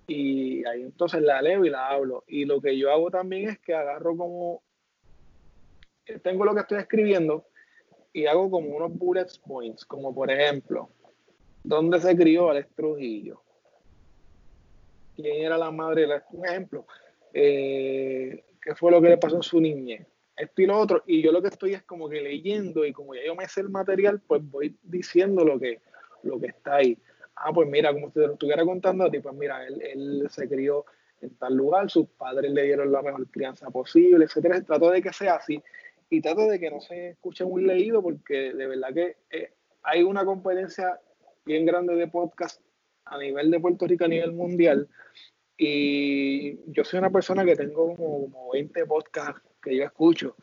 y 0.07 0.65
ahí 0.67 0.83
entonces 0.83 1.23
la 1.23 1.43
leo 1.43 1.65
y 1.65 1.71
la 1.71 1.89
hablo. 1.89 2.23
Y 2.29 2.45
lo 2.45 2.61
que 2.61 2.79
yo 2.79 2.93
hago 2.93 3.11
también 3.11 3.51
es 3.51 3.59
que 3.59 3.75
agarro 3.75 4.17
como, 4.17 4.63
tengo 6.23 6.45
lo 6.45 6.55
que 6.55 6.61
estoy 6.61 6.79
escribiendo 6.79 7.49
y 8.13 8.27
hago 8.27 8.49
como 8.49 8.69
unos 8.77 8.97
bullet 8.97 9.27
points, 9.45 9.85
como 9.85 10.15
por 10.15 10.31
ejemplo, 10.31 10.89
¿dónde 11.67 12.01
se 12.01 12.17
crió 12.17 12.51
Alex 12.51 12.69
Trujillo? 12.75 13.43
¿Quién 15.15 15.45
era 15.45 15.59
la 15.59 15.71
madre? 15.71 16.07
Un 16.33 16.47
ejemplo, 16.47 16.87
eh, 17.33 18.45
¿qué 18.63 18.75
fue 18.75 18.91
lo 18.91 19.01
que 19.01 19.09
le 19.09 19.19
pasó 19.19 19.37
en 19.37 19.43
su 19.43 19.61
niñez? 19.61 20.07
esto 20.37 20.61
y 20.61 20.67
lo 20.67 20.79
otro, 20.79 21.03
y 21.07 21.23
yo 21.23 21.33
lo 21.33 21.41
que 21.41 21.49
estoy 21.49 21.73
es 21.73 21.83
como 21.83 22.09
que 22.09 22.21
leyendo 22.21 22.85
y 22.85 22.93
como 22.93 23.15
ya 23.15 23.25
yo 23.25 23.35
me 23.35 23.49
sé 23.49 23.63
el 23.63 23.71
material, 23.71 24.21
pues 24.27 24.43
voy 24.51 24.77
diciendo 24.83 25.45
lo 25.45 25.59
que, 25.59 25.81
lo 26.23 26.39
que 26.39 26.49
está 26.49 26.77
ahí. 26.77 26.99
Ah, 27.35 27.53
pues 27.55 27.69
mira, 27.69 27.93
como 27.93 28.11
te 28.11 28.21
lo 28.21 28.35
estuviera 28.35 28.65
contando 28.65 29.05
a 29.05 29.11
ti, 29.11 29.19
pues 29.21 29.35
mira, 29.35 29.67
él, 29.67 29.81
él 29.81 30.27
se 30.31 30.47
crió 30.47 30.85
en 31.23 31.31
tal 31.37 31.55
lugar, 31.55 31.91
sus 31.91 32.07
padres 32.09 32.51
le 32.51 32.65
dieron 32.65 32.93
la 32.93 33.01
mejor 33.01 33.27
crianza 33.31 33.71
posible, 33.71 34.27
etcétera. 34.27 34.61
Trato 34.61 34.91
de 34.91 35.01
que 35.01 35.13
sea 35.13 35.37
así 35.37 35.63
y 36.11 36.21
trato 36.21 36.43
de 36.43 36.61
que 36.61 36.71
no 36.71 36.81
se 36.81 37.11
escuche 37.11 37.45
muy 37.45 37.65
leído 37.65 38.03
porque 38.03 38.53
de 38.53 38.67
verdad 38.67 38.93
que 38.93 39.17
eh, 39.31 39.53
hay 39.83 40.03
una 40.03 40.25
competencia 40.25 41.01
bien 41.47 41.65
grande 41.65 41.95
de 41.95 42.09
podcast 42.09 42.61
a 43.05 43.17
nivel 43.19 43.51
de 43.51 43.61
Puerto 43.61 43.87
Rico, 43.87 44.05
a 44.05 44.09
nivel 44.09 44.33
mundial. 44.33 44.89
Y 45.57 46.59
yo 46.73 46.85
soy 46.85 46.99
una 46.99 47.11
persona 47.11 47.45
que 47.45 47.57
tengo 47.57 47.95
como, 47.95 48.31
como 48.31 48.53
20 48.53 48.85
podcasts 48.85 49.41
que 49.63 49.77
yo 49.77 49.85
escucho. 49.85 50.37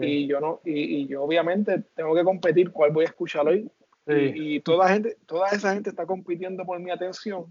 Y 0.00 0.28
yo 0.28 0.38
no, 0.38 0.60
y, 0.64 1.08
yo 1.08 1.24
obviamente 1.24 1.82
tengo 1.96 2.14
que 2.14 2.22
competir 2.22 2.70
cuál 2.70 2.92
voy 2.92 3.04
a 3.04 3.08
escuchar 3.08 3.48
hoy. 3.48 3.68
Y, 4.06 4.60
toda 4.60 4.88
gente, 4.88 5.16
toda 5.26 5.48
esa 5.48 5.74
gente 5.74 5.90
está 5.90 6.06
compitiendo 6.06 6.64
por 6.64 6.78
mi 6.78 6.90
atención. 6.90 7.46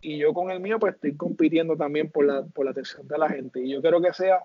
Y 0.00 0.16
yo 0.16 0.32
con 0.32 0.50
el 0.50 0.60
mío, 0.60 0.78
pues 0.78 0.94
estoy 0.94 1.16
compitiendo 1.16 1.76
también 1.76 2.10
por 2.10 2.24
la, 2.24 2.46
por 2.46 2.64
la 2.64 2.70
atención 2.70 3.06
de 3.08 3.18
la 3.18 3.28
gente. 3.28 3.60
Y 3.60 3.70
yo 3.70 3.82
quiero 3.82 4.00
que 4.00 4.12
sea 4.12 4.44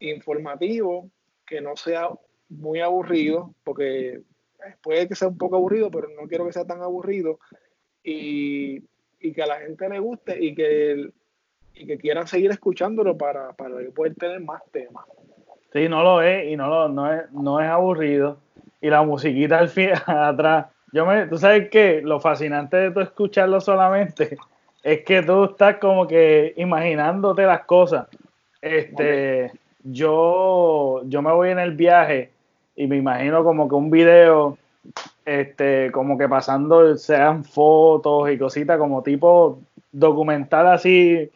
informativo, 0.00 1.10
que 1.46 1.60
no 1.60 1.76
sea 1.76 2.10
muy 2.48 2.80
aburrido, 2.80 3.54
porque 3.64 4.22
puede 4.82 5.08
que 5.08 5.14
sea 5.14 5.28
un 5.28 5.38
poco 5.38 5.56
aburrido, 5.56 5.90
pero 5.90 6.08
no 6.08 6.28
quiero 6.28 6.46
que 6.46 6.52
sea 6.52 6.64
tan 6.64 6.82
aburrido. 6.82 7.38
Y, 8.04 8.82
y 9.20 9.32
que 9.32 9.42
a 9.42 9.46
la 9.46 9.60
gente 9.60 9.88
le 9.88 9.98
guste 9.98 10.42
y 10.42 10.54
que, 10.54 11.10
y 11.74 11.86
que 11.86 11.98
quieran 11.98 12.26
seguir 12.26 12.50
escuchándolo 12.50 13.16
para, 13.16 13.52
para 13.52 13.76
poder 13.94 14.14
tener 14.16 14.40
más 14.40 14.62
temas. 14.72 15.04
Sí, 15.72 15.88
no 15.88 16.02
lo 16.02 16.20
es 16.20 16.50
y 16.50 16.56
no, 16.56 16.68
lo, 16.68 16.88
no, 16.88 17.12
es, 17.12 17.30
no 17.32 17.60
es 17.60 17.68
aburrido. 17.68 18.38
Y 18.80 18.90
la 18.90 19.02
musiquita 19.02 19.58
al 19.58 19.68
fin, 19.68 19.90
atrás. 20.06 20.66
Yo 20.92 21.06
me, 21.06 21.26
tú 21.26 21.38
sabes 21.38 21.70
que 21.70 22.02
lo 22.02 22.20
fascinante 22.20 22.76
de 22.76 22.90
tú 22.90 23.00
escucharlo 23.00 23.60
solamente 23.60 24.36
es 24.82 25.02
que 25.04 25.22
tú 25.22 25.44
estás 25.44 25.78
como 25.78 26.06
que 26.06 26.52
imaginándote 26.56 27.42
las 27.44 27.64
cosas. 27.64 28.08
Este, 28.60 29.50
yo, 29.82 31.02
yo 31.04 31.22
me 31.22 31.32
voy 31.32 31.50
en 31.50 31.58
el 31.58 31.72
viaje 31.72 32.30
y 32.76 32.86
me 32.86 32.96
imagino 32.96 33.44
como 33.44 33.68
que 33.68 33.74
un 33.74 33.90
video, 33.90 34.58
este, 35.24 35.90
como 35.92 36.18
que 36.18 36.28
pasando, 36.28 36.96
sean 36.96 37.44
fotos 37.44 38.30
y 38.30 38.38
cositas 38.38 38.78
como 38.78 39.02
tipo 39.02 39.58
documental 39.92 40.68
así 40.68 41.30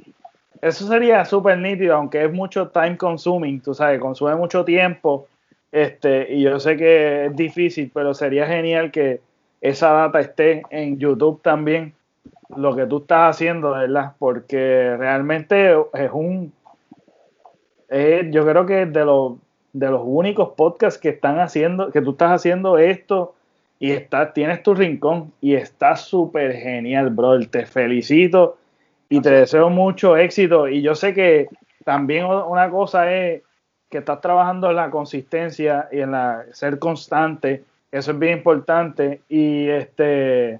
eso 0.63 0.87
sería 0.87 1.25
súper 1.25 1.59
nítido, 1.59 1.95
aunque 1.95 2.25
es 2.25 2.33
mucho 2.33 2.69
time 2.69 2.97
consuming, 2.97 3.61
tú 3.61 3.75
sabes, 3.75 4.01
consume 4.01 4.35
mucho 4.37 4.65
tiempo. 4.65 5.29
Este, 5.73 6.33
y 6.33 6.43
yo 6.43 6.59
sé 6.59 6.77
que 6.77 7.27
es 7.27 7.37
difícil, 7.37 7.91
pero 7.93 8.15
sería 8.15 8.47
genial 8.47 8.91
que 8.91 9.21
esa 9.61 9.93
data 9.93 10.21
esté 10.21 10.63
en 10.71 10.99
YouTube 10.99 11.43
también, 11.43 11.95
lo 12.57 12.75
que 12.75 12.87
tú 12.87 12.99
estás 12.99 13.37
haciendo, 13.37 13.73
¿verdad? 13.73 14.13
Porque 14.19 14.97
realmente 14.97 15.73
es 15.95 16.11
un. 16.13 16.53
yo 18.31 18.47
creo 18.47 18.67
que 18.67 18.87
de 18.87 19.05
los, 19.05 19.35
de 19.79 19.91
los 19.91 20.01
únicos 20.05 20.55
podcasts 20.57 20.99
que 20.99 21.11
están 21.11 21.39
haciendo, 21.39 21.91
que 21.91 22.01
tú 22.01 22.13
estás 22.13 22.33
haciendo 22.33 22.79
esto 22.79 23.35
y 23.79 23.91
estás, 23.91 24.33
tienes 24.33 24.63
tu 24.63 24.75
rincón 24.75 25.33
y 25.43 25.55
está 25.55 25.97
súper 25.97 26.55
genial, 26.55 27.11
brother. 27.11 27.47
Te 27.47 27.67
felicito 27.67 28.57
y 29.11 29.21
te 29.21 29.31
deseo 29.31 29.69
mucho 29.69 30.17
éxito. 30.17 30.67
Y 30.67 30.81
yo 30.81 30.95
sé 30.95 31.13
que 31.13 31.49
también 31.85 32.25
una 32.25 32.71
cosa 32.71 33.13
es 33.13 33.43
que 33.91 33.99
estás 33.99 34.23
trabajando 34.23 34.71
en 34.71 34.77
la 34.77 34.91
consistencia 34.91 35.89
y 35.93 36.01
en 36.01 36.13
la 36.13 36.47
ser 36.53 36.79
constante. 36.79 37.63
Eso 37.93 38.13
es 38.13 38.19
bien 38.19 38.39
importante. 38.39 39.21
Y 39.29 39.69
este 39.69 40.59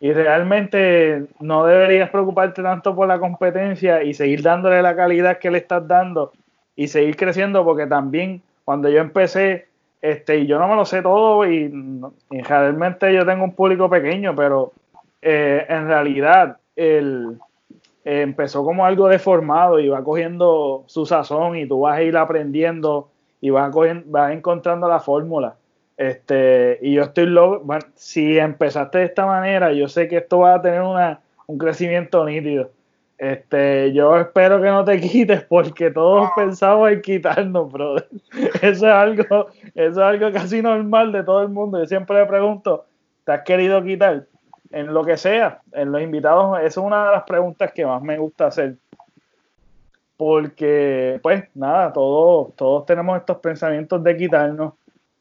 y 0.00 0.12
realmente 0.12 1.24
no 1.38 1.64
deberías 1.64 2.10
preocuparte 2.10 2.62
tanto 2.62 2.96
por 2.96 3.06
la 3.06 3.20
competencia 3.20 4.02
y 4.02 4.12
seguir 4.12 4.42
dándole 4.42 4.82
la 4.82 4.96
calidad 4.96 5.38
que 5.38 5.52
le 5.52 5.58
estás 5.58 5.86
dando 5.86 6.32
y 6.74 6.88
seguir 6.88 7.16
creciendo 7.16 7.64
porque 7.64 7.86
también 7.86 8.42
cuando 8.66 8.90
yo 8.90 9.00
empecé 9.00 9.68
este 10.02 10.40
y 10.40 10.46
yo 10.46 10.58
no 10.58 10.68
me 10.68 10.74
lo 10.74 10.84
sé 10.84 11.00
todo 11.00 11.46
y, 11.50 11.72
realmente 12.30 13.14
yo 13.14 13.24
tengo 13.24 13.44
un 13.44 13.54
público 13.54 13.88
pequeño 13.88 14.34
pero 14.36 14.72
eh, 15.22 15.64
en 15.68 15.86
realidad 15.86 16.58
el, 16.74 17.38
empezó 18.04 18.64
como 18.64 18.86
algo 18.86 19.08
deformado 19.08 19.80
y 19.80 19.88
va 19.88 20.04
cogiendo 20.04 20.84
su 20.86 21.06
sazón 21.06 21.56
y 21.56 21.66
tú 21.66 21.80
vas 21.80 21.98
a 21.98 22.02
ir 22.02 22.16
aprendiendo 22.16 23.08
y 23.40 23.50
vas, 23.50 23.72
vas 24.06 24.32
encontrando 24.32 24.88
la 24.88 25.00
fórmula. 25.00 25.56
Este, 25.96 26.78
y 26.82 26.94
yo 26.94 27.02
estoy 27.02 27.26
loco, 27.26 27.60
bueno, 27.64 27.84
si 27.94 28.38
empezaste 28.38 28.98
de 28.98 29.04
esta 29.06 29.26
manera, 29.26 29.72
yo 29.72 29.88
sé 29.88 30.06
que 30.06 30.18
esto 30.18 30.40
va 30.40 30.54
a 30.54 30.62
tener 30.62 30.82
una, 30.82 31.20
un 31.46 31.58
crecimiento 31.58 32.24
nítido. 32.24 32.70
Este, 33.18 33.92
yo 33.92 34.18
espero 34.18 34.60
que 34.60 34.68
no 34.68 34.84
te 34.84 35.00
quites 35.08 35.42
porque 35.44 35.90
todos 35.90 36.28
pensamos 36.36 36.90
en 36.90 37.00
quitarnos, 37.00 37.72
brother. 37.72 38.08
Eso 38.62 38.86
es 38.86 38.92
algo, 38.92 39.48
eso 39.74 39.90
es 39.90 39.98
algo 39.98 40.32
casi 40.32 40.60
normal 40.60 41.12
de 41.12 41.22
todo 41.22 41.42
el 41.42 41.48
mundo. 41.48 41.78
Yo 41.78 41.86
siempre 41.86 42.18
le 42.18 42.26
pregunto, 42.26 42.86
¿te 43.24 43.32
has 43.32 43.42
querido 43.42 43.82
quitar? 43.82 44.26
en 44.70 44.92
lo 44.92 45.04
que 45.04 45.16
sea, 45.16 45.62
en 45.72 45.92
los 45.92 46.02
invitados, 46.02 46.58
esa 46.58 46.66
es 46.66 46.76
una 46.76 47.06
de 47.06 47.12
las 47.12 47.22
preguntas 47.24 47.72
que 47.72 47.86
más 47.86 48.02
me 48.02 48.18
gusta 48.18 48.46
hacer. 48.46 48.76
Porque, 50.16 51.20
pues, 51.22 51.44
nada, 51.54 51.92
todos, 51.92 52.54
todos 52.56 52.86
tenemos 52.86 53.18
estos 53.18 53.38
pensamientos 53.38 54.02
de 54.02 54.16
quitarnos. 54.16 54.74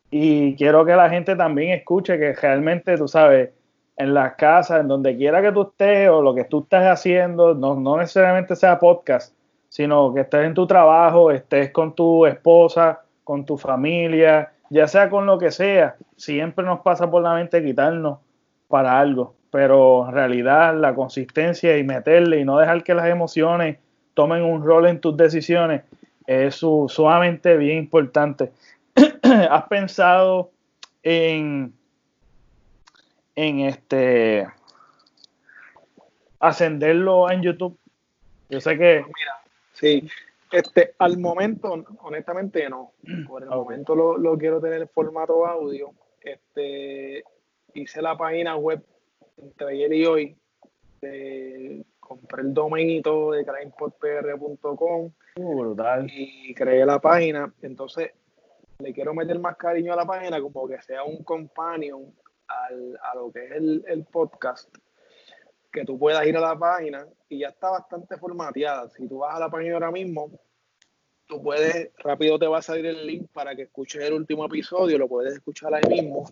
Y 0.10 0.56
quiero 0.56 0.86
que 0.86 0.96
la 0.96 1.10
gente 1.10 1.36
también 1.36 1.72
escuche 1.72 2.18
que 2.18 2.34
realmente, 2.34 2.98
tú 2.98 3.08
sabes, 3.08 3.52
en 3.98 4.14
las 4.14 4.36
casas, 4.36 4.82
en 4.82 4.88
donde 4.88 5.16
quiera 5.16 5.42
que 5.42 5.52
tú 5.52 5.64
estés 5.64 6.10
o 6.10 6.22
lo 6.22 6.36
que 6.36 6.44
tú 6.46 6.64
estés 6.64 6.84
haciendo, 6.84 7.54
no, 7.54 7.76
no 7.76 7.98
necesariamente 7.98 8.56
sea 8.56 8.80
podcast, 8.80 9.34
sino 9.70 10.14
que 10.14 10.22
estés 10.22 10.46
en 10.46 10.54
tu 10.54 10.68
trabajo, 10.68 11.32
estés 11.32 11.72
con 11.72 11.94
tu 11.96 12.26
esposa, 12.26 13.02
con 13.24 13.46
tu 13.46 13.58
familia, 13.58 14.52
ya 14.70 14.88
sea 14.88 15.10
con 15.10 15.26
lo 15.26 15.38
que 15.38 15.52
sea, 15.52 15.96
siempre 16.18 16.66
nos 16.66 16.82
pasa 16.82 17.10
por 17.10 17.22
la 17.22 17.34
mente 17.34 17.64
quitarnos 17.64 18.20
para 18.68 19.00
algo, 19.00 19.36
pero 19.52 20.08
en 20.08 20.14
realidad 20.14 20.76
la 20.76 20.94
consistencia 20.96 21.78
y 21.78 21.84
meterle 21.84 22.40
y 22.40 22.46
no 22.46 22.58
dejar 22.58 22.84
que 22.84 22.94
las 22.94 23.08
emociones 23.08 23.78
tomen 24.14 24.44
un 24.44 24.64
rol 24.64 24.88
en 24.88 25.00
tus 25.00 25.16
decisiones 25.16 25.84
es 26.26 26.56
sumamente 26.56 27.56
bien 27.58 27.78
importante. 27.78 28.52
¿Has 29.24 29.64
pensado 29.68 30.52
en, 31.04 31.74
en 33.36 33.60
este 33.62 34.48
ascenderlo 36.40 37.30
en 37.30 37.42
YouTube? 37.42 37.78
Yo 38.50 38.62
sé 38.62 38.78
que. 38.78 39.04
Mira, 39.06 39.42
sí. 39.74 40.08
Este, 40.52 40.94
al 41.00 41.18
momento, 41.18 41.84
honestamente 42.02 42.70
no. 42.70 42.94
Por 43.28 43.44
el 43.44 43.50
momento 43.50 43.96
lo, 43.96 44.18
lo, 44.18 44.38
quiero 44.38 44.62
tener 44.62 44.82
en 44.82 44.90
formato 44.90 45.46
audio. 45.46 45.92
Este, 46.22 47.24
hice 47.74 48.02
la 48.02 48.18
página 48.18 48.56
web 48.56 48.84
entre 49.38 49.68
ayer 49.68 49.94
y 49.94 50.06
hoy. 50.06 50.38
compré 52.00 52.44
el 52.44 52.54
dominio 52.54 53.32
de 53.32 53.46
crimepodpr.com 53.46 55.12
uh, 55.38 55.76
y 56.08 56.54
creé 56.54 56.86
la 56.86 57.00
página. 57.00 57.54
Entonces, 57.62 58.12
le 58.80 58.94
quiero 58.94 59.14
meter 59.14 59.40
más 59.40 59.58
cariño 59.58 59.94
a 59.94 59.98
la 59.98 60.06
página 60.06 60.40
como 60.42 60.68
que 60.68 60.82
sea 60.82 61.04
un 61.04 61.24
companion 61.24 62.14
al, 62.48 63.00
a 63.02 63.16
lo 63.16 63.32
que 63.32 63.46
es 63.46 63.52
el, 63.52 63.84
el, 63.88 64.06
podcast. 64.06 64.70
Que 65.72 65.84
tú 65.84 66.00
puedas 66.00 66.26
ir 66.26 66.38
a 66.38 66.42
la 66.42 66.58
página 66.58 67.06
y 67.28 67.40
ya 67.40 67.50
está 67.50 67.70
bastante 67.70 68.18
formateada. 68.18 68.90
Si 68.90 69.08
tú 69.08 69.20
vas 69.20 69.36
a 69.36 69.40
la 69.40 69.50
página 69.50 69.74
ahora 69.74 69.92
mismo, 69.92 70.32
tú 71.28 71.42
puedes, 71.42 71.92
rápido 71.98 72.40
te 72.40 72.48
va 72.48 72.60
a 72.60 72.62
salir 72.62 72.86
el 72.86 73.06
link 73.06 73.30
para 73.34 73.56
que 73.56 73.64
escuches 73.64 74.04
el 74.04 74.14
último 74.14 74.46
episodio, 74.46 74.98
lo 74.98 75.08
puedes 75.08 75.34
escuchar 75.34 75.74
ahí 75.74 75.90
mismo 75.90 76.26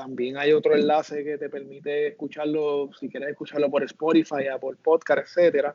también 0.00 0.38
hay 0.38 0.52
otro 0.52 0.74
enlace 0.74 1.22
que 1.24 1.36
te 1.36 1.50
permite 1.50 2.08
escucharlo, 2.08 2.90
si 2.98 3.10
quieres 3.10 3.30
escucharlo 3.30 3.70
por 3.70 3.82
Spotify, 3.84 4.46
por 4.58 4.76
podcast, 4.78 5.20
etcétera. 5.20 5.74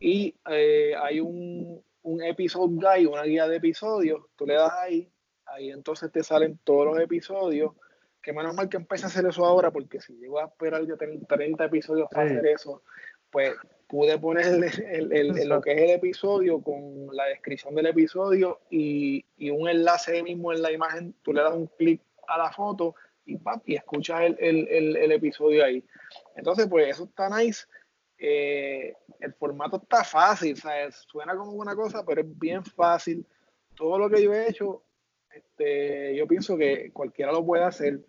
Y 0.00 0.34
eh, 0.50 0.94
hay 1.00 1.20
un, 1.20 1.80
un 2.02 2.22
episode 2.24 2.74
guide, 2.74 3.06
una 3.06 3.22
guía 3.22 3.46
de 3.46 3.56
episodios. 3.56 4.22
Tú 4.34 4.46
le 4.46 4.54
das 4.54 4.72
ahí, 4.72 5.08
ahí 5.46 5.70
entonces 5.70 6.10
te 6.10 6.24
salen 6.24 6.58
todos 6.64 6.86
los 6.86 6.98
episodios. 6.98 7.72
Que 8.22 8.32
menos 8.32 8.54
mal 8.54 8.68
que 8.68 8.76
empecé 8.76 9.04
a 9.04 9.08
hacer 9.08 9.26
eso 9.26 9.44
ahora, 9.44 9.70
porque 9.70 10.00
si 10.00 10.14
llego 10.14 10.38
a 10.38 10.46
esperar 10.46 10.84
yo 10.86 10.96
tener 10.96 11.18
30 11.26 11.64
episodios 11.64 12.08
para 12.10 12.26
hacer 12.26 12.46
eso, 12.46 12.82
pues 13.30 13.54
pude 13.90 14.18
poner 14.18 14.46
el, 14.90 15.48
lo 15.48 15.60
que 15.60 15.72
es 15.72 15.82
el 15.82 15.90
episodio 15.90 16.62
con 16.62 17.08
la 17.12 17.24
descripción 17.26 17.74
del 17.74 17.86
episodio 17.86 18.60
y, 18.70 19.24
un 19.50 19.68
enlace 19.68 20.22
mismo 20.22 20.52
en 20.52 20.62
la 20.62 20.70
imagen, 20.70 21.14
tú 21.22 21.32
le 21.32 21.42
das 21.42 21.54
un 21.54 21.66
clic 21.66 22.00
a 22.28 22.38
la 22.38 22.52
foto 22.52 22.94
y, 23.24 23.36
pap, 23.36 23.68
y 23.68 23.74
escuchas 23.74 24.22
el, 24.38 25.12
episodio 25.12 25.64
ahí. 25.64 25.84
Entonces, 26.36 26.68
pues 26.68 26.88
eso 26.88 27.04
está 27.04 27.28
nice. 27.36 27.66
Eh, 28.16 28.94
el 29.18 29.32
formato 29.34 29.78
está 29.82 30.04
fácil, 30.04 30.56
suena 31.10 31.34
como 31.34 31.52
una 31.52 31.74
cosa, 31.74 32.04
pero 32.04 32.20
es 32.20 32.38
bien 32.38 32.64
fácil. 32.64 33.26
Todo 33.74 33.98
lo 33.98 34.08
que 34.08 34.22
yo 34.22 34.32
he 34.32 34.48
hecho, 34.48 34.84
este, 35.34 36.16
yo 36.16 36.26
pienso 36.26 36.56
que 36.56 36.90
cualquiera 36.92 37.32
lo 37.32 37.44
puede 37.44 37.64
hacer. 37.64 38.00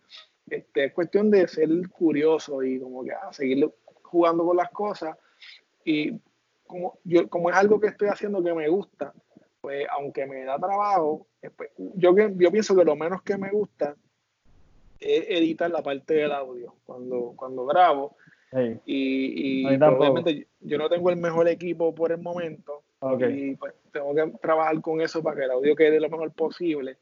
Este, 0.49 0.85
es 0.85 0.93
cuestión 0.93 1.31
de 1.31 1.47
ser 1.47 1.69
curioso 1.89 2.63
y 2.63 2.79
como 2.79 3.03
que 3.03 3.11
ah, 3.11 3.31
seguir 3.31 3.69
jugando 4.03 4.45
con 4.45 4.57
las 4.57 4.69
cosas 4.71 5.17
y 5.85 6.19
como, 6.67 6.97
yo, 7.03 7.29
como 7.29 7.49
es 7.49 7.55
algo 7.55 7.79
que 7.79 7.87
estoy 7.87 8.09
haciendo 8.09 8.43
que 8.43 8.53
me 8.53 8.67
gusta, 8.67 9.13
pues 9.61 9.87
aunque 9.91 10.25
me 10.25 10.43
da 10.43 10.57
trabajo, 10.57 11.27
pues, 11.55 11.69
yo, 11.95 12.15
yo 12.15 12.51
pienso 12.51 12.75
que 12.75 12.83
lo 12.83 12.95
menos 12.95 13.21
que 13.21 13.37
me 13.37 13.51
gusta 13.51 13.95
es 14.99 15.25
editar 15.29 15.69
la 15.69 15.81
parte 15.81 16.13
del 16.13 16.31
audio 16.31 16.75
cuando, 16.85 17.33
cuando 17.35 17.65
grabo. 17.65 18.15
Y, 18.85 19.63
y 19.63 19.65
obviamente 19.65 20.47
yo 20.59 20.77
no 20.77 20.89
tengo 20.89 21.09
el 21.09 21.17
mejor 21.17 21.47
equipo 21.47 21.95
por 21.95 22.11
el 22.11 22.19
momento. 22.19 22.83
Y 23.29 23.55
pues 23.55 23.73
tengo 23.91 24.13
que 24.13 24.31
trabajar 24.41 24.79
con 24.81 25.01
eso 25.01 25.23
para 25.23 25.35
que 25.37 25.45
el 25.45 25.51
audio 25.51 25.75
quede 25.75 25.99
lo 25.99 26.09
mejor 26.09 26.31
posible. 26.33 26.97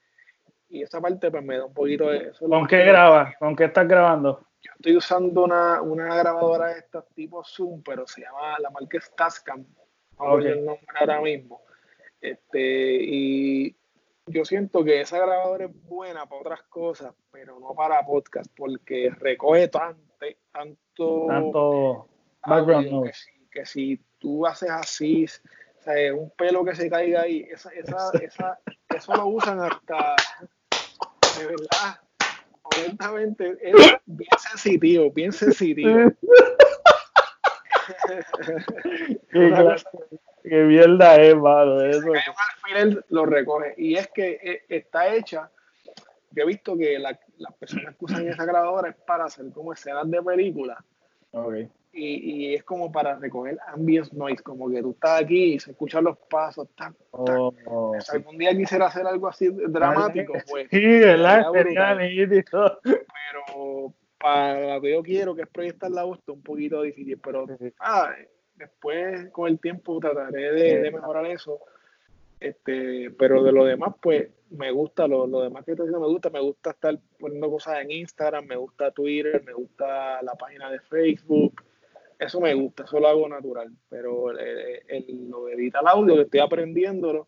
Y 0.69 0.83
esa 0.83 1.01
parte 1.01 1.31
pues 1.31 1.43
me 1.43 1.57
da 1.57 1.65
un 1.65 1.73
poquito 1.73 2.09
de 2.09 2.29
eso. 2.29 2.47
¿Con 2.47 2.67
qué 2.67 2.85
grabas? 2.85 3.35
¿Con 3.37 3.55
qué 3.55 3.65
estás 3.65 3.87
grabando? 3.87 4.45
yo 4.61 4.71
estoy 4.75 4.97
usando 4.97 5.43
una, 5.43 5.81
una 5.81 6.15
grabadora 6.15 6.67
de 6.67 6.79
estos 6.79 7.07
tipo 7.15 7.43
Zoom, 7.43 7.81
pero 7.81 8.05
se 8.05 8.21
llama 8.21 8.59
la 8.59 8.69
marca 8.69 8.97
es 8.97 9.13
Tascam. 9.15 9.65
No 10.17 10.33
okay. 10.33 10.47
el 10.51 10.65
nombre 10.65 10.85
ahora 10.99 11.21
mismo. 11.21 11.61
Este, 12.19 12.97
y 13.01 13.75
yo 14.25 14.43
siento 14.43 14.83
que 14.83 15.01
esa 15.01 15.17
grabadora 15.17 15.65
es 15.65 15.83
buena 15.83 16.25
para 16.25 16.41
otras 16.41 16.63
cosas, 16.63 17.13
pero 17.31 17.59
no 17.59 17.73
para 17.73 18.05
podcast, 18.05 18.51
porque 18.55 19.11
recoge 19.17 19.69
tanto, 19.69 20.25
tanto, 20.51 21.25
tanto 21.27 22.07
background 22.45 23.05
que, 23.05 23.13
si, 23.13 23.31
que 23.49 23.65
si 23.65 24.01
tú 24.17 24.45
haces 24.45 24.69
así, 24.69 25.25
o 25.25 25.81
sea, 25.81 26.13
un 26.13 26.29
pelo 26.31 26.65
que 26.65 26.75
se 26.75 26.89
caiga 26.89 27.21
ahí, 27.21 27.47
esa, 27.49 27.69
esa, 27.71 28.11
esa, 28.21 28.59
eso 28.93 29.15
lo 29.15 29.27
usan 29.27 29.61
hasta, 29.61 30.15
de 31.39 31.47
verdad, 31.47 31.99
honestamente, 32.63 33.57
es 33.61 33.75
bien 34.05 34.29
sensitivo, 34.37 35.11
bien 35.11 35.31
sensitivo. 35.31 36.11
qué, 40.43 40.63
mierda 40.63 41.15
es, 41.15 41.35
mano. 41.35 41.81
Eso. 41.81 42.07
lo 43.09 43.25
recoge. 43.25 43.73
Y 43.77 43.95
es 43.95 44.07
que 44.09 44.39
eh, 44.41 44.63
está 44.69 45.13
hecha. 45.13 45.49
Yo 46.31 46.43
he 46.43 46.45
visto 46.45 46.77
que 46.77 46.99
las 46.99 47.17
personas 47.59 47.95
que 47.95 48.05
usan 48.05 48.27
esa 48.27 48.45
grabadora 48.45 48.89
es 48.89 48.95
para 48.95 49.25
hacer 49.25 49.51
como 49.51 49.73
escenas 49.73 50.09
de 50.09 50.21
película. 50.21 50.83
Okay 51.31 51.69
y, 51.91 52.53
es 52.53 52.63
como 52.63 52.91
para 52.91 53.17
recoger 53.17 53.57
ambient 53.67 54.11
noise, 54.11 54.43
como 54.43 54.69
que 54.69 54.81
tú 54.81 54.91
estás 54.91 55.21
aquí 55.21 55.53
y 55.53 55.59
se 55.59 55.71
escuchan 55.71 56.03
los 56.03 56.17
pasos. 56.29 56.67
Oh, 57.11 57.53
si 57.99 58.15
algún 58.15 58.37
día 58.37 58.55
quisiera 58.55 58.87
hacer 58.87 59.05
algo 59.05 59.27
así 59.27 59.49
dramático, 59.49 60.33
pues. 60.49 60.67
Sí, 60.69 60.99
¿verdad? 60.99 61.47
Pero 61.51 61.93
para 64.19 64.75
lo 64.75 64.81
que 64.81 64.91
yo 64.91 65.03
quiero, 65.03 65.35
que 65.35 65.43
es 65.43 65.47
proyectar 65.47 65.89
la 65.89 66.03
voz, 66.03 66.19
está 66.19 66.31
un 66.31 66.43
poquito 66.43 66.81
difícil. 66.81 67.19
Pero 67.23 67.45
ah, 67.79 68.13
después, 68.55 69.29
con 69.31 69.47
el 69.47 69.59
tiempo, 69.59 69.99
trataré 69.99 70.51
de, 70.51 70.91
mejorar 70.91 71.25
eso. 71.25 71.59
Este, 72.39 73.11
pero 73.17 73.43
de 73.43 73.51
lo 73.51 73.65
demás, 73.65 73.95
pues 74.01 74.29
me 74.51 74.71
gusta, 74.71 75.07
lo, 75.07 75.27
lo 75.27 75.41
demás 75.41 75.65
que 75.65 75.71
estoy 75.71 75.87
diciendo 75.87 76.07
me 76.07 76.13
gusta, 76.13 76.29
me 76.29 76.39
gusta 76.39 76.69
estar 76.71 76.97
poniendo 77.19 77.49
cosas 77.49 77.81
en 77.81 77.91
Instagram, 77.91 78.45
me 78.45 78.55
gusta 78.55 78.91
Twitter, 78.91 79.43
me 79.45 79.53
gusta 79.53 80.21
la 80.21 80.35
página 80.35 80.71
de 80.71 80.79
Facebook, 80.79 81.61
eso 82.19 82.41
me 82.41 82.53
gusta, 82.53 82.83
eso 82.83 82.99
lo 82.99 83.07
hago 83.07 83.27
natural, 83.29 83.71
pero 83.89 84.31
el, 84.31 84.39
el, 84.87 85.29
lo 85.29 85.45
de 85.45 85.53
editar 85.53 85.81
audio 85.87 86.15
que 86.15 86.21
estoy 86.23 86.41
aprendiéndolo 86.41 87.27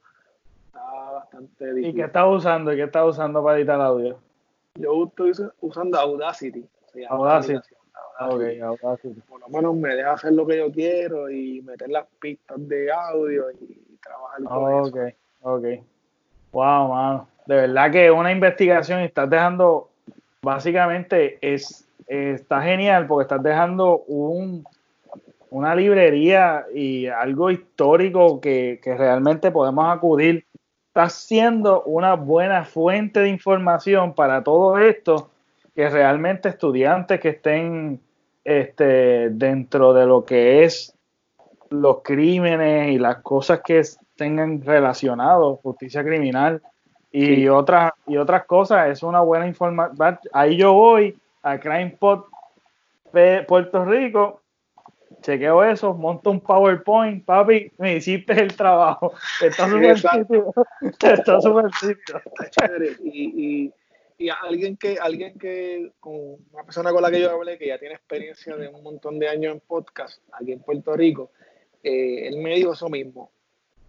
está 0.67 1.11
bastante 1.11 1.73
difícil. 1.73 1.91
¿Y 1.91 1.95
qué 1.95 2.01
estás 2.03 2.25
usando? 2.27 2.73
¿Y 2.73 2.75
qué 2.75 2.83
estás 2.83 3.07
usando 3.07 3.43
para 3.43 3.57
editar 3.57 3.79
audio? 3.79 4.19
Yo 4.75 5.05
estoy 5.05 5.31
usando 5.61 5.97
Audacity. 5.97 6.65
Audacity. 7.09 7.59
Audacity. 8.19 8.61
Audacity. 8.61 9.21
Por 9.21 9.39
lo 9.39 9.47
menos 9.47 9.75
me 9.75 9.95
deja 9.95 10.13
hacer 10.13 10.33
lo 10.33 10.45
que 10.45 10.57
yo 10.57 10.71
quiero 10.71 11.29
y 11.29 11.61
meter 11.61 11.89
las 11.89 12.05
pistas 12.19 12.57
de 12.67 12.91
audio 12.91 13.51
y 13.51 13.97
trabajar 14.03 14.43
con 14.43 14.85
eso. 14.85 14.89
Ok, 14.89 15.13
ok. 15.41 15.85
Wow, 16.51 16.89
mano. 16.89 17.27
De 17.45 17.55
verdad 17.55 17.91
que 17.91 18.11
una 18.11 18.31
investigación 18.31 19.01
y 19.01 19.05
estás 19.05 19.29
dejando, 19.29 19.89
básicamente, 20.41 21.37
es, 21.41 21.87
está 22.07 22.61
genial 22.61 23.07
porque 23.07 23.23
estás 23.23 23.41
dejando 23.41 24.03
un, 24.07 24.63
una 25.51 25.75
librería 25.75 26.65
y 26.73 27.07
algo 27.07 27.51
histórico 27.51 28.39
que, 28.39 28.79
realmente 28.83 29.51
podemos 29.51 29.85
acudir, 29.93 30.45
está 30.87 31.09
siendo 31.09 31.83
una 31.83 32.15
buena 32.15 32.63
fuente 32.63 33.19
de 33.19 33.29
información 33.29 34.13
para 34.13 34.43
todo 34.43 34.77
esto, 34.77 35.29
que 35.75 35.89
realmente 35.89 36.49
estudiantes 36.49 37.19
que 37.19 37.29
estén 37.29 37.99
este, 38.45 39.29
dentro 39.29 39.93
de 39.93 40.05
lo 40.05 40.23
que 40.23 40.63
es 40.63 40.95
los 41.69 41.97
crímenes 42.01 42.91
y 42.91 42.97
las 42.97 43.17
cosas 43.17 43.61
que 43.61 43.81
tengan 44.15 44.61
relacionados, 44.61 45.59
justicia 45.61 46.01
criminal 46.03 46.61
y, 47.11 47.47
otras, 47.49 47.91
y 48.07 48.15
otras 48.15 48.45
cosas, 48.45 48.89
es 48.89 49.03
una 49.03 49.19
buena 49.19 49.47
información. 49.47 50.17
Ahí 50.31 50.55
yo 50.55 50.73
voy 50.73 51.17
a 51.43 51.59
Crime 51.59 51.97
Puerto 51.99 53.85
Rico 53.85 54.40
chequeo 55.21 55.63
eso, 55.63 55.93
monto 55.93 56.31
un 56.31 56.39
PowerPoint, 56.39 57.25
papi, 57.25 57.71
me 57.77 57.95
hiciste 57.97 58.33
el 58.33 58.55
trabajo. 58.55 59.13
Está 59.41 59.69
súper 59.69 59.97
sitio. 59.97 60.53
Está 60.99 61.41
súper 61.41 61.71
sitio. 61.73 62.21
Y, 63.03 63.67
y, 63.67 63.73
y, 64.17 64.29
alguien 64.29 64.77
que, 64.77 64.97
alguien 64.99 65.37
que, 65.37 65.91
con 65.99 66.13
una 66.51 66.63
persona 66.63 66.91
con 66.91 67.01
la 67.01 67.11
que 67.11 67.21
yo 67.21 67.31
hablé, 67.31 67.57
que 67.57 67.67
ya 67.67 67.77
tiene 67.77 67.95
experiencia 67.95 68.55
de 68.55 68.67
un 68.67 68.83
montón 68.83 69.19
de 69.19 69.27
años 69.27 69.53
en 69.53 69.59
podcast 69.59 70.21
aquí 70.31 70.51
en 70.51 70.61
Puerto 70.61 70.95
Rico, 70.95 71.31
eh, 71.83 72.27
él 72.27 72.37
me 72.37 72.55
dijo 72.55 72.73
eso 72.73 72.89
mismo. 72.89 73.31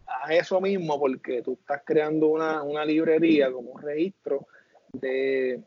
Haz 0.07 0.31
eso 0.31 0.61
mismo 0.61 0.99
porque 0.99 1.43
tú 1.43 1.59
estás 1.61 1.83
creando 1.85 2.29
una, 2.29 2.63
una 2.63 2.85
librería 2.85 3.51
como 3.51 3.71
un 3.71 3.83
registro 3.83 4.47
de, 4.93 5.63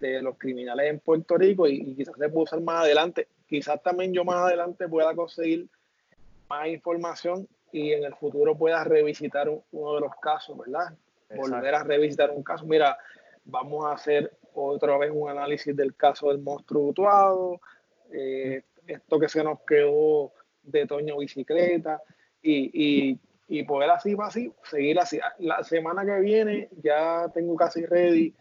de 0.00 0.22
los 0.22 0.36
criminales 0.36 0.90
en 0.90 1.00
Puerto 1.00 1.38
Rico 1.38 1.66
y, 1.66 1.76
y 1.76 1.94
quizás 1.94 2.14
se 2.18 2.28
puede 2.28 2.44
usar 2.44 2.60
más 2.60 2.84
adelante 2.84 3.28
quizás 3.46 3.82
también 3.82 4.12
yo 4.12 4.24
más 4.24 4.36
adelante 4.36 4.88
pueda 4.88 5.14
conseguir 5.14 5.68
más 6.48 6.68
información 6.68 7.48
y 7.72 7.92
en 7.92 8.04
el 8.04 8.14
futuro 8.14 8.56
pueda 8.56 8.84
revisitar 8.84 9.48
uno 9.48 9.94
de 9.94 10.00
los 10.00 10.14
casos, 10.20 10.56
¿verdad? 10.56 10.94
Volver 11.34 11.74
a 11.74 11.82
revisitar 11.82 12.30
un 12.30 12.42
caso. 12.42 12.64
Mira, 12.64 12.96
vamos 13.44 13.84
a 13.86 13.92
hacer 13.92 14.32
otra 14.54 14.96
vez 14.98 15.10
un 15.12 15.28
análisis 15.28 15.74
del 15.76 15.96
caso 15.96 16.28
del 16.28 16.38
monstruo 16.38 16.84
mutuado, 16.84 17.60
eh, 18.12 18.62
esto 18.86 19.18
que 19.18 19.28
se 19.28 19.42
nos 19.42 19.60
quedó 19.66 20.32
de 20.62 20.86
Toño 20.86 21.18
Bicicleta 21.18 22.00
y, 22.40 23.18
poder 23.66 23.90
así, 23.90 24.14
así, 24.20 24.52
seguir 24.62 24.98
así. 25.00 25.18
La 25.38 25.64
semana 25.64 26.04
que 26.04 26.20
viene 26.20 26.68
ya 26.82 27.28
tengo 27.32 27.56
casi 27.56 27.84
ready 27.86 28.34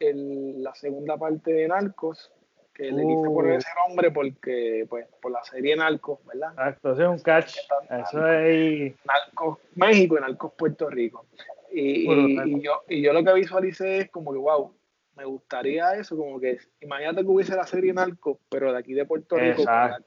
la 0.00 0.74
segunda 0.74 1.16
parte 1.18 1.52
de 1.52 1.68
Narcos 1.68 2.32
que 2.80 2.90
le 2.92 3.02
quise 3.02 3.24
poner 3.24 3.52
uh. 3.52 3.58
ese 3.58 3.68
nombre 3.86 4.10
porque, 4.10 4.86
pues, 4.88 5.06
por 5.20 5.32
la 5.32 5.42
serie 5.44 5.76
Narcos, 5.76 6.18
¿verdad? 6.24 6.52
Exacto, 6.52 6.92
eso 6.92 7.02
es 7.02 7.08
un 7.08 7.18
catch. 7.18 7.56
Eso 7.90 8.26
es. 8.26 8.94
Narcos 9.04 9.58
México 9.74 10.16
y 10.16 10.20
Narcos 10.20 10.52
Puerto 10.54 10.88
Rico. 10.88 11.26
Y, 11.70 12.10
y, 12.10 12.62
yo, 12.62 12.82
y 12.88 13.02
yo 13.02 13.12
lo 13.12 13.22
que 13.22 13.34
visualicé 13.34 13.98
es 13.98 14.10
como 14.10 14.32
que, 14.32 14.38
wow, 14.38 14.72
me 15.14 15.24
gustaría 15.26 15.94
eso, 15.94 16.16
como 16.16 16.40
que 16.40 16.58
imagínate 16.80 17.20
que 17.20 17.26
hubiese 17.26 17.54
la 17.54 17.66
serie 17.66 17.92
Narcos, 17.92 18.38
pero 18.48 18.72
de 18.72 18.78
aquí 18.78 18.94
de 18.94 19.04
Puerto 19.04 19.36
Rico, 19.36 19.62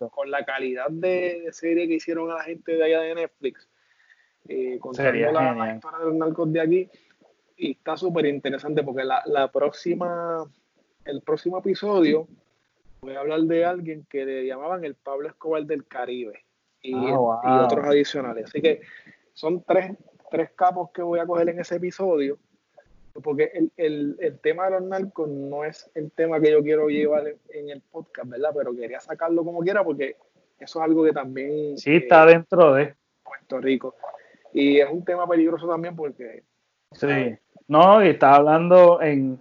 con 0.09 0.31
la, 0.31 0.43
calidad 0.43 0.89
de, 0.89 1.49
serie 1.51 1.87
que 1.87 1.95
hicieron 1.95 2.31
a 2.31 2.35
la 2.35 2.43
gente 2.43 2.75
de 2.75 2.83
allá 2.83 3.01
de 3.01 3.15
Netflix, 3.15 3.69
eh, 4.47 4.79
contando 4.79 5.31
la, 5.31 5.53
la, 5.53 5.75
historia 5.75 5.99
de 5.99 6.05
los 6.05 6.15
narcos 6.15 6.51
de 6.51 6.59
aquí, 6.59 6.89
y 7.55 7.71
está 7.73 7.95
súper 7.95 8.25
interesante 8.25 8.81
porque 8.83 9.03
la, 9.03 9.21
la 9.27 9.51
próxima, 9.51 10.43
el 11.05 11.21
próximo 11.21 11.59
episodio 11.59 12.27
voy 13.03 13.15
a 13.15 13.19
hablar 13.19 13.41
de 13.41 13.65
alguien 13.65 14.05
que 14.09 14.25
le 14.25 14.45
llamaban 14.45 14.83
el 14.85 14.95
Pablo 14.95 15.27
Escobar 15.27 15.63
del 15.65 15.85
Caribe 15.85 16.43
y, 16.81 16.93
ah, 16.95 17.65
otros 17.65 17.85
adicionales. 17.85 18.45
Así 18.45 18.61
que 18.61 18.81
son 19.33 19.63
tres, 19.63 19.91
tres 20.31 20.51
capos 20.55 20.91
que 20.91 21.01
voy 21.01 21.19
a 21.19 21.25
coger 21.25 21.49
en 21.49 21.59
ese 21.59 21.75
episodio 21.75 22.37
porque 23.21 23.51
el, 23.53 23.71
el, 23.77 24.17
el, 24.19 24.39
tema 24.39 24.65
de 24.65 24.71
los 24.71 24.83
narcos 24.83 25.29
no 25.29 25.63
es 25.63 25.89
el 25.93 26.11
tema 26.11 26.39
que 26.39 26.51
yo 26.51 26.63
quiero 26.63 26.87
llevar 26.87 27.35
en, 27.49 27.69
el 27.69 27.81
podcast, 27.81 28.27
¿verdad? 28.27 28.49
Pero 28.55 28.75
quería 28.75 28.99
sacarlo 28.99 29.43
como 29.43 29.59
quiera 29.59 29.83
porque 29.83 30.15
eso 30.57 30.79
es 30.79 30.83
algo 30.83 31.03
que 31.03 31.11
también... 31.11 31.77
Sí, 31.77 31.97
está 31.97 32.23
eh, 32.23 32.33
dentro 32.33 32.73
de 32.73 32.95
Puerto 33.23 33.59
Rico. 33.59 33.95
Y 34.51 34.79
es 34.79 34.89
un 34.89 35.05
tema 35.05 35.27
peligroso 35.27 35.67
también 35.67 35.95
porque... 35.95 36.43
Sí, 36.93 37.37
no, 37.67 38.03
y 38.03 38.09
está 38.09 38.35
hablando 38.35 38.99
en, 38.99 39.39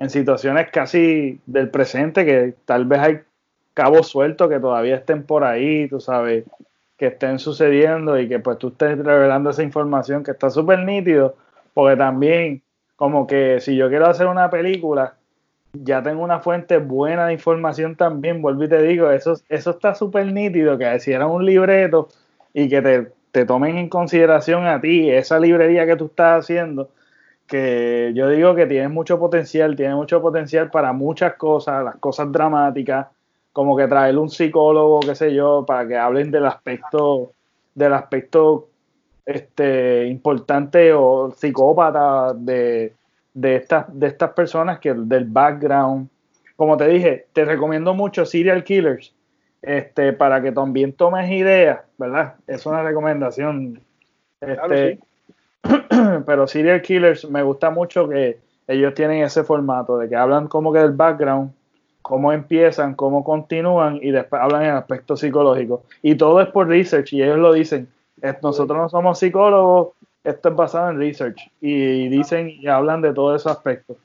en 0.00 0.10
situaciones 0.10 0.68
casi 0.70 1.40
del 1.46 1.70
presente 1.70 2.24
que 2.24 2.54
tal 2.64 2.84
vez 2.84 3.00
hay 3.00 3.20
cabos 3.74 4.08
sueltos 4.08 4.48
que 4.48 4.58
todavía 4.58 4.96
estén 4.96 5.24
por 5.24 5.44
ahí, 5.44 5.88
tú 5.88 6.00
sabes, 6.00 6.44
que 6.96 7.06
estén 7.06 7.38
sucediendo 7.38 8.18
y 8.18 8.28
que 8.28 8.38
pues 8.40 8.58
tú 8.58 8.68
estés 8.68 8.98
revelando 8.98 9.50
esa 9.50 9.62
información 9.62 10.24
que 10.24 10.32
está 10.32 10.50
súper 10.50 10.80
nítido, 10.80 11.36
porque 11.74 11.96
también 11.96 12.62
como 12.96 13.26
que 13.26 13.60
si 13.60 13.76
yo 13.76 13.88
quiero 13.88 14.06
hacer 14.06 14.26
una 14.26 14.50
película, 14.50 15.14
ya 15.72 16.02
tengo 16.02 16.24
una 16.24 16.40
fuente 16.40 16.78
buena 16.78 17.26
de 17.26 17.34
información 17.34 17.94
también, 17.94 18.42
vuelvo 18.42 18.64
y 18.64 18.68
te 18.68 18.82
digo, 18.82 19.10
eso, 19.10 19.34
eso 19.48 19.70
está 19.70 19.94
súper 19.94 20.32
nítido, 20.32 20.76
que 20.76 20.98
si 20.98 21.12
era 21.12 21.26
un 21.26 21.46
libreto 21.46 22.08
y 22.52 22.68
que 22.68 22.82
te, 22.82 23.12
te 23.30 23.44
tomen 23.44 23.78
en 23.78 23.88
consideración 23.88 24.66
a 24.66 24.80
ti 24.80 25.10
esa 25.10 25.38
librería 25.38 25.86
que 25.86 25.94
tú 25.94 26.06
estás 26.06 26.44
haciendo, 26.44 26.88
que 27.48 28.12
yo 28.14 28.28
digo 28.28 28.54
que 28.54 28.66
tienes 28.66 28.90
mucho 28.90 29.18
potencial, 29.18 29.74
tiene 29.74 29.94
mucho 29.94 30.20
potencial 30.20 30.70
para 30.70 30.92
muchas 30.92 31.34
cosas, 31.34 31.82
las 31.82 31.96
cosas 31.96 32.30
dramáticas, 32.30 33.08
como 33.52 33.76
que 33.76 33.88
traer 33.88 34.16
un 34.18 34.28
psicólogo, 34.28 35.00
qué 35.00 35.14
sé 35.14 35.34
yo, 35.34 35.64
para 35.66 35.88
que 35.88 35.96
hablen 35.96 36.30
del 36.30 36.46
aspecto, 36.46 37.32
del 37.74 37.94
aspecto 37.94 38.68
este, 39.24 40.06
importante 40.06 40.92
o 40.92 41.32
psicópata 41.32 42.34
de, 42.34 42.94
de, 43.34 43.56
estas, 43.56 43.86
de 43.98 44.06
estas 44.06 44.30
personas, 44.30 44.78
que 44.78 44.92
del 44.94 45.24
background. 45.24 46.08
Como 46.54 46.76
te 46.76 46.86
dije, 46.86 47.26
te 47.32 47.44
recomiendo 47.44 47.94
mucho 47.94 48.26
Serial 48.26 48.62
Killers, 48.62 49.14
este, 49.62 50.12
para 50.12 50.42
que 50.42 50.52
también 50.52 50.92
tomes 50.92 51.30
ideas, 51.30 51.80
¿verdad? 51.96 52.34
Es 52.46 52.66
una 52.66 52.82
recomendación. 52.82 53.80
Este, 54.40 55.00
pero 56.28 56.46
Serial 56.46 56.82
Killers 56.82 57.26
me 57.30 57.42
gusta 57.42 57.70
mucho 57.70 58.06
que 58.06 58.38
ellos 58.66 58.92
tienen 58.92 59.22
ese 59.22 59.44
formato 59.44 59.96
de 59.96 60.10
que 60.10 60.14
hablan 60.14 60.46
como 60.46 60.70
que 60.74 60.80
del 60.80 60.92
background 60.92 61.52
cómo 62.02 62.34
empiezan, 62.34 62.94
cómo 62.94 63.24
continúan 63.24 63.98
y 64.02 64.10
después 64.10 64.42
hablan 64.42 64.64
en 64.64 64.70
aspecto 64.72 65.16
psicológico. 65.16 65.84
Y 66.02 66.16
todo 66.16 66.42
es 66.42 66.48
por 66.48 66.68
research 66.68 67.14
y 67.14 67.22
ellos 67.22 67.38
lo 67.38 67.54
dicen. 67.54 67.88
Nosotros 68.42 68.76
no 68.76 68.90
somos 68.90 69.18
psicólogos, 69.18 69.94
esto 70.22 70.50
es 70.50 70.54
basado 70.54 70.90
en 70.90 70.98
research. 70.98 71.50
Y 71.62 72.08
dicen 72.10 72.50
y 72.50 72.66
hablan 72.66 73.00
de 73.00 73.14
todo 73.14 73.34
ese 73.34 73.48
aspecto. 73.48 73.96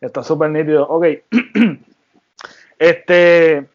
Está 0.00 0.24
súper 0.24 0.50
nítido. 0.50 0.84
Ok. 0.88 1.06
este, 2.80 3.68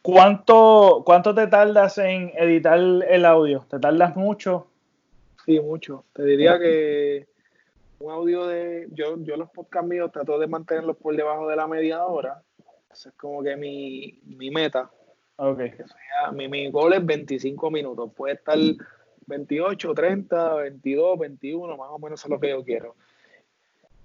¿cuánto, 0.00 1.02
¿cuánto 1.04 1.34
te 1.34 1.48
tardas 1.48 1.98
en 1.98 2.30
editar 2.36 2.78
el 2.78 3.24
audio? 3.24 3.64
¿Te 3.68 3.80
tardas 3.80 4.14
mucho? 4.14 4.68
Sí, 5.50 5.60
mucho. 5.60 6.04
Te 6.12 6.24
diría 6.24 6.58
que 6.58 7.26
un 7.98 8.12
audio 8.12 8.46
de. 8.46 8.88
Yo, 8.92 9.16
yo 9.18 9.36
los 9.36 9.50
podcasts 9.50 9.88
míos 9.88 10.12
trato 10.12 10.38
de 10.38 10.46
mantenerlos 10.46 10.96
por 10.96 11.16
debajo 11.16 11.48
de 11.48 11.56
la 11.56 11.66
media 11.66 12.04
hora 12.06 12.42
esa 12.92 13.10
es 13.10 13.14
como 13.14 13.42
que 13.42 13.56
mi, 13.56 14.20
mi 14.24 14.50
meta. 14.50 14.90
Okay. 15.36 15.72
mi, 16.32 16.48
mi 16.48 16.70
gol 16.70 16.92
es 16.92 17.04
25 17.04 17.70
minutos. 17.70 18.12
Puede 18.14 18.34
estar 18.34 18.58
28, 19.26 19.94
30, 19.94 20.54
22, 20.54 21.18
21, 21.18 21.76
más 21.76 21.88
o 21.90 21.98
menos 21.98 22.22
es 22.22 22.28
lo 22.28 22.38
que 22.38 22.50
yo 22.50 22.64
quiero. 22.64 22.94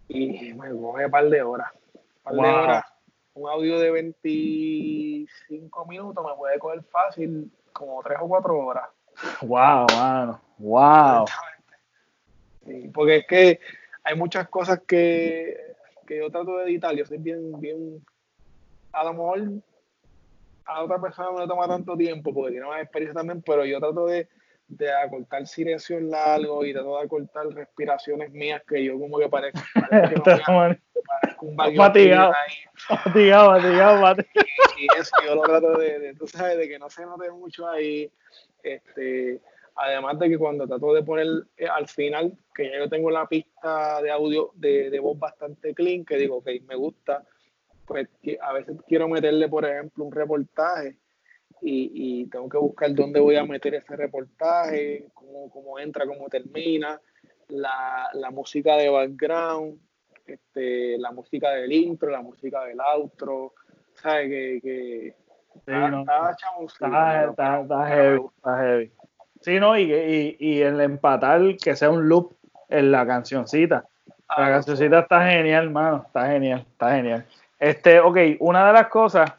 Y 0.07 0.53
me 0.53 0.69
coge 0.71 1.05
un 1.05 1.11
par 1.11 1.29
de 1.29 1.41
horas. 1.41 1.71
Un 1.93 2.21
par 2.23 2.33
de 2.33 2.39
horas. 2.39 2.85
Un 3.33 3.49
audio 3.49 3.79
de 3.79 3.91
25 3.91 5.85
minutos 5.87 6.25
me 6.25 6.35
puede 6.37 6.57
coger 6.59 6.83
fácil 6.83 7.51
como 7.73 8.01
3 8.01 8.19
o 8.21 8.27
4 8.29 8.57
horas. 8.57 8.89
Wow, 9.41 9.87
mano. 9.95 10.41
Wow. 10.57 11.25
porque 12.93 13.17
es 13.17 13.27
que 13.27 13.59
hay 14.03 14.15
muchas 14.15 14.47
cosas 14.49 14.81
que, 14.87 15.75
que 16.07 16.17
yo 16.17 16.29
trato 16.29 16.57
de 16.57 16.65
editar. 16.65 16.95
Yo 16.95 17.05
soy 17.05 17.17
bien, 17.17 17.59
bien 17.59 18.03
a 18.91 19.03
lo 19.03 19.13
mejor 19.13 19.41
a 20.65 20.83
otra 20.83 20.99
persona 20.99 21.31
no 21.31 21.39
le 21.39 21.47
toma 21.47 21.67
tanto 21.67 21.95
tiempo 21.95 22.33
porque 22.33 22.51
tiene 22.51 22.65
más 22.65 22.81
experiencia 22.81 23.19
también, 23.19 23.41
pero 23.41 23.65
yo 23.65 23.79
trato 23.79 24.07
de, 24.07 24.27
de 24.67 24.91
acortar 24.91 25.45
silencios 25.45 26.01
largos 26.01 26.65
y 26.65 26.73
trato 26.73 26.97
de 26.97 27.03
acortar 27.03 27.47
respiraciones 27.47 28.31
mías 28.31 28.61
que 28.67 28.83
yo 28.83 28.99
como 28.99 29.19
que 29.19 29.29
parezco, 29.29 29.59
un 31.41 31.55
fatigado, 31.55 32.33
fatigado, 32.87 33.61
fatigado, 33.61 34.15
y, 34.77 34.87
eso 34.99 35.15
yo 35.23 35.35
lo 35.35 35.41
trato 35.43 35.77
de, 35.77 36.15
tú 36.17 36.27
sabes, 36.27 36.57
de 36.57 36.67
que 36.67 36.79
no 36.79 36.89
se 36.89 37.05
note 37.05 37.29
mucho 37.31 37.69
ahí, 37.69 38.11
este, 38.65 39.41
además 39.75 40.19
de 40.19 40.29
que 40.29 40.37
cuando 40.37 40.67
trato 40.67 40.93
de 40.93 41.03
poner 41.03 41.27
eh, 41.57 41.67
al 41.67 41.87
final, 41.87 42.37
que 42.53 42.69
ya 42.69 42.79
yo 42.79 42.89
tengo 42.89 43.11
la 43.11 43.27
pista 43.27 44.01
de 44.01 44.11
audio 44.11 44.51
de, 44.55 44.89
de 44.89 44.99
voz 44.99 45.17
bastante 45.19 45.73
clean, 45.73 46.05
que 46.05 46.17
digo, 46.17 46.37
ok, 46.37 46.49
me 46.67 46.75
gusta, 46.75 47.23
pues 47.85 48.09
a 48.41 48.53
veces 48.53 48.77
quiero 48.87 49.07
meterle, 49.07 49.47
por 49.47 49.65
ejemplo, 49.65 50.05
un 50.05 50.11
reportaje 50.11 50.97
y, 51.61 52.27
tengo 52.27 52.49
que 52.49 52.57
buscar 52.57 52.93
dónde 52.93 53.19
voy 53.19 53.35
a 53.35 53.45
meter 53.45 53.75
ese 53.75 53.95
reportaje, 53.95 55.07
cómo, 55.13 55.79
entra, 55.79 56.05
cómo 56.05 56.27
termina, 56.27 56.99
la, 57.47 58.29
música 58.31 58.75
de 58.77 58.89
background, 58.89 59.79
este, 60.25 60.97
la 60.97 61.11
música 61.11 61.51
del 61.51 61.71
intro, 61.71 62.09
la 62.09 62.21
música 62.21 62.65
del 62.65 62.79
outro, 62.79 63.53
¿sabes? 63.95 64.29
Que, 64.29 64.59
que 64.61 65.15
está, 65.55 67.59
está, 67.59 67.87
heavy, 67.87 68.21
está 68.37 68.57
heavy. 68.57 68.91
Sí, 69.41 69.59
¿no? 69.59 69.77
Y, 69.77 70.35
y, 70.39 70.61
el 70.61 70.81
empatar 70.81 71.41
que 71.57 71.75
sea 71.75 71.89
un 71.89 72.09
loop 72.09 72.33
en 72.69 72.91
la 72.91 73.05
cancioncita. 73.05 73.85
La 74.37 74.47
ah, 74.47 74.49
cancioncita 74.49 74.99
está 74.99 75.27
genial, 75.27 75.65
hermano. 75.65 76.03
Está 76.07 76.27
genial, 76.27 76.65
está 76.71 76.95
genial. 76.95 77.25
Este, 77.59 77.99
ok, 77.99 78.17
una 78.39 78.67
de 78.67 78.73
las 78.73 78.87
cosas, 78.87 79.31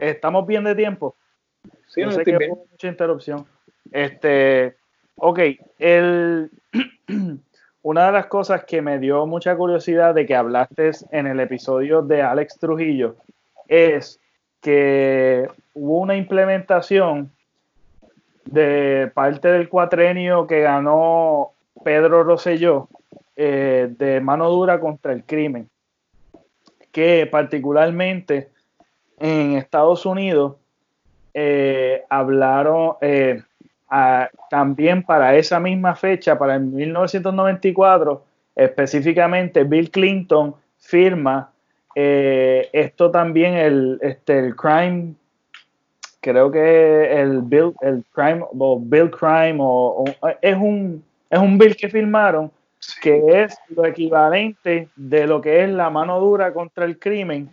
estamos 0.00 0.46
bien 0.46 0.64
de 0.64 0.74
tiempo. 0.74 1.16
Sí, 1.86 2.02
no 2.02 2.10
sé 2.10 2.24
que 2.24 2.48
mucha 2.48 2.88
interrupción. 2.88 3.46
Este, 3.90 4.76
ok, 5.16 5.38
el, 5.78 6.50
una 7.82 8.06
de 8.06 8.12
las 8.12 8.26
cosas 8.26 8.64
que 8.64 8.82
me 8.82 8.98
dio 8.98 9.26
mucha 9.26 9.56
curiosidad 9.56 10.14
de 10.14 10.26
que 10.26 10.34
hablaste 10.34 10.90
en 11.10 11.26
el 11.26 11.40
episodio 11.40 12.02
de 12.02 12.22
Alex 12.22 12.58
Trujillo 12.58 13.16
es 13.68 14.20
que 14.62 15.48
hubo 15.74 15.98
una 15.98 16.16
implementación 16.16 17.30
de 18.46 19.10
parte 19.12 19.48
del 19.48 19.68
cuatrenio 19.68 20.46
que 20.46 20.60
ganó 20.60 21.50
Pedro 21.84 22.24
Rosselló 22.24 22.88
eh, 23.36 23.88
de 23.98 24.20
mano 24.20 24.48
dura 24.48 24.80
contra 24.80 25.12
el 25.12 25.24
crimen 25.24 25.68
que 26.92 27.26
particularmente 27.26 28.50
en 29.18 29.56
Estados 29.56 30.06
Unidos 30.06 30.56
eh, 31.34 32.04
hablaron 32.10 32.96
eh, 33.00 33.42
también 34.50 35.02
para 35.02 35.34
esa 35.36 35.58
misma 35.58 35.94
fecha, 35.94 36.38
para 36.38 36.56
el 36.56 36.62
1994, 36.62 38.24
específicamente 38.54 39.64
Bill 39.64 39.90
Clinton 39.90 40.54
firma 40.78 41.51
eh, 41.94 42.68
esto 42.72 43.10
también 43.10 43.54
el, 43.54 43.98
este, 44.02 44.38
el 44.38 44.56
crime, 44.56 45.14
creo 46.20 46.50
que 46.50 47.20
el 47.20 47.42
bill, 47.42 47.74
el 47.80 48.04
crime 48.12 48.44
o 48.58 48.80
bill 48.80 49.10
crime 49.10 49.56
o, 49.60 50.04
es 50.40 50.56
un 50.56 51.04
es 51.28 51.38
un 51.38 51.56
bill 51.58 51.74
que 51.76 51.88
firmaron 51.88 52.50
que 53.00 53.42
es 53.42 53.56
lo 53.68 53.86
equivalente 53.86 54.88
de 54.96 55.26
lo 55.26 55.40
que 55.40 55.64
es 55.64 55.70
la 55.70 55.88
mano 55.90 56.18
dura 56.20 56.52
contra 56.52 56.84
el 56.84 56.98
crimen. 56.98 57.50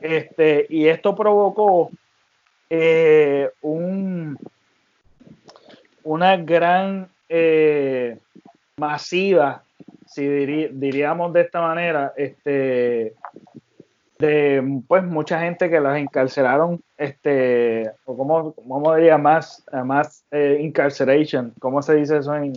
Este, 0.00 0.66
y 0.68 0.86
esto 0.86 1.14
provocó 1.16 1.90
eh, 2.68 3.50
un, 3.62 4.38
una 6.04 6.36
gran 6.36 7.08
eh, 7.28 8.18
masiva, 8.76 9.62
si 10.06 10.26
diríamos 10.26 11.32
de 11.32 11.40
esta 11.40 11.60
manera, 11.60 12.12
este, 12.16 13.14
de 14.18 14.80
pues 14.88 15.04
mucha 15.04 15.40
gente 15.40 15.68
que 15.68 15.80
las 15.80 15.98
encarcelaron, 15.98 16.80
este, 16.96 17.90
o 18.04 18.16
como, 18.16 18.52
como 18.54 18.94
diría 18.94 19.18
más, 19.18 19.64
más 19.84 20.24
eh, 20.30 20.58
incarceration, 20.60 21.52
¿cómo 21.60 21.82
se 21.82 21.96
dice 21.96 22.18
eso 22.18 22.34
en, 22.34 22.54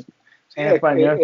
español? 0.55 1.19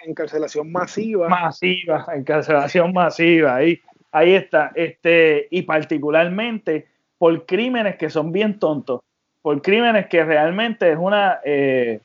encarcelación 0.00 0.70
masiva. 0.72 1.28
Masiva, 1.28 2.06
encarcelación 2.14 2.92
masiva, 2.92 3.56
ahí, 3.56 3.80
ahí 4.12 4.34
está. 4.34 4.72
Este, 4.74 5.48
y 5.50 5.62
particularmente 5.62 6.86
por 7.18 7.44
crímenes 7.46 7.96
que 7.96 8.10
son 8.10 8.32
bien 8.32 8.58
tontos, 8.58 9.02
por 9.42 9.60
crímenes 9.62 10.06
que 10.06 10.24
realmente 10.24 10.90
es 10.90 10.98
una, 10.98 11.40
eh, 11.44 12.00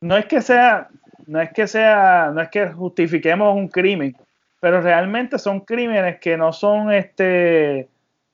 no 0.00 0.16
es 0.16 0.26
que 0.26 0.40
sea, 0.40 0.88
no 1.26 1.40
es 1.40 1.52
que 1.52 1.66
sea, 1.66 2.30
no 2.34 2.40
es 2.40 2.48
que 2.48 2.66
justifiquemos 2.68 3.54
un 3.54 3.68
crimen, 3.68 4.16
pero 4.60 4.80
realmente 4.80 5.38
son 5.38 5.60
crímenes 5.60 6.18
que 6.20 6.36
no 6.36 6.52
son 6.52 6.92
este 6.92 7.88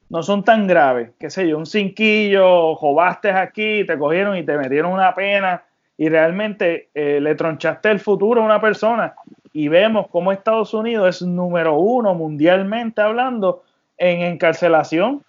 no 0.08 0.22
son 0.22 0.44
tan 0.44 0.66
graves, 0.66 1.10
qué 1.18 1.30
sé 1.30 1.48
yo, 1.48 1.56
un 1.56 1.64
cinquillo, 1.64 2.74
jobaste 2.74 3.30
aquí, 3.30 3.84
te 3.86 3.96
cogieron 3.96 4.36
y 4.36 4.42
te 4.42 4.58
metieron 4.58 4.92
una 4.92 5.14
pena 5.14 5.62
y 5.96 6.10
realmente 6.10 6.90
eh, 6.94 7.18
le 7.18 7.34
tronchaste 7.34 7.90
el 7.90 7.98
futuro 7.98 8.42
a 8.42 8.44
una 8.44 8.60
persona. 8.60 9.14
Y 9.54 9.68
vemos 9.68 10.08
cómo 10.08 10.30
Estados 10.30 10.74
Unidos 10.74 11.16
es 11.16 11.22
número 11.22 11.76
uno 11.76 12.14
mundialmente 12.14 13.00
hablando 13.00 13.62
en 13.96 14.20
encarcelación 14.20 15.22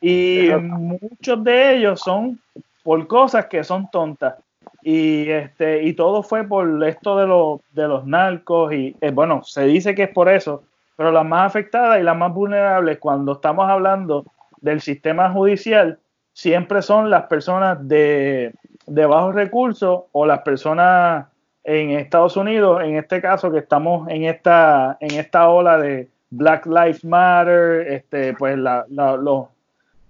y 0.00 0.48
muchos 0.60 1.44
de 1.44 1.76
ellos 1.76 2.00
son 2.00 2.40
por 2.82 3.06
cosas 3.06 3.46
que 3.46 3.62
son 3.62 3.90
tontas 3.90 4.34
y 4.82 5.30
este 5.30 5.82
y 5.84 5.92
todo 5.92 6.22
fue 6.22 6.44
por 6.44 6.84
esto 6.84 7.16
de 7.16 7.26
los 7.26 7.60
de 7.72 7.86
los 7.88 8.04
narcos 8.06 8.72
y 8.72 8.96
eh, 9.00 9.10
bueno 9.10 9.42
se 9.44 9.64
dice 9.64 9.94
que 9.94 10.04
es 10.04 10.10
por 10.10 10.28
eso 10.28 10.64
pero 10.96 11.12
las 11.12 11.24
más 11.24 11.46
afectadas 11.46 12.00
y 12.00 12.02
las 12.02 12.16
más 12.16 12.32
vulnerables 12.34 12.98
cuando 12.98 13.32
estamos 13.32 13.68
hablando 13.68 14.24
del 14.60 14.80
sistema 14.80 15.30
judicial 15.30 15.98
siempre 16.32 16.82
son 16.82 17.10
las 17.10 17.24
personas 17.24 17.86
de, 17.86 18.52
de 18.86 19.06
bajos 19.06 19.34
recursos 19.34 20.02
o 20.12 20.26
las 20.26 20.40
personas 20.40 21.26
en 21.64 21.90
Estados 21.90 22.36
Unidos, 22.36 22.82
en 22.82 22.96
este 22.96 23.20
caso 23.20 23.50
que 23.52 23.58
estamos 23.58 24.08
en 24.08 24.24
esta, 24.24 24.96
en 25.00 25.18
esta 25.18 25.48
ola 25.48 25.78
de 25.78 26.08
Black 26.30 26.66
Lives 26.66 27.04
Matter, 27.04 27.86
este, 27.88 28.34
pues 28.34 28.58
la, 28.58 28.84
los, 28.88 29.48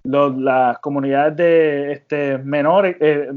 las 0.05 0.79
comunidades 0.79 1.37
de 1.37 1.93
este, 1.93 2.39
menores, 2.39 2.97
eh, 3.01 3.33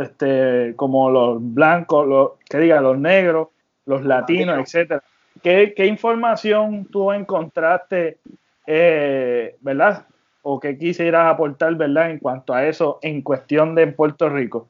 este, 0.00 0.74
como 0.76 1.10
los 1.10 1.38
blancos, 1.40 2.06
los, 2.06 2.30
que 2.48 2.58
diga, 2.58 2.80
los 2.80 2.98
negros, 2.98 3.48
los 3.86 4.04
latinos, 4.04 4.58
etcétera. 4.58 5.02
¿Qué, 5.42 5.86
información 5.86 6.86
tú 6.86 7.12
encontraste, 7.12 8.18
eh, 8.66 9.56
verdad? 9.60 10.06
O 10.42 10.58
qué 10.58 10.76
quisieras 10.76 11.32
aportar, 11.32 11.74
verdad, 11.76 12.10
en 12.10 12.18
cuanto 12.18 12.52
a 12.52 12.66
eso 12.66 12.98
en 13.02 13.22
cuestión 13.22 13.74
de 13.74 13.86
Puerto 13.88 14.28
Rico? 14.28 14.68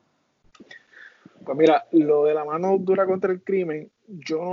Pues 1.44 1.56
mira, 1.56 1.86
lo 1.92 2.24
de 2.24 2.34
la 2.34 2.44
mano 2.44 2.76
dura 2.78 3.06
contra 3.06 3.32
el 3.32 3.42
crimen, 3.42 3.90
yo 4.06 4.52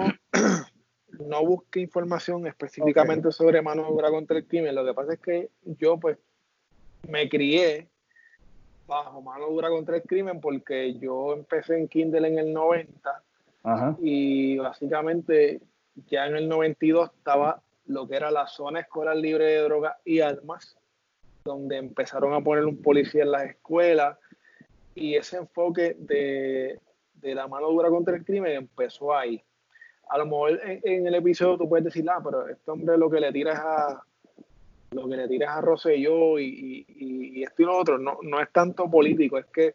no 1.20 1.42
busqué 1.46 1.82
información 1.82 2.48
específicamente 2.48 3.32
sobre 3.32 3.62
mano 3.62 3.90
dura 3.92 4.10
contra 4.10 4.38
el 4.38 4.46
crimen. 4.46 4.76
Lo 4.76 4.86
que 4.86 4.94
pasa 4.94 5.14
es 5.14 5.20
que 5.20 5.50
yo, 5.64 5.98
pues, 6.00 6.18
me 7.08 7.28
crié 7.30 7.88
bajo 8.88 9.22
mano 9.22 9.50
dura 9.50 9.70
contra 9.70 9.98
el 9.98 10.04
crimen 10.04 10.40
porque 10.40 10.94
yo 10.96 11.34
empecé 11.34 11.78
en 11.78 11.88
Kindle 11.88 12.28
en 12.28 12.40
el 12.40 12.54
90 12.54 13.24
y 14.00 14.58
básicamente 14.58 15.60
ya 16.08 16.28
en 16.28 16.36
el 16.36 16.48
92 16.48 17.10
estaba 17.18 17.62
lo 17.88 18.08
que 18.08 18.16
era 18.16 18.32
la 18.32 18.48
zona 18.48 18.82
escolar 18.82 19.16
libre 19.16 19.46
de 19.46 19.62
drogas 19.62 19.96
y 20.06 20.20
armas, 20.20 20.78
donde 21.44 21.78
empezaron 21.78 22.34
a 22.34 22.42
poner 22.42 22.66
un 22.66 22.82
policía 22.82 23.24
en 23.24 23.32
las 23.32 23.44
escuelas 23.44 24.18
y 24.94 25.16
ese 25.16 25.38
enfoque 25.38 25.96
de, 26.00 26.80
la 27.22 27.48
mano 27.48 27.70
dura 27.72 27.90
contra 27.90 28.16
el 28.16 28.24
crimen 28.24 28.54
empezó 28.54 29.16
ahí. 29.16 29.44
A 30.10 30.20
lo 30.20 30.26
mejor 30.26 30.60
en, 30.64 31.08
el 31.08 31.16
episodio 31.16 31.58
tú 31.58 31.68
puedes 31.68 31.86
decir, 31.86 32.08
ah, 32.10 32.22
pero 32.24 32.48
este 32.48 32.70
hombre 32.70 32.98
lo 32.98 33.10
que 33.10 33.20
le 33.20 33.32
tira 33.32 33.54
es 33.54 33.60
a 33.60 34.04
lo 34.96 35.08
que 35.08 35.18
le 35.18 35.28
tiras 35.28 35.58
a 35.58 35.62
Rosselló 35.62 36.40
y, 36.40 36.86
y, 36.88 37.40
y, 37.40 37.44
esto 37.44 37.62
y 37.62 37.66
lo 37.66 37.78
otro, 37.78 37.98
no, 37.98 38.18
no 38.22 38.42
es 38.42 38.52
tanto 38.52 38.90
político, 38.90 39.38
es 39.38 39.46
que 39.48 39.74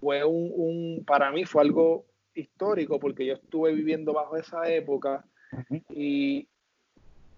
fue 0.00 0.24
un, 0.24 0.52
un, 0.54 1.04
para 1.04 1.30
mí 1.30 1.44
fue 1.44 1.62
algo 1.62 2.06
histórico 2.34 2.98
porque 2.98 3.26
yo 3.26 3.34
estuve 3.34 3.72
viviendo 3.72 4.12
bajo 4.12 4.36
esa 4.36 4.68
época 4.70 5.24
y, 5.90 6.48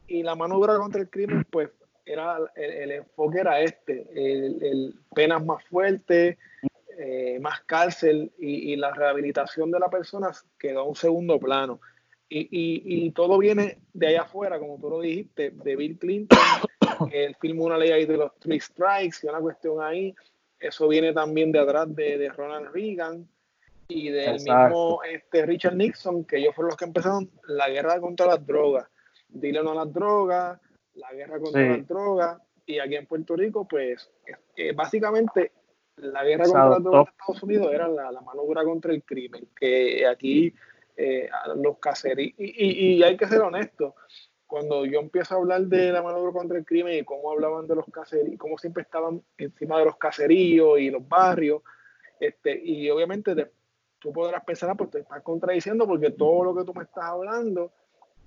la 0.08 0.34
mano 0.34 0.56
dura 0.56 0.76
contra 0.76 1.00
el 1.00 1.08
crimen, 1.08 1.46
pues 1.50 1.70
era 2.04 2.38
el, 2.56 2.90
enfoque 2.90 3.38
era 3.38 3.60
este, 3.60 4.08
el, 4.12 4.94
penas 5.14 5.44
más 5.44 5.64
fuertes, 5.66 6.36
eh, 6.98 7.38
más 7.40 7.60
cárcel 7.60 8.32
y, 8.38 8.74
la 8.74 8.92
rehabilitación 8.92 9.70
de 9.70 9.78
la 9.78 9.88
persona 9.88 10.30
quedó 10.58 10.80
a 10.80 10.84
un 10.84 10.96
segundo 10.96 11.38
plano. 11.38 11.80
Y, 12.32 13.06
y, 13.06 13.10
todo 13.10 13.38
viene 13.38 13.78
de 13.92 14.06
allá 14.06 14.22
afuera, 14.22 14.60
como 14.60 14.78
tú 14.78 14.88
lo 14.88 15.00
dijiste, 15.00 15.50
de 15.50 15.74
Bill 15.74 15.98
Clinton, 15.98 16.38
que 17.10 17.24
él 17.24 17.36
firmó 17.40 17.64
una 17.64 17.76
ley 17.76 17.90
ahí 17.90 18.06
de 18.06 18.16
los 18.16 18.38
three 18.38 18.60
strikes, 18.60 19.18
y 19.24 19.26
una 19.26 19.40
cuestión 19.40 19.82
ahí. 19.82 20.14
Eso 20.60 20.86
viene 20.86 21.12
también 21.12 21.50
de 21.50 21.58
atrás 21.58 21.92
de, 21.92 22.18
de 22.18 22.28
Ronald 22.28 22.72
Reagan, 22.72 23.28
y 23.88 24.10
del 24.10 24.34
mismo 24.34 25.00
este, 25.02 25.44
Richard 25.44 25.74
Nixon, 25.74 26.24
que 26.24 26.38
ellos 26.38 26.54
fueron 26.54 26.70
los 26.70 26.76
que 26.76 26.84
empezaron 26.84 27.30
la 27.48 27.68
guerra 27.68 28.00
contra 28.00 28.26
las 28.26 28.46
drogas. 28.46 28.86
Dile 29.28 29.62
no 29.62 29.72
a 29.72 29.74
las 29.74 29.92
drogas, 29.92 30.60
la 30.94 31.12
guerra 31.12 31.40
contra 31.40 31.76
las 31.76 31.88
drogas, 31.88 32.38
y 32.64 32.78
aquí 32.78 32.96
en 32.96 33.06
Puerto 33.06 33.36
Rico, 33.36 33.66
pues 33.66 34.10
eh, 34.56 34.72
básicamente 34.72 35.52
la 35.96 36.24
guerra 36.24 36.44
contra 36.44 36.68
las 36.70 36.82
drogas 36.82 37.04
de 37.06 37.10
Estados 37.10 37.42
Unidos 37.42 37.72
era 37.72 37.88
la, 37.88 38.20
mano 38.20 38.42
dura 38.44 38.64
contra 38.64 38.92
el 38.92 39.02
crimen, 39.02 39.48
que 39.58 40.06
aquí 40.06 40.54
eh, 41.02 41.30
los 41.56 41.78
caseríos, 41.78 42.34
y, 42.38 43.02
hay 43.02 43.16
que 43.16 43.26
ser 43.26 43.40
honesto, 43.40 43.94
cuando 44.46 44.84
yo 44.84 45.00
empiezo 45.00 45.34
a 45.34 45.38
hablar 45.38 45.62
de 45.62 45.92
la 45.92 46.02
mano 46.02 46.32
contra 46.32 46.58
el 46.58 46.64
crimen 46.64 46.98
y 46.98 47.04
cómo 47.04 47.30
hablaban 47.30 47.66
de 47.66 47.76
los 47.76 47.86
caseríos, 47.86 48.38
cómo 48.38 48.58
siempre 48.58 48.82
estaban 48.82 49.22
encima 49.38 49.78
de 49.78 49.84
los 49.86 49.96
caseríos 49.96 50.78
y 50.78 50.90
los 50.90 51.06
barrios, 51.08 51.62
este, 52.20 52.60
y 52.62 52.90
obviamente 52.90 53.50
tú 53.98 54.12
podrás 54.12 54.44
pensar, 54.44 54.70
ah, 54.70 54.74
pues 54.74 54.90
te 54.90 54.98
estás 55.00 55.22
contradiciendo 55.22 55.86
porque 55.86 56.10
todo 56.10 56.44
lo 56.44 56.54
que 56.54 56.64
tú 56.64 56.74
me 56.74 56.82
estás 56.82 57.04
hablando 57.04 57.72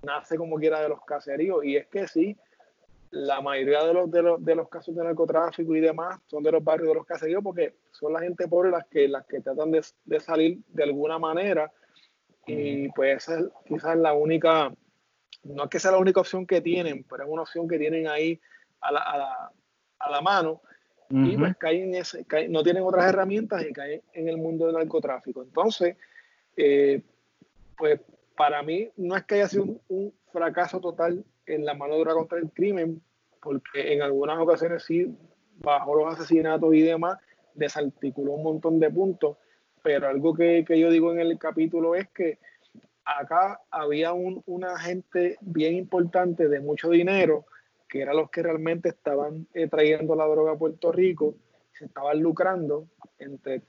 nace 0.02 0.38
como 0.38 0.58
quiera 0.58 0.82
de 0.82 0.90
los 0.90 1.04
caseríos. 1.06 1.64
Y 1.64 1.78
es 1.78 1.88
que 1.88 2.08
sí, 2.08 2.36
la 3.12 3.42
mayoría 3.42 3.84
de 3.84 3.94
los, 3.94 4.12
de 4.44 4.56
los, 4.56 4.70
casos 4.70 4.96
de 4.96 5.04
narcotráfico 5.04 5.76
y 5.76 5.80
demás 5.80 6.20
son 6.26 6.42
de 6.42 6.52
los 6.52 6.64
barrios 6.64 6.90
de 6.90 6.96
los 6.96 7.06
caseríos 7.06 7.44
porque 7.44 7.76
son 7.92 8.14
la 8.14 8.22
gente 8.22 8.48
pobre 8.48 8.72
las 8.72 8.88
que, 8.88 9.08
las 9.08 9.26
que 9.26 9.42
tratan 9.42 9.72
de 9.72 10.20
salir 10.20 10.60
de 10.70 10.84
alguna 10.84 11.20
manera. 11.20 11.72
Y 12.46 12.90
pues 12.90 13.24
esa 13.24 13.40
es 13.40 13.46
quizás 13.66 13.98
la 13.98 14.14
única, 14.14 14.74
no 15.44 15.64
es 15.64 15.70
que 15.70 15.80
sea 15.80 15.92
la 15.92 15.98
única 15.98 16.20
opción 16.20 16.46
que 16.46 16.62
tienen, 16.62 17.06
pero 17.10 17.24
es 17.24 17.30
una 17.30 17.44
opción 17.44 17.68
que 17.68 17.80
tienen 17.80 18.08
ahí 18.08 18.40
a 18.82 18.92
la, 18.92 19.00
a 19.00 19.18
la, 19.18 19.52
a 20.00 20.12
la 20.12 20.22
mano. 20.22 20.62
Y 21.10 21.38
pues 21.38 21.56
caen 21.58 21.94
ese, 21.94 22.26
no 22.50 22.64
tienen 22.64 22.82
otras 22.82 23.06
herramientas 23.06 23.64
y 23.64 23.72
caen 23.72 24.02
en 24.14 24.30
el 24.30 24.38
mundo 24.38 24.66
del 24.66 24.76
narcotráfico. 24.76 25.44
Entonces, 25.44 25.96
eh, 26.58 27.04
pues 27.78 28.02
para 28.36 28.64
mí 28.64 28.90
no 28.98 29.16
es 29.16 29.24
que 29.26 29.36
haya 29.36 29.48
sido 29.48 29.80
un, 29.90 30.14
fracaso 30.32 30.82
total 30.82 31.24
en 31.46 31.64
la 31.64 31.76
mano 31.76 31.96
dura 31.96 32.16
contra 32.16 32.40
el 32.40 32.50
crimen, 32.50 33.04
porque 33.40 33.94
en 33.94 34.02
algunas 34.02 34.40
ocasiones 34.40 34.84
sí, 34.84 35.16
bajo 35.60 35.94
los 35.94 36.12
asesinatos 36.12 36.74
y 36.74 36.82
demás, 36.82 37.20
desarticuló 37.54 38.32
un 38.32 38.44
montón 38.44 38.80
de 38.80 38.90
puntos, 38.90 39.38
pero 39.84 40.08
algo 40.08 40.34
que, 40.34 40.66
que 40.66 40.80
yo 40.80 40.90
digo 40.90 41.12
en 41.12 41.20
el 41.20 41.38
capítulo 41.38 41.94
es 41.94 42.08
que 42.10 42.40
acá 43.06 43.60
había 43.70 44.14
un, 44.14 44.42
una 44.48 44.80
gente 44.80 45.38
bien 45.42 45.76
importante 45.76 46.48
de 46.48 46.60
mucho 46.60 46.90
dinero 46.90 47.46
que 47.94 48.02
eran 48.02 48.18
los 48.18 48.32
que 48.32 48.42
realmente 48.42 48.90
estaban 48.90 49.46
eh, 49.54 49.68
trayendo 49.68 50.16
la 50.16 50.26
droga 50.26 50.54
a 50.54 50.58
Puerto 50.58 50.92
Rico, 50.92 51.36
se 51.74 51.86
estaban 51.86 52.20
lucrando 52.22 52.88
entre, 53.20 53.62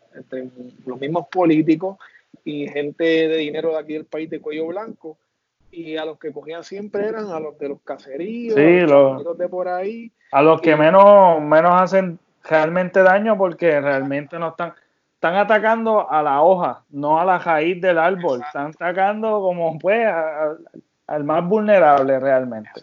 los 0.86 0.98
mismos 0.98 1.26
políticos 1.28 1.98
y 2.42 2.66
gente 2.68 3.04
de 3.04 3.36
dinero 3.36 3.72
de 3.72 3.78
aquí 3.80 3.92
del 3.92 4.06
país 4.06 4.30
de 4.30 4.40
cuello 4.40 4.66
blanco, 4.68 5.18
y 5.70 5.98
a 5.98 6.06
los 6.06 6.18
que 6.18 6.32
cogían 6.32 6.64
siempre 6.64 7.06
eran 7.06 7.26
a 7.26 7.38
los 7.38 7.58
de 7.58 7.68
los 7.68 7.82
caseríos, 7.82 8.56
a 8.56 9.20
los, 9.20 9.36
de 9.36 9.48
por 9.48 9.68
ahí. 9.68 10.10
A 10.32 10.40
los 10.40 10.60
que 10.62 10.74
menos, 10.74 11.42
menos 11.42 11.72
hacen 11.74 12.18
realmente 12.48 13.02
daño 13.02 13.36
porque 13.36 13.78
realmente 13.78 14.38
no 14.38 14.48
están, 14.48 14.72
están 15.24 15.36
atacando 15.36 16.10
a 16.10 16.22
la 16.22 16.42
hoja, 16.42 16.84
no 16.90 17.18
a 17.18 17.24
la 17.24 17.38
raíz 17.38 17.80
del 17.80 17.96
árbol, 17.96 18.42
están 18.42 18.72
atacando 18.72 19.40
como 19.40 19.78
pues 19.78 20.06
al 21.06 21.24
más 21.24 21.48
vulnerable 21.48 22.20
realmente. 22.20 22.82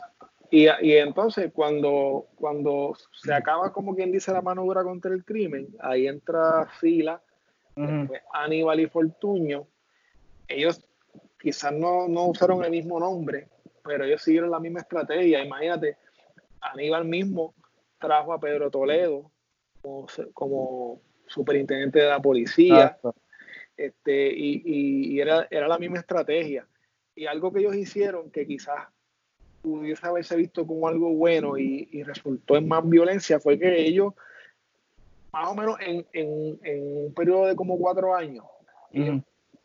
Y, 0.49 0.65
y, 0.81 0.97
entonces 0.97 1.51
cuando, 1.53 2.25
cuando 2.33 2.95
se 3.13 3.31
acaba, 3.31 3.71
como 3.71 3.95
quien 3.95 4.11
dice, 4.11 4.33
la 4.33 4.41
mano 4.41 4.63
dura 4.63 4.83
contra 4.83 5.13
el 5.13 5.23
crimen, 5.23 5.67
ahí 5.81 6.07
entra 6.07 6.65
Fila, 6.79 7.21
Aníbal 8.33 8.79
y 8.79 8.87
Fortuño. 8.87 9.67
Ellos 10.47 10.83
quizás 11.39 11.71
no, 11.71 12.07
no, 12.07 12.25
usaron 12.25 12.65
el 12.65 12.71
mismo 12.71 12.99
nombre, 12.99 13.49
pero 13.83 14.03
ellos 14.03 14.23
siguieron 14.23 14.49
la 14.49 14.59
misma 14.59 14.79
estrategia. 14.79 15.45
Imagínate, 15.45 15.95
Aníbal 16.59 17.05
mismo 17.05 17.53
trajo 17.99 18.33
a 18.33 18.39
Pedro 18.39 18.71
Toledo 18.71 19.29
como, 19.83 20.07
como 20.33 21.01
superintendente 21.31 21.99
de 21.99 22.07
la 22.07 22.21
policía. 22.21 22.97
Este, 23.77 24.31
y, 24.31 24.61
y, 24.65 25.13
y 25.13 25.21
era, 25.21 25.47
era 25.49 25.67
la 25.67 25.79
misma 25.79 25.99
estrategia. 25.99 26.67
Y 27.15 27.25
algo 27.25 27.51
que 27.51 27.59
ellos 27.59 27.75
hicieron 27.75 28.29
que 28.29 28.45
quizás 28.45 28.87
pudiese 29.61 30.05
haberse 30.05 30.35
visto 30.35 30.65
como 30.65 30.87
algo 30.87 31.13
bueno 31.13 31.57
y, 31.57 32.03
resultó 32.03 32.57
en 32.57 32.67
más 32.67 32.87
violencia 32.87 33.39
fue 33.39 33.59
que 33.59 33.81
ellos, 33.81 34.13
más 35.31 35.49
o 35.49 35.55
menos 35.55 35.77
en, 35.81 36.05
un 37.05 37.13
periodo 37.13 37.47
de 37.47 37.55
como 37.55 37.77
cuatro 37.77 38.15
años, 38.15 38.45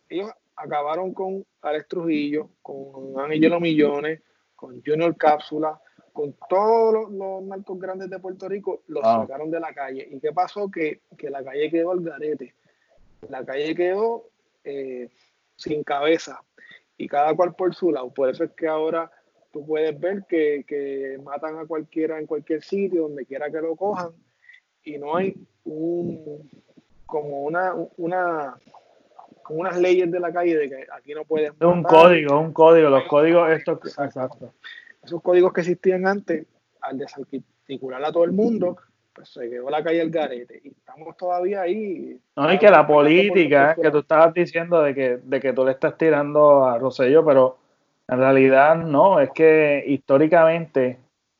ellos, 0.09 0.31
acabaron 0.55 1.13
con 1.13 1.45
Alex 1.63 1.89
Trujillo, 1.89 2.51
con 2.63 3.19
Ángelo 3.19 3.61
Millones, 3.61 4.23
con 4.55 4.83
Junior 4.85 5.15
Cápsula, 5.17 5.81
con 6.17 6.35
todos 6.49 7.13
los, 7.13 7.43
narcos 7.43 7.79
grandes 7.79 8.09
de 8.09 8.19
Puerto 8.19 8.49
Rico, 8.49 8.81
los 8.89 9.03
sacaron 9.03 9.51
de 9.51 9.61
la 9.61 9.75
calle. 9.75 10.09
¿Y 10.11 10.19
qué 10.19 10.33
pasó? 10.33 10.71
Que, 10.71 11.03
la 11.29 11.45
calle 11.45 11.71
quedó 11.71 11.93
al 11.93 12.01
garete. 12.01 12.55
La 13.29 13.45
calle 13.45 13.75
quedó 13.75 14.25
eh, 14.65 15.11
sin 15.57 15.85
cabeza 15.85 16.41
y 16.97 17.07
cada 17.07 17.37
cual 17.37 17.55
por 17.55 17.75
su 17.75 17.93
lado. 17.93 18.09
Por 18.15 18.31
eso 18.31 18.45
es 18.45 18.53
que 18.53 18.67
ahora 18.67 19.11
tú 19.53 19.67
puedes 19.67 20.01
ver 20.01 20.25
que, 20.27 21.21
matan 21.23 21.59
a 21.59 21.67
cualquiera 21.67 22.19
en 22.19 22.27
cualquier 22.27 22.63
sitio, 22.63 23.03
donde 23.03 23.27
quiera 23.27 23.51
que 23.51 23.61
lo 23.61 23.77
cojan, 23.77 24.13
y 24.85 24.97
no 24.97 25.17
hay 25.17 25.35
un 25.65 26.51
como 27.05 27.43
una, 27.43 27.75
una 27.99 28.57
unas 29.51 29.79
leyes 29.79 30.11
de 30.11 30.19
la 30.19 30.33
calle 30.33 30.57
de 30.57 30.69
que 30.71 30.87
aquí 30.91 31.13
no 31.13 31.25
puedes. 31.25 31.53
un 31.61 31.83
código, 31.83 32.41
un 32.41 32.55
código, 32.55 32.89
los 32.89 33.05
códigos 33.05 33.51
estos. 33.51 33.99
Exacto. 33.99 34.55
Esos 35.07 35.23
códigos 35.23 35.53
que 35.53 35.61
existían 35.61 36.07
antes, 36.07 36.47
al 36.81 36.99
desarticular 36.99 38.05
a 38.05 38.11
todo 38.11 38.25
el 38.25 38.33
mundo, 38.33 38.77
pues 39.15 39.29
se 39.29 39.49
quedó 39.49 39.71
la 39.71 39.83
calle 39.83 40.03
el 40.03 40.11
garete. 40.11 40.61
Y 40.65 40.69
estamos 40.69 41.17
todavía 41.17 41.63
ahí. 41.63 42.19
No, 42.35 42.53
y 42.53 42.59
que 42.59 42.69
la 42.69 42.87
política 42.87 43.77
que 43.81 43.91
tú 43.93 43.99
estabas 43.99 44.35
diciendo 44.35 44.83
de 44.83 44.95
que, 44.95 45.19
de 45.23 45.41
que 45.41 45.53
tú 45.53 45.65
le 45.65 45.73
estás 45.73 45.97
tirando 45.97 46.65
a 46.65 46.79
Rosselló, 46.79 47.25
pero 47.25 47.57
en 48.09 48.19
realidad 48.19 48.77
no, 48.77 49.21
es 49.21 49.31
que 49.31 49.85
históricamente, 49.87 50.99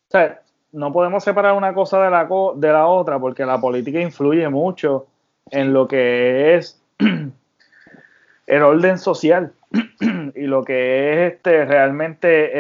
o 0.09 0.11
sea, 0.11 0.41
no 0.71 0.93
podemos 0.93 1.25
separar 1.25 1.55
una 1.55 1.75
cosa 1.75 2.03
de 2.05 2.11
la, 2.11 2.29
de 2.57 2.73
la 2.73 2.87
otra 2.87 3.19
porque 3.19 3.45
la 3.45 3.61
política 3.61 4.01
influye 4.01 4.49
mucho 4.49 5.09
en 5.51 5.73
lo 5.73 5.89
que 5.89 6.55
es 6.55 6.81
el 8.47 8.63
orden 8.63 8.99
social 8.99 9.53
y 10.35 10.43
lo 10.43 10.65
que 10.65 11.13
es 11.13 11.33
este 11.35 11.65
realmente 11.65 12.59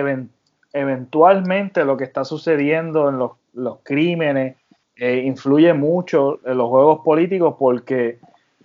eventualmente 0.77 1.85
lo 1.85 1.97
que 1.97 2.05
está 2.05 2.25
sucediendo 2.25 3.09
en 3.09 3.19
los, 3.19 3.33
los 3.55 3.79
crímenes 3.83 4.57
eh, 4.97 5.23
influye 5.25 5.73
mucho 5.73 6.41
en 6.45 6.59
los 6.59 6.69
juegos 6.69 7.01
políticos 7.05 7.57
porque 7.59 8.19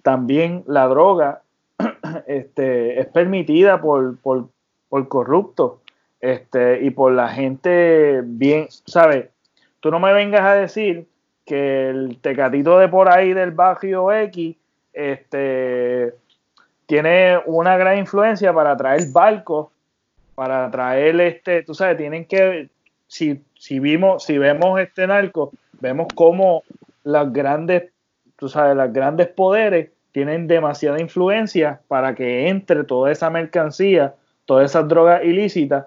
también 0.03 0.63
la 0.67 0.87
droga 0.87 1.41
este, 2.27 2.99
es 2.99 3.07
permitida 3.07 3.81
por, 3.81 4.17
por, 4.19 4.49
por 4.89 5.07
corruptos 5.07 5.73
este, 6.19 6.83
y 6.83 6.91
por 6.91 7.13
la 7.13 7.29
gente 7.29 8.21
bien, 8.23 8.67
¿sabes? 8.85 9.29
Tú 9.79 9.89
no 9.89 9.99
me 9.99 10.13
vengas 10.13 10.41
a 10.41 10.53
decir 10.55 11.07
que 11.45 11.89
el 11.89 12.19
tecatito 12.21 12.77
de 12.77 12.87
por 12.87 13.09
ahí 13.09 13.33
del 13.33 13.51
barrio 13.51 14.11
X 14.11 14.55
este, 14.93 16.13
tiene 16.85 17.39
una 17.45 17.77
gran 17.77 17.97
influencia 17.97 18.53
para 18.53 18.75
traer 18.75 19.11
barcos, 19.11 19.69
para 20.41 20.71
traer 20.71 21.21
este, 21.21 21.61
tú 21.61 21.75
sabes, 21.75 21.97
tienen 21.97 22.25
que, 22.25 22.67
si, 23.05 23.43
si 23.59 23.79
vimos, 23.79 24.23
si 24.23 24.39
vemos 24.39 24.79
este 24.79 25.05
narco, 25.05 25.51
vemos 25.79 26.07
cómo 26.15 26.63
las 27.03 27.31
grandes, 27.31 27.91
tú 28.37 28.49
sabes, 28.49 28.75
las 28.75 28.91
grandes 28.91 29.27
poderes 29.27 29.91
tienen 30.11 30.47
demasiada 30.47 30.99
influencia 30.99 31.81
para 31.87 32.15
que 32.15 32.47
entre 32.47 32.85
toda 32.85 33.11
esa 33.11 33.29
mercancía, 33.29 34.15
todas 34.45 34.71
esas 34.71 34.87
drogas 34.87 35.23
ilícitas, 35.23 35.85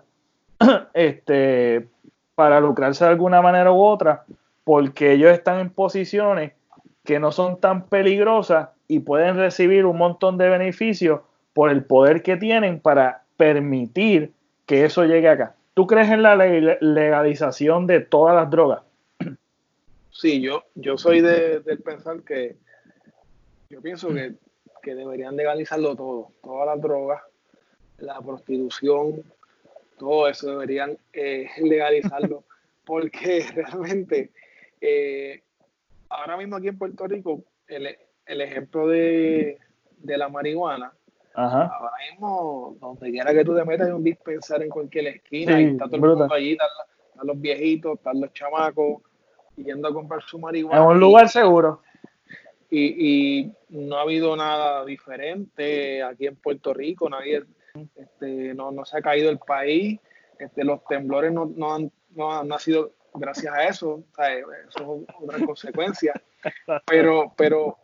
este, 0.95 1.89
para 2.37 2.61
lucrarse 2.61 3.03
de 3.03 3.11
alguna 3.11 3.43
manera 3.43 3.73
u 3.73 3.83
otra, 3.83 4.23
porque 4.63 5.15
ellos 5.15 5.33
están 5.33 5.59
en 5.59 5.71
posiciones 5.71 6.53
que 7.03 7.19
no 7.19 7.33
son 7.33 7.59
tan 7.59 7.87
peligrosas 7.87 8.69
y 8.87 9.01
pueden 9.01 9.37
recibir 9.37 9.85
un 9.85 9.99
montón 9.99 10.39
de 10.39 10.49
beneficios 10.49 11.23
por 11.55 11.71
el 11.71 11.83
poder 11.83 12.23
que 12.23 12.37
tienen 12.37 12.79
para 12.79 13.25
permitir 13.37 14.33
que 14.67 14.85
eso 14.85 15.05
llegue 15.05 15.29
acá. 15.29 15.55
¿Tú 15.75 15.87
crees 15.87 16.09
en 16.11 16.23
la 16.23 16.37
legalización 16.37 17.87
de 17.87 18.01
todas 18.01 18.37
las 18.37 18.51
drogas? 18.51 18.83
Sí, 20.11 20.41
yo, 20.41 20.65
yo 20.77 20.97
soy 20.97 21.21
de, 21.21 21.61
del 21.61 21.81
pensar 21.81 22.23
que 22.23 22.57
yo 23.69 23.83
pienso 23.83 24.09
que, 24.11 24.95
deberían 24.95 25.35
legalizarlo 25.35 25.97
todo, 25.97 26.29
todas 26.43 26.67
las 26.67 26.81
drogas, 26.81 27.23
la 27.99 28.21
prostitución, 28.21 29.25
todo 29.99 30.29
eso 30.29 30.51
deberían 30.51 30.97
eh, 31.12 31.49
legalizarlo, 31.62 32.45
porque 32.85 33.45
realmente 33.55 34.31
eh, 34.81 35.43
ahora 36.09 36.37
mismo 36.37 36.57
aquí 36.57 36.69
en 36.69 36.79
Puerto 36.79 37.07
Rico 37.07 37.43
el, 37.67 37.97
el 38.27 38.41
ejemplo 38.41 38.87
de, 38.87 39.59
la 40.03 40.29
marihuana, 40.29 40.93
ahora 41.35 41.93
mismo, 42.11 42.76
donde 42.80 43.11
quiera 43.11 43.32
que 43.32 43.45
tú 43.45 43.55
te 43.55 43.64
metas, 43.64 43.89
hay 43.89 43.93
un 43.93 44.05
dispensar 44.05 44.62
en 44.62 44.68
cualquier 44.68 45.09
esquina, 45.09 45.61
y 45.61 45.64
está 45.66 45.87
todo 45.87 45.97
el 45.97 46.03
mundo 46.03 46.28
allí, 46.32 46.53
están, 46.53 46.68
los 47.22 47.41
viejitos, 47.41 47.99
están 47.99 48.20
los 48.20 48.32
chamacos, 48.32 49.03
yendo 49.57 49.89
a 49.89 49.93
comprar 49.93 50.22
su 50.22 50.39
marihuana. 50.39 50.82
En 50.82 50.87
un 50.89 51.01
lugar 51.01 51.28
seguro. 51.28 51.82
Y, 52.70 53.53
no 53.68 53.99
ha 53.99 54.03
habido 54.03 54.37
nada 54.37 54.85
diferente 54.85 56.03
aquí 56.03 56.26
en 56.26 56.37
Puerto 56.37 56.74
Rico, 56.74 57.09
nadie, 57.09 57.45
este, 57.95 58.55
no, 58.55 58.72
no 58.72 58.85
se 58.85 58.99
ha 58.99 59.03
caído 59.03 59.30
el 59.30 59.39
país, 59.39 60.01
este, 60.39 60.64
los 60.64 60.85
temblores 60.85 61.32
no, 61.32 61.47
no, 61.47 61.74
han, 61.74 61.93
no 62.14 62.32
han 62.32 62.59
sido 62.59 62.93
gracias 63.14 63.53
a 63.55 63.64
eso, 63.64 64.03
eso 64.68 65.05
es 65.09 65.14
otra 65.20 65.45
consecuencia. 65.45 66.12
Pero, 66.87 67.32
pero 67.39 67.78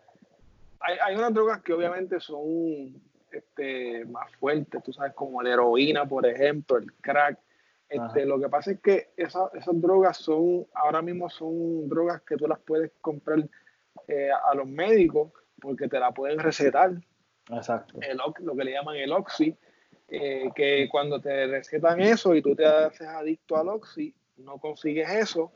hay, 0.80 0.98
hay 1.02 1.16
unas 1.16 1.32
drogas 1.32 1.62
que 1.62 1.72
obviamente 1.72 2.20
son 2.20 3.00
este, 3.32 4.04
más 4.06 4.30
fuertes, 4.36 4.82
tú 4.82 4.92
sabes, 4.92 5.14
como 5.14 5.42
la 5.42 5.52
heroína, 5.52 6.06
por 6.06 6.26
ejemplo, 6.26 6.76
el 6.78 6.92
crack. 6.94 7.38
Este, 7.88 8.24
lo 8.24 8.38
que 8.40 8.48
pasa 8.48 8.70
es 8.70 8.80
que 8.80 9.10
esas 9.16 9.50
drogas 9.72 10.16
son, 10.16 10.66
ahora 10.74 11.02
mismo 11.02 11.28
son 11.28 11.88
drogas 11.88 12.22
que 12.22 12.36
tú 12.36 12.46
las 12.46 12.60
puedes 12.60 12.92
comprar 13.00 13.48
eh, 14.06 14.30
a 14.30 14.54
los 14.54 14.68
médicos 14.68 15.32
porque 15.60 15.88
te 15.88 15.98
la 15.98 16.12
pueden 16.12 16.38
recetar. 16.38 16.92
Exacto. 17.50 17.98
lo 18.40 18.54
que 18.54 18.64
le 18.64 18.72
llaman 18.72 18.94
el 18.94 19.12
oxi, 19.12 19.56
eh, 20.08 20.50
que 20.54 20.88
cuando 20.88 21.20
te 21.20 21.48
recetan 21.48 22.00
eso 22.00 22.32
y 22.34 22.42
tú 22.42 22.54
te 22.54 22.64
haces 22.64 23.08
adicto 23.08 23.56
al 23.56 23.68
oxi, 23.68 24.14
no 24.36 24.58
consigues 24.58 25.10
eso, 25.10 25.52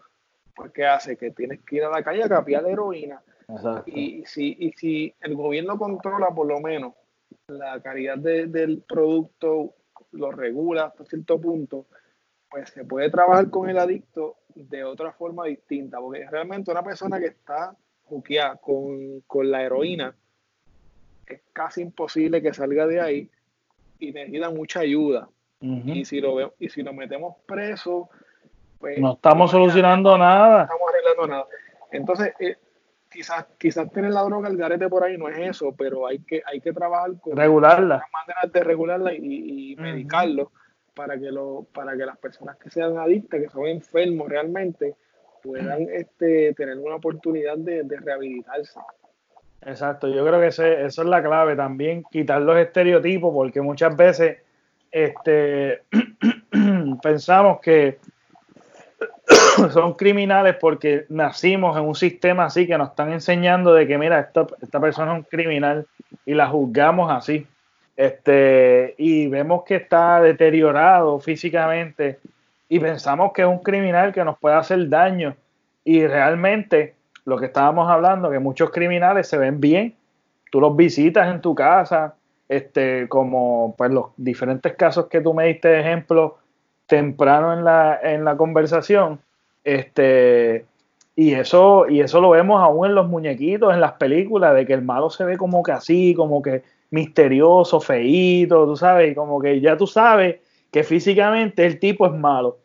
pues 0.57 0.72
¿qué 0.72 0.87
hace? 0.87 1.16
Que 1.16 1.31
tienes 1.31 1.61
que 1.61 1.77
ir 1.77 1.85
a 1.85 1.91
la 1.91 2.03
calle 2.03 2.25
a 2.25 2.29
capiar 2.29 2.66
heroína 2.66 3.22
y 3.87 4.25
si, 4.27 4.57
y 4.59 4.72
si 4.72 5.14
el 5.20 5.35
gobierno 5.35 5.79
controla 5.79 6.29
por 6.35 6.47
lo 6.47 6.61
menos 6.61 6.95
la 7.49 7.80
calidad 7.82 8.18
del 8.18 8.82
producto, 8.88 9.74
lo 10.12 10.30
regula 10.30 10.86
hasta 10.86 11.05
cierto 11.05 11.40
punto, 11.40 11.86
pues 12.51 12.70
se 12.70 12.84
puede 12.84 13.11
trabajar 13.11 13.51
con 13.51 13.68
el 13.68 13.78
adicto 13.78 14.36
de 14.55 14.84
otra 14.84 15.12
forma 15.12 15.47
distinta, 15.47 16.01
porque 16.01 16.26
realmente 16.30 16.70
una 16.70 16.82
persona 16.82 17.18
que 17.18 17.26
está 17.26 17.76
juqueada 18.05 18.57
con, 18.57 19.20
con 19.27 19.51
la 19.51 19.62
heroína, 19.62 20.14
es 21.27 21.40
casi 21.52 21.82
imposible 21.82 22.43
que 22.43 22.52
salga 22.52 22.86
de 22.86 23.01
ahí 23.01 23.31
y 23.98 24.12
necesita 24.12 24.51
mucha 24.51 24.81
ayuda. 24.81 25.28
Y 25.60 26.05
si 26.05 26.20
lo 26.20 26.52
y 26.59 26.69
si 26.69 26.82
lo 26.82 26.93
metemos 26.93 27.36
preso, 27.47 28.10
pues 28.78 28.98
no 28.98 29.14
estamos 29.14 29.51
solucionando 29.51 30.19
nada. 30.19 30.59
No 30.59 30.62
estamos 30.64 30.89
arreglando 30.90 31.27
nada. 31.27 31.47
Entonces, 31.90 32.35
eh, 32.39 32.59
quizás, 33.15 33.47
quizás 33.59 33.91
tener 33.93 34.11
la 34.11 34.23
droga 34.23 34.49
al 34.49 34.57
garete 34.57 34.89
por 34.89 35.05
ahí 35.05 35.16
no 35.16 35.28
es 35.28 35.39
eso, 35.39 35.74
pero 35.77 36.07
hay 36.07 36.19
que, 36.19 36.43
hay 36.45 36.61
que 36.61 36.73
trabajar 36.73 37.12
con 37.20 37.36
regularla. 37.36 38.05
maneras 38.12 38.53
de 38.53 38.65
regularla 38.65 39.15
y, 39.15 39.77
medicarlo 39.78 40.51
para 40.95 41.19
que 41.19 41.31
lo, 41.31 41.66
para 41.73 41.97
que 41.97 42.05
las 42.05 42.19
personas 42.19 42.57
que 42.57 42.70
sean 42.70 42.99
adictas, 42.99 43.41
que 43.41 43.49
son 43.49 43.66
enfermos 43.66 44.28
realmente, 44.28 44.97
puedan 45.43 45.89
este, 45.91 46.55
tener 46.55 46.78
una 46.78 46.97
oportunidad 46.97 47.57
de, 47.57 47.85
rehabilitarse. 47.89 48.81
Exacto, 49.62 50.09
yo 50.09 50.27
creo 50.27 50.41
que 50.41 50.49
ese, 50.49 50.85
eso 50.85 51.03
es 51.03 51.09
la 51.09 51.23
clave 51.23 51.57
también, 51.57 52.05
quitar 52.11 52.43
los 52.43 52.57
estereotipos, 52.57 53.32
porque 53.32 53.61
muchas 53.61 53.97
veces 53.97 54.39
este, 54.91 55.82
pensamos 57.03 57.61
que 57.61 57.99
son 59.72 59.94
criminales 59.94 60.56
porque 60.60 61.06
nacimos 61.09 61.76
en 61.76 61.84
un 61.84 61.94
sistema 61.94 62.46
así 62.46 62.66
que 62.66 62.76
nos 62.76 62.90
están 62.90 63.12
enseñando 63.12 63.72
de 63.72 63.86
que, 63.86 63.98
mira, 63.98 64.20
esta, 64.20 64.46
esta 64.60 64.80
persona 64.80 65.12
es 65.12 65.18
un 65.18 65.24
criminal 65.24 65.86
y 66.26 66.34
la 66.34 66.48
juzgamos 66.48 67.10
así. 67.10 67.46
Este, 67.96 68.94
y 68.98 69.28
vemos 69.28 69.62
que 69.64 69.76
está 69.76 70.20
deteriorado 70.20 71.20
físicamente 71.20 72.18
y 72.68 72.80
pensamos 72.80 73.32
que 73.32 73.42
es 73.42 73.48
un 73.48 73.60
criminal 73.60 74.12
que 74.12 74.24
nos 74.24 74.38
puede 74.38 74.56
hacer 74.56 74.88
daño. 74.88 75.36
Y 75.84 76.06
realmente, 76.06 76.94
lo 77.24 77.38
que 77.38 77.46
estábamos 77.46 77.90
hablando, 77.90 78.30
que 78.30 78.38
muchos 78.38 78.70
criminales 78.70 79.28
se 79.28 79.38
ven 79.38 79.60
bien, 79.60 79.94
tú 80.51 80.60
los 80.60 80.74
visitas 80.74 81.32
en 81.32 81.40
tu 81.40 81.55
casa, 81.55 82.14
este, 82.48 83.09
como 83.09 83.74
pues 83.76 83.90
los 83.90 84.06
diferentes 84.16 84.74
casos 84.74 85.06
que 85.06 85.20
tú 85.20 85.34
me 85.34 85.46
diste 85.46 85.80
ejemplo 85.80 86.38
temprano 86.86 87.52
en 87.52 87.65
la, 87.65 87.98
en 88.02 88.24
la 88.24 88.36
conversación, 88.36 89.20
este, 89.62 90.66
y 91.16 91.35
eso, 91.35 91.89
y 91.89 92.01
eso 92.01 92.20
lo 92.20 92.31
vemos 92.31 92.61
aún 92.61 92.86
en 92.86 92.94
los 92.94 93.09
muñequitos, 93.09 93.73
en 93.73 93.81
las 93.81 93.93
películas, 93.93 94.55
de 94.55 94.66
que 94.66 94.74
el 94.74 94.82
malo 94.82 95.11
se 95.11 95.24
ve 95.24 95.36
como 95.36 95.62
que 95.62 95.73
así, 95.73 96.15
como 96.15 96.43
que 96.43 96.62
misterioso, 96.90 97.81
feíto, 97.81 98.66
tú 98.66 98.77
sabes, 98.77 99.15
como 99.15 99.40
que 99.40 99.61
ya 99.61 99.77
tú 99.77 99.86
sabes 99.86 100.36
que 100.70 100.85
físicamente 100.85 101.65
el 101.65 101.78
tipo 101.78 102.06
es 102.06 102.12
malo, 102.12 102.59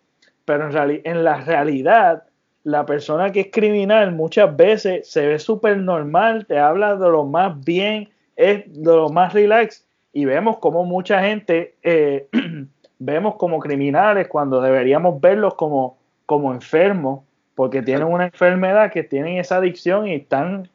pero 0.45 0.69
en, 0.69 1.01
en 1.03 1.23
la 1.23 1.41
realidad 1.41 2.23
la 2.63 2.85
persona 2.85 3.31
que 3.31 3.41
es 3.41 3.47
criminal 3.51 4.11
muchas 4.11 4.55
veces 4.55 5.09
se 5.09 5.25
ve 5.25 5.39
súper 5.39 5.77
normal, 5.77 6.45
te 6.45 6.59
habla 6.59 6.95
de 6.95 7.09
lo 7.09 7.23
más 7.25 7.63
bien, 7.63 8.09
es 8.35 8.63
de 8.67 8.95
lo 8.95 9.09
más 9.09 9.33
relax 9.33 9.85
y 10.13 10.25
vemos 10.25 10.57
como 10.57 10.85
mucha 10.85 11.21
gente 11.21 11.75
eh, 11.83 12.27
vemos 12.99 13.35
como 13.35 13.59
criminales 13.59 14.27
cuando 14.27 14.61
deberíamos 14.61 15.19
verlos 15.19 15.55
como, 15.55 15.97
como 16.25 16.53
enfermos 16.53 17.21
porque 17.55 17.81
tienen 17.81 18.07
una 18.07 18.25
enfermedad 18.25 18.91
que 18.91 19.03
tienen 19.03 19.37
esa 19.37 19.57
adicción 19.57 20.07
y 20.07 20.13
están, 20.13 20.69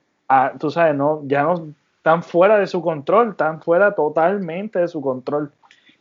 tú 0.58 0.70
sabes, 0.70 0.94
no, 0.94 1.22
ya 1.24 1.42
no 1.42 1.68
están 1.96 2.22
fuera 2.22 2.58
de 2.58 2.66
su 2.66 2.82
control, 2.82 3.30
están 3.30 3.62
fuera 3.62 3.94
totalmente 3.94 4.80
de 4.80 4.88
su 4.88 5.00
control. 5.00 5.50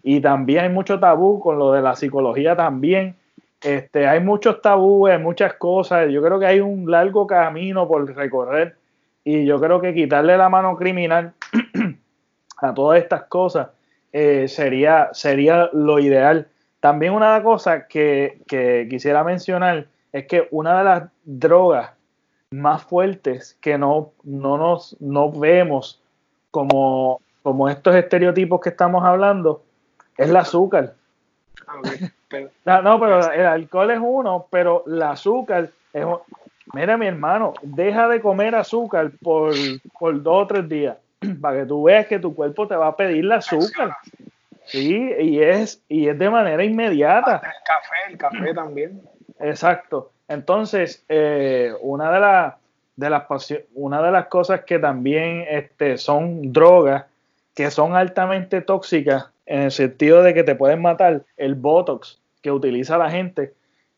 Y 0.04 0.20
también 0.20 0.66
hay 0.66 0.70
mucho 0.70 1.00
tabú 1.00 1.40
con 1.40 1.58
lo 1.58 1.72
de 1.72 1.82
la 1.82 1.96
psicología 1.96 2.58
también. 2.58 3.16
Este, 3.62 4.08
hay 4.08 4.20
muchos 4.20 4.62
tabúes, 4.62 5.18
muchas 5.22 5.54
cosas. 5.54 6.10
Yo 6.12 6.22
creo 6.22 6.38
que 6.38 6.48
hay 6.48 6.60
un 6.60 6.92
largo 6.92 7.26
camino 7.26 7.88
por 7.88 8.14
recorrer. 8.14 8.76
Y 9.24 9.46
yo 9.46 9.62
creo 9.62 9.80
que 9.80 9.94
quitarle 9.94 10.36
la 10.36 10.50
mano 10.50 10.76
criminal 10.76 11.32
a 12.58 12.74
todas 12.74 13.02
estas 13.02 13.24
cosas 13.24 13.70
eh, 14.14 14.48
sería, 14.48 15.10
sería 15.14 15.70
lo 15.74 16.00
ideal. 16.00 16.48
También 16.80 17.14
una 17.14 17.42
cosa 17.42 17.88
que, 17.88 18.42
que 18.48 18.88
quisiera 18.90 19.24
mencionar 19.24 19.88
es 20.12 20.28
que 20.28 20.48
una 20.52 20.78
de 20.78 20.84
las 20.84 21.04
drogas 21.24 21.92
más 22.52 22.84
fuertes 22.84 23.58
que 23.60 23.78
no, 23.78 24.12
no 24.24 24.58
nos 24.58 24.96
no 25.02 25.32
vemos 25.32 26.00
como, 26.52 27.20
como 27.42 27.68
estos 27.68 27.96
estereotipos 27.96 28.62
que 28.62 28.70
estamos 28.70 29.04
hablando 29.04 29.64
es 30.18 30.30
el 30.30 30.36
azúcar. 30.36 30.94
no, 32.66 33.00
pero 33.00 33.32
el 33.32 33.46
alcohol 33.46 33.92
es 33.92 34.00
uno, 34.00 34.46
pero 34.52 34.84
el 34.86 35.02
azúcar 35.02 35.72
es 35.92 36.06
Mira, 36.74 36.98
mi 36.98 37.06
hermano, 37.06 37.54
deja 37.62 38.08
de 38.08 38.22
comer 38.22 38.56
azúcar 38.56 39.12
por, 39.22 39.54
por 40.00 40.24
dos 40.24 40.44
o 40.44 40.48
tres 40.48 40.68
días 40.68 40.98
para 41.42 41.62
que 41.62 41.66
tú 41.66 41.84
veas 41.84 42.08
que 42.08 42.20
tu 42.20 42.34
cuerpo 42.36 42.68
te 42.68 42.76
va 42.76 42.88
a 42.88 42.96
pedir 42.96 43.24
el 43.24 43.32
azúcar. 43.32 43.96
Sí, 44.66 45.14
y 45.20 45.42
es, 45.42 45.82
y 45.90 46.08
es 46.08 46.18
de 46.18 46.30
manera 46.30 46.64
inmediata. 46.64 47.42
El 47.44 47.64
café, 47.66 47.96
el 48.10 48.18
café 48.18 48.54
también. 48.56 49.02
Exacto. 49.40 50.12
Entonces, 50.28 51.04
eh, 51.10 51.74
una, 51.82 52.12
de, 52.12 52.20
las 52.20 52.54
de 52.96 53.10
las 53.10 53.24
una 53.74 54.02
de 54.02 54.12
las 54.12 54.28
cosas 54.28 54.62
que 54.62 54.80
también 54.80 55.46
este, 55.50 55.98
son 55.98 56.54
drogas 56.54 57.06
que 57.54 57.70
son 57.70 57.96
altamente 57.96 58.62
tóxicas 58.62 59.28
en 59.46 59.64
el 59.64 59.72
sentido 59.72 60.24
de 60.24 60.34
que 60.34 60.44
te 60.44 60.56
pueden 60.56 60.82
matar, 60.82 61.24
el 61.38 61.56
Botox 61.56 62.20
que 62.42 62.52
utiliza 62.52 62.98
la 62.98 63.10
gente, 63.10 63.54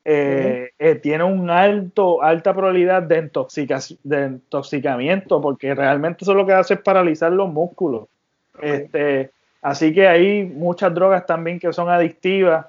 eh, 0.07 0.69
eh, 0.77 0.95
tiene 0.95 1.23
un 1.23 1.49
alto, 1.49 2.21
alta 2.21 2.53
probabilidad 2.53 3.01
de, 3.01 3.27
de 4.03 4.25
intoxicamiento, 4.25 5.41
porque 5.41 5.73
realmente 5.73 6.23
eso 6.23 6.35
lo 6.35 6.45
que 6.45 6.53
hace 6.53 6.75
es 6.75 6.79
paralizar 6.81 7.31
los 7.31 7.51
músculos. 7.51 8.07
Este, 8.61 9.31
así 9.63 9.91
que 9.95 10.07
hay 10.07 10.45
muchas 10.45 10.93
drogas 10.93 11.25
también 11.25 11.59
que 11.59 11.73
son 11.73 11.89
adictivas, 11.89 12.67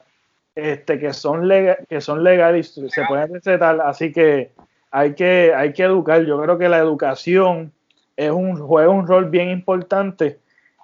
este, 0.55 0.99
que 0.99 1.13
son 1.13 1.47
que 1.87 2.01
son 2.01 2.25
legales 2.25 2.77
y 2.79 2.89
se 2.89 3.05
pueden 3.05 3.35
recetar, 3.35 3.83
así 3.83 4.11
que 4.11 4.53
hay 4.91 5.13
que, 5.13 5.53
hay 5.55 5.75
que 5.75 5.83
educar. 5.83 6.25
Yo 6.25 6.41
creo 6.41 6.57
que 6.57 6.71
la 6.71 6.79
educación 6.79 7.71
es 8.17 8.31
un, 8.31 8.57
juega 8.57 8.89
un 8.89 9.07
rol 9.07 9.27
bien 9.27 9.51
importante 9.51 10.39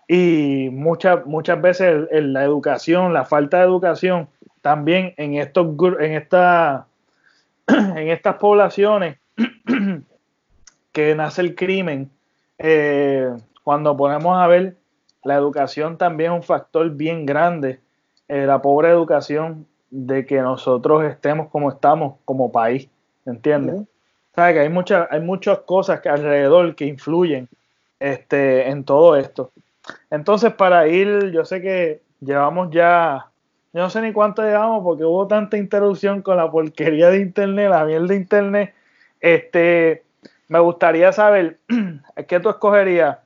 y 0.07 0.69
muchas, 0.71 1.25
muchas 1.25 1.63
veces 1.63 2.07
la 2.11 2.45
educación, 2.45 3.15
la 3.15 3.25
falta 3.25 3.61
de 3.61 3.65
educación 3.65 4.29
también 4.63 5.13
en 5.19 5.35
estos 5.35 5.67
en 6.01 6.13
esta 6.15 6.87
en 7.67 8.09
estas 8.09 8.37
poblaciones 8.37 9.19
que 10.93 11.15
nace 11.15 11.43
el 11.43 11.55
crimen, 11.55 12.11
eh, 12.59 13.31
cuando 13.63 13.97
ponemos 13.97 14.39
a 14.39 14.47
ver 14.47 14.77
la 15.25 15.35
educación 15.35 15.99
también 15.99 16.33
es 16.33 16.37
un 16.37 16.43
factor 16.43 16.91
bien 16.91 17.27
grande 17.27 17.81
eh, 18.29 18.47
la 18.47 18.63
pobre 18.63 18.89
educación 18.89 19.67
de 19.91 20.25
que 20.25 20.41
nosotros 20.41 21.05
estemos 21.05 21.49
como 21.51 21.71
estamos 21.71 22.15
como 22.25 22.51
país, 22.51 22.89
¿entiendes? 23.27 23.83
que 24.35 24.41
hay 24.41 24.69
muchas, 24.71 25.07
hay 25.11 25.21
muchas 25.21 25.59
cosas 25.59 26.01
que 26.01 26.09
alrededor 26.09 26.75
que 26.75 26.87
influyen 26.87 27.49
este, 28.01 28.69
en 28.71 28.85
todo 28.85 29.17
esto. 29.17 29.51
Entonces, 30.11 30.55
para 30.55 30.89
ir, 30.89 31.31
yo 31.33 31.45
sé 31.45 31.61
que 31.61 32.01
llevamos 32.21 32.71
ya, 32.71 33.27
yo 33.73 33.81
no 33.81 33.89
sé 33.89 34.03
ni 34.03 34.13
cuánto 34.13 34.43
llevamos 34.43 34.83
porque 34.85 35.05
hubo 35.05 35.27
tanta 35.27 35.57
interrupción 35.57 36.21
con 36.21 36.37
la 36.37 36.51
porquería 36.51 37.09
de 37.09 37.21
internet, 37.21 37.71
la 37.71 37.85
miel 37.87 38.07
de 38.07 38.17
internet. 38.17 38.75
Este, 39.19 40.05
me 40.49 40.59
gustaría 40.59 41.11
saber, 41.13 41.59
¿qué 42.29 42.39
tú 42.41 42.51
escogerías? 42.51 43.19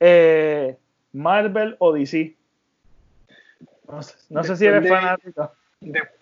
Eh, 0.00 0.76
¿Marvel 1.12 1.76
o 1.78 1.92
DC? 1.92 2.34
No 4.28 4.42
sé, 4.42 4.56
si 4.56 4.66
eres 4.66 4.88
fanático. 4.88 5.52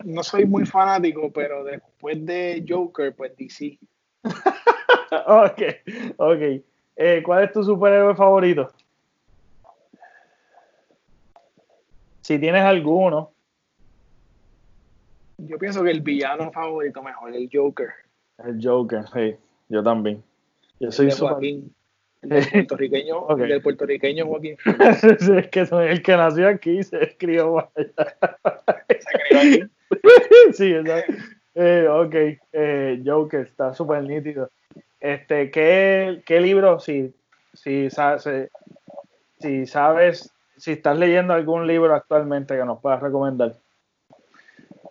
no 0.03 0.23
soy 0.23 0.45
muy 0.45 0.65
fanático, 0.65 1.31
pero 1.31 1.63
después 1.63 2.23
de 2.25 2.63
Joker, 2.67 3.15
pues 3.15 3.35
DC. 3.35 3.79
ok, 5.25 5.61
ok. 6.17 6.41
Eh, 6.95 7.23
¿Cuál 7.23 7.45
es 7.45 7.51
tu 7.51 7.63
superhéroe 7.63 8.15
favorito? 8.15 8.71
Si 12.21 12.37
tienes 12.37 12.63
alguno. 12.63 13.31
Yo 15.47 15.57
pienso 15.57 15.83
que 15.83 15.91
el 15.91 16.01
villano 16.01 16.51
favorito 16.51 17.01
mejor, 17.03 17.33
el 17.35 17.49
Joker. 17.51 17.89
El 18.43 18.59
Joker, 18.61 19.05
sí, 19.13 19.35
yo 19.69 19.83
también. 19.83 20.23
Yo 20.79 20.91
soy 20.91 21.11
super... 21.11 21.43
El 22.21 22.49
puertorriqueño, 22.51 23.29
el 23.37 23.61
puertorriqueño 23.61 24.25
Joaquín. 24.25 24.57
es 25.35 25.47
que 25.49 25.65
soy 25.65 25.87
el 25.87 26.01
que 26.01 26.17
nació 26.17 26.49
aquí 26.49 26.83
se 26.83 27.01
escribió 27.03 27.71
Se 27.75 27.93
escribió 28.89 29.39
aquí. 29.39 29.63
sí, 30.53 30.73
exacto. 30.73 31.13
Eh, 31.55 31.87
ok, 31.89 32.15
eh, 32.53 33.01
Joker, 33.05 33.41
está 33.41 33.73
súper 33.73 34.03
nítido. 34.03 34.49
Este, 34.99 35.49
¿qué, 35.49 36.21
qué 36.25 36.41
libro, 36.41 36.79
si, 36.79 37.13
si, 37.53 37.87
si 39.39 39.65
sabes, 39.65 40.33
si 40.57 40.71
estás 40.71 40.97
leyendo 40.97 41.33
algún 41.33 41.67
libro 41.67 41.93
actualmente 41.95 42.57
que 42.57 42.65
nos 42.65 42.79
puedas 42.81 43.01
recomendar? 43.01 43.55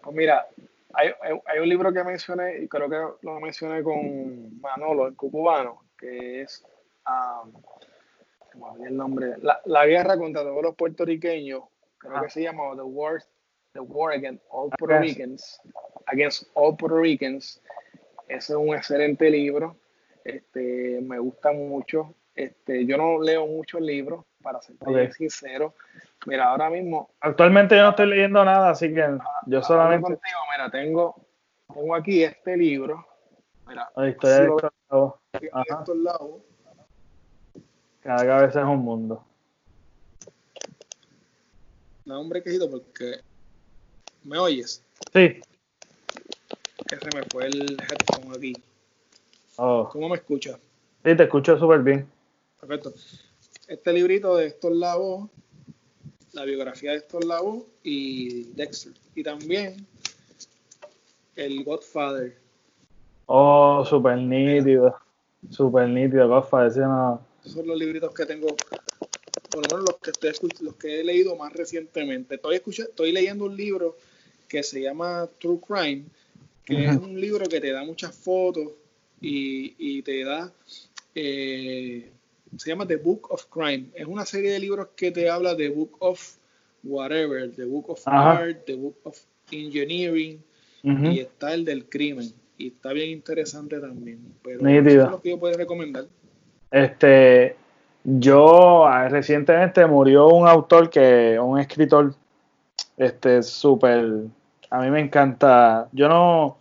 Pues 0.03 0.17
mira, 0.17 0.47
hay, 0.95 1.11
hay, 1.23 1.59
un 1.59 1.69
libro 1.69 1.93
que 1.93 2.03
mencioné, 2.05 2.63
y 2.63 2.69
creo 2.69 2.89
que 2.89 3.27
lo 3.27 3.41
mencioné 3.41 3.83
con 3.83 4.61
Manolo, 4.61 5.07
el 5.07 5.17
cubano, 5.17 5.83
que 5.99 6.43
es 6.43 6.65
el 8.85 8.97
nombre, 8.97 9.35
la, 9.65 9.87
guerra 9.87 10.17
contra 10.17 10.43
todos 10.43 10.63
los 10.63 10.75
puertorriqueños, 10.75 11.65
creo 11.99 12.23
que 12.23 12.31
se 12.31 12.43
llama 12.43 12.75
The 12.75 12.83
War, 12.83 13.23
The 13.73 13.81
War 13.81 14.15
Against 14.15 14.45
All 14.51 14.71
Puerto 14.79 14.99
Ricans, 14.99 15.61
Against 16.07 16.45
All 16.55 16.77
Puerto 16.77 16.99
Ricans. 16.99 17.61
Ese 18.29 18.53
es 18.53 18.59
un 18.59 18.75
excelente 18.75 19.31
libro. 19.31 19.77
Este, 20.25 21.01
me 21.03 21.19
gusta 21.19 21.53
mucho. 21.53 22.15
Este, 22.35 22.85
yo 22.85 22.97
no 22.97 23.21
leo 23.21 23.47
muchos 23.47 23.81
libros, 23.81 24.25
para 24.43 24.61
ser 24.61 24.77
sincero. 25.13 25.75
Mira, 26.27 26.51
ahora 26.51 26.71
mismo. 26.71 27.11
Actualmente 27.21 27.77
yo 27.77 27.83
no 27.83 27.91
estoy 27.91 28.07
leyendo 28.07 28.45
nada, 28.45 28.71
así 28.71 28.93
que 28.93 29.19
yo 29.47 29.63
solamente. 29.63 30.03
Contigo, 30.03 30.39
mira, 30.53 30.71
tengo, 30.71 31.27
tengo 31.73 31.95
aquí 31.95 32.23
este 32.23 32.57
libro. 32.57 33.07
Mira, 33.67 33.91
Ahí 33.97 34.11
estoy 34.11 34.31
si 34.31 35.47
estos 35.47 35.97
lados. 35.97 36.35
Cada 38.03 38.27
cabeza 38.27 38.61
es 38.61 38.67
un 38.67 38.79
mundo. 38.79 39.25
No, 42.05 42.21
hombre, 42.21 42.43
querido, 42.43 42.71
porque. 42.71 43.21
¿Me 44.25 44.39
oyes? 44.39 44.83
Sí. 45.13 45.41
Que 46.89 46.97
se 46.97 47.17
me 47.17 47.23
fue 47.31 47.47
el 47.47 47.77
headphone 47.81 48.35
aquí. 48.35 48.55
Oh. 49.57 49.89
¿Cómo 49.93 50.09
me 50.09 50.17
escuchas? 50.17 50.59
Sí, 51.05 51.15
te 51.15 51.25
escucho 51.25 51.59
súper 51.59 51.81
bien. 51.81 52.11
Perfecto. 52.61 52.93
Este 53.69 53.93
librito 53.93 54.35
de 54.35 54.47
estos 54.47 54.75
Lavoe, 54.75 55.29
la 56.33 56.47
biografía 56.47 56.93
de 56.93 56.97
estos 56.97 57.23
Lavoe 57.23 57.67
y 57.83 58.45
Dexter. 58.55 58.95
Y 59.15 59.23
también 59.23 59.87
el 61.37 61.63
Godfather. 61.65 62.35
Oh, 63.27 63.85
súper 63.85 64.17
nítido. 64.17 64.97
Súper 65.51 65.87
nítido, 65.87 66.27
Godfather. 66.29 66.71
Ese 66.71 66.81
no, 66.81 67.21
son 67.45 67.67
los 67.67 67.79
libritos 67.79 68.15
que 68.15 68.25
tengo, 68.25 68.49
por 69.51 69.71
lo 69.71 69.77
menos 69.77 69.91
los 69.91 69.99
que, 69.99 70.13
estoy, 70.13 70.49
los 70.61 70.77
que 70.77 71.01
he 71.01 71.05
leído 71.05 71.37
más 71.37 71.53
recientemente. 71.53 72.37
Estoy, 72.37 72.63
estoy 72.67 73.13
leyendo 73.13 73.45
un 73.45 73.55
libro 73.55 73.99
que 74.49 74.63
se 74.63 74.81
llama 74.81 75.29
True 75.39 75.61
Crime, 75.61 76.05
que 76.65 76.87
es 76.87 76.97
un 76.97 77.21
libro 77.21 77.47
que 77.47 77.61
te 77.61 77.71
da 77.71 77.85
muchas 77.85 78.17
fotos 78.17 78.73
y, 79.21 80.01
te 80.01 80.25
da... 80.25 80.51
Eh, 81.15 82.13
se 82.57 82.71
llama 82.71 82.87
The 82.87 82.97
Book 82.97 83.29
of 83.31 83.47
Crime. 83.47 83.91
Es 83.95 84.07
una 84.07 84.25
serie 84.25 84.53
de 84.53 84.59
libros 84.59 84.89
que 84.97 85.11
te 85.11 85.29
habla 85.29 85.55
de 85.55 85.69
Book 85.69 85.97
of 86.01 86.37
whatever, 86.83 87.51
The 87.51 87.65
Book 87.65 87.91
of 87.91 88.03
Art, 88.07 88.65
The 88.67 88.77
Book 88.77 88.97
of 89.05 89.19
Engineering, 89.51 90.43
y 90.83 91.21
está 91.21 91.55
el 91.55 91.65
del 91.65 91.89
crimen. 91.89 92.33
Y 92.57 92.69
está 92.69 92.93
bien 92.93 93.11
interesante 93.11 93.79
también. 93.79 94.21
Pero 94.43 94.67
eso 94.67 94.89
es 94.89 95.11
lo 95.11 95.21
que 95.21 95.31
yo 95.31 95.39
puedo 95.39 95.57
recomendar. 95.57 96.07
Este, 96.71 97.57
yo 98.05 98.87
ah, 98.87 99.09
recientemente 99.09 99.87
murió 99.87 100.29
un 100.29 100.49
autor 100.49 100.91
que, 100.91 101.39
un 101.41 101.59
escritor, 101.59 102.15
este, 102.97 103.43
súper, 103.43 104.25
a 104.71 104.81
mí 104.81 104.91
me 104.91 105.01
encanta. 105.01 105.89
Yo 105.93 106.09
no, 106.09 106.59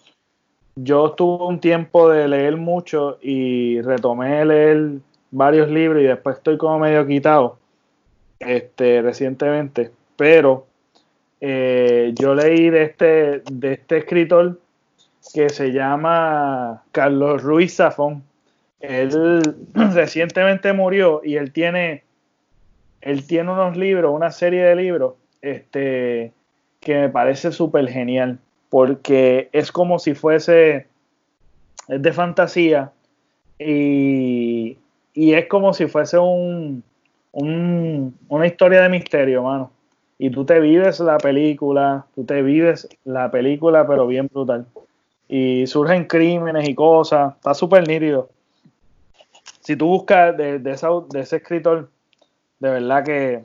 yo 0.76 1.12
tuve 1.12 1.46
un 1.46 1.60
tiempo 1.60 2.10
de 2.10 2.28
leer 2.28 2.58
mucho 2.58 3.18
y 3.22 3.82
retomé 3.82 4.46
leer 4.46 5.00
varios 5.38 5.70
libros 5.70 6.02
y 6.02 6.06
después 6.06 6.38
estoy 6.38 6.58
como 6.58 6.80
medio 6.80 7.06
quitado, 7.06 7.58
este, 8.40 9.02
recientemente. 9.02 9.92
Pero 10.16 10.68
eh, 11.42 12.14
yo 12.16 12.36
leí 12.36 12.70
de 12.70 12.84
este, 12.84 13.42
de 13.52 13.74
este 13.74 13.98
escritor 13.98 14.60
que 15.34 15.50
se 15.50 15.72
llama 15.72 16.84
Carlos 16.92 17.44
Ruiz 17.44 17.76
Zafón 17.76 18.24
él 18.80 19.42
recientemente 19.74 20.74
murió 20.74 21.22
y 21.24 21.36
él 21.36 21.52
tiene, 21.52 22.04
él 23.02 23.26
tiene 23.26 23.52
unos 23.52 23.78
libros, 23.78 24.14
una 24.14 24.32
serie 24.32 24.64
de 24.64 24.76
libros, 24.76 25.16
este, 25.42 26.32
que 26.80 26.96
me 26.96 27.10
parece 27.10 27.52
súper 27.52 27.90
genial, 27.90 28.40
porque 28.70 29.50
es 29.52 29.72
como 29.72 30.00
si 30.00 30.14
fuese, 30.14 30.88
es 31.88 32.02
de 32.02 32.14
fantasía 32.14 32.92
y, 33.60 34.78
y 35.18 35.34
es 35.34 35.48
como 35.48 35.74
si 35.74 35.88
fuese 35.88 36.18
un, 36.18 36.84
un, 37.32 38.18
una 38.30 38.48
historia 38.48 38.82
de 38.82 38.90
misterio, 38.90 39.44
mano. 39.44 39.72
Y 40.20 40.30
tú 40.30 40.46
te 40.46 40.60
vives 40.60 41.00
la 41.00 41.18
película, 41.18 42.06
tú 42.16 42.24
te 42.24 42.42
vives 42.42 42.88
la 43.04 43.30
película, 43.30 43.86
pero 43.88 44.08
bien 44.08 44.30
brutal. 44.32 44.66
Y 45.28 45.68
surgen 45.68 46.06
crímenes 46.06 46.68
y 46.70 46.74
cosas, 46.74 47.36
está 47.36 47.54
súper 47.54 47.88
nítido 47.88 48.30
si 49.68 49.76
tú 49.76 49.88
buscas 49.88 50.38
de, 50.38 50.60
de, 50.60 50.72
ese 50.72 51.36
escritor, 51.36 51.90
de 52.60 52.70
verdad 52.70 53.04
que 53.04 53.44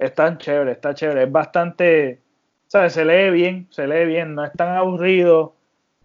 es 0.00 0.12
tan 0.12 0.36
chévere, 0.36 0.72
está 0.72 0.94
chévere, 0.94 1.22
es 1.22 1.30
bastante, 1.30 2.18
¿sabes? 2.66 2.94
Se 2.94 3.04
lee 3.04 3.30
bien, 3.30 3.68
se 3.70 3.86
lee 3.86 4.04
bien, 4.04 4.34
no 4.34 4.44
es 4.44 4.52
tan 4.54 4.74
aburrido 4.76 5.52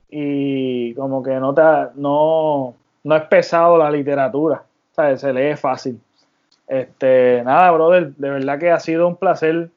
y 0.07 0.93
como 0.93 1.23
que 1.23 1.31
no, 1.31 1.51
no, 1.95 2.75
no 3.03 3.15
es 3.15 3.23
pesado 3.23 3.75
la 3.75 3.89
literatura, 3.89 4.65
¿sabes? 4.93 5.21
Se 5.21 5.33
lee 5.33 5.55
fácil. 5.55 5.99
Este, 6.67 7.41
nada, 7.43 7.71
brother, 7.71 8.15
de 8.15 8.29
verdad 8.29 8.59
que 8.59 8.71
ha 8.71 8.79
sido 8.79 9.07
un 9.07 9.17
placer. 9.17 9.69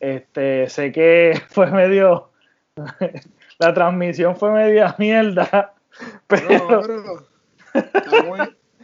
Este, 0.00 0.68
sé 0.68 0.92
que 0.92 1.40
fue 1.48 1.70
medio, 1.70 2.30
la 3.58 3.74
transmisión 3.74 4.36
fue 4.36 4.52
media 4.52 4.94
mierda, 4.98 5.74
pero, 6.26 7.26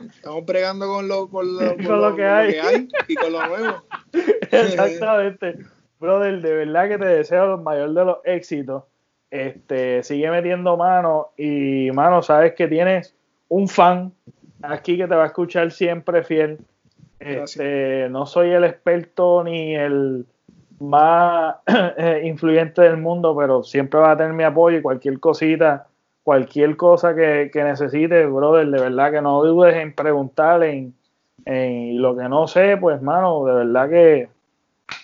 Estamos 0.00 0.46
bregando 0.46 0.86
con 0.86 1.06
lo, 1.06 1.28
con 1.28 1.56
lo, 1.56 2.16
que, 2.16 2.24
hay. 2.24 2.88
y 3.06 3.14
con 3.16 3.32
lo 3.32 3.46
nuevo. 3.46 3.84
Exactamente. 4.50 5.58
Brother, 5.98 6.40
de 6.40 6.54
verdad 6.54 6.88
que 6.88 6.98
te 6.98 7.04
deseo 7.04 7.56
el 7.56 7.60
mayor 7.60 7.92
de 7.92 8.04
los 8.06 8.18
éxitos. 8.24 8.84
Este, 9.30 10.02
sigue 10.02 10.30
metiendo 10.30 10.78
mano 10.78 11.32
y, 11.36 11.90
mano, 11.92 12.22
sabes 12.22 12.54
que 12.54 12.66
tienes 12.66 13.14
un 13.48 13.68
fan 13.68 14.12
aquí 14.62 14.96
que 14.96 15.06
te 15.06 15.14
va 15.14 15.24
a 15.24 15.26
escuchar 15.26 15.70
siempre 15.70 16.22
fiel. 16.22 16.58
Este, 17.18 18.08
no 18.08 18.24
soy 18.24 18.50
el 18.50 18.64
experto 18.64 19.44
ni 19.44 19.74
el 19.74 20.26
más 20.78 21.56
influyente 22.24 22.82
del 22.82 22.96
mundo, 22.96 23.36
pero 23.36 23.62
siempre 23.62 24.00
va 24.00 24.12
a 24.12 24.16
tener 24.16 24.32
mi 24.32 24.44
apoyo 24.44 24.78
y 24.78 24.82
cualquier 24.82 25.20
cosita 25.20 25.86
cualquier 26.22 26.76
cosa 26.76 27.14
que, 27.14 27.50
que 27.52 27.64
necesites, 27.64 28.30
brother, 28.30 28.66
de 28.68 28.80
verdad 28.80 29.10
que 29.10 29.22
no 29.22 29.42
dudes 29.42 29.74
en 29.76 29.92
preguntar 29.94 30.62
en, 30.62 30.94
lo 32.00 32.16
que 32.16 32.28
no 32.28 32.46
sé, 32.46 32.76
pues, 32.76 33.02
mano, 33.02 33.44
de 33.46 33.52
verdad 33.52 33.88
que 33.88 34.28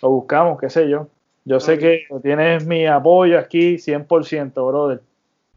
lo 0.03 0.11
buscamos, 0.11 0.61
qué 0.61 0.70
sé 0.70 0.89
yo. 0.89 1.09
Yo 1.45 1.61
sé 1.61 1.78
que 1.78 2.07
tienes 2.23 2.66
mi 2.66 2.87
apoyo 2.87 3.39
aquí 3.39 3.74
100%, 3.74 4.53
brother. 4.53 5.01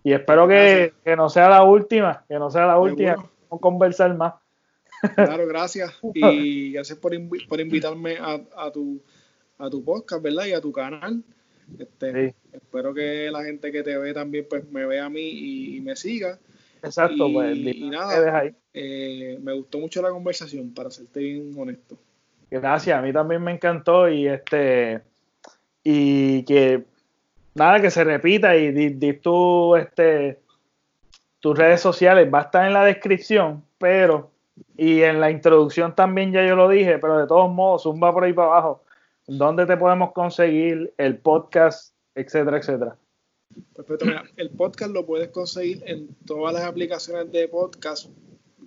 Y 0.04 0.14
espero 0.14 0.48
que, 0.48 0.94
no 1.18 1.30
sea 1.30 1.50
la 1.50 1.64
última, 1.64 2.24
que 2.28 2.40
no 2.40 2.50
sea 2.50 2.66
la 2.66 2.80
última, 2.80 3.18
a 3.52 3.58
conversar 3.58 4.16
más. 4.16 4.34
Claro, 5.16 5.48
gracias. 5.48 5.92
Y 6.14 6.74
gracias 6.74 6.98
por, 6.98 7.14
por 7.48 7.60
invitarme 7.60 8.18
a, 8.18 8.42
a, 8.56 8.72
tu, 8.72 9.02
a 9.58 9.70
tu 9.70 9.84
podcast, 9.84 10.22
¿verdad? 10.22 10.46
Y 10.46 10.54
a 10.54 10.62
tu 10.62 10.72
canal. 10.72 11.24
Este, 11.78 12.36
Espero 12.52 12.94
que 12.94 13.30
la 13.32 13.44
gente 13.44 13.72
que 13.72 13.84
te 13.84 13.98
ve 13.98 14.14
también 14.14 14.48
pues 14.50 14.70
me 14.70 14.86
vea 14.86 15.06
a 15.06 15.10
mí 15.10 15.76
y, 15.76 15.82
me 15.82 15.96
siga. 15.96 16.40
Exacto, 16.82 17.30
y, 17.30 17.34
pues. 17.34 17.58
Y 17.58 17.90
nada, 17.90 18.52
eh, 18.74 19.38
me 19.42 19.54
gustó 19.54 19.80
mucho 19.80 20.02
la 20.02 20.10
conversación, 20.10 20.74
para 20.74 20.90
serte 20.90 21.20
bien 21.20 21.54
honesto. 21.58 21.98
Gracias, 22.50 22.98
a 22.98 23.02
mí 23.02 23.14
también 23.14 23.44
me 23.44 23.52
encantó 23.52 24.10
y 24.10 24.28
este 24.28 25.02
y 25.84 26.44
que 26.44 26.84
nada 27.54 27.82
que 27.82 27.92
se 27.92 28.04
repita 28.04 28.56
y 28.56 28.72
di, 28.72 29.14
tú 29.14 29.76
este 29.76 30.40
tus 31.40 31.58
redes 31.58 31.82
sociales 31.82 32.30
va 32.34 32.40
a 32.40 32.44
estar 32.44 32.68
en 32.68 32.74
la 32.74 32.84
descripción, 32.84 33.64
pero 33.78 34.32
y 34.76 35.02
en 35.02 35.22
la 35.22 35.32
introducción 35.32 35.96
también 35.96 36.32
ya 36.32 36.46
yo 36.46 36.56
lo 36.56 36.68
dije, 36.68 37.00
pero 37.00 37.18
de 37.18 37.28
todos 37.28 37.50
modos, 37.50 37.84
zumba 37.84 38.14
por 38.14 38.24
ahí 38.24 38.34
para 38.34 38.48
abajo 38.48 38.84
¿Dónde 39.32 39.68
te 39.68 39.78
podemos 39.78 40.12
conseguir 40.14 40.92
el 40.98 41.20
podcast, 41.20 41.94
etcétera, 42.16 42.58
etcétera? 42.58 42.98
Perfecto, 43.76 44.06
mira, 44.06 44.24
el 44.38 44.50
podcast 44.50 44.92
lo 44.92 45.06
puedes 45.06 45.30
conseguir 45.30 45.84
en 45.86 46.08
todas 46.26 46.52
las 46.52 46.64
aplicaciones 46.64 47.32
de 47.32 47.48
podcast. 47.48 48.10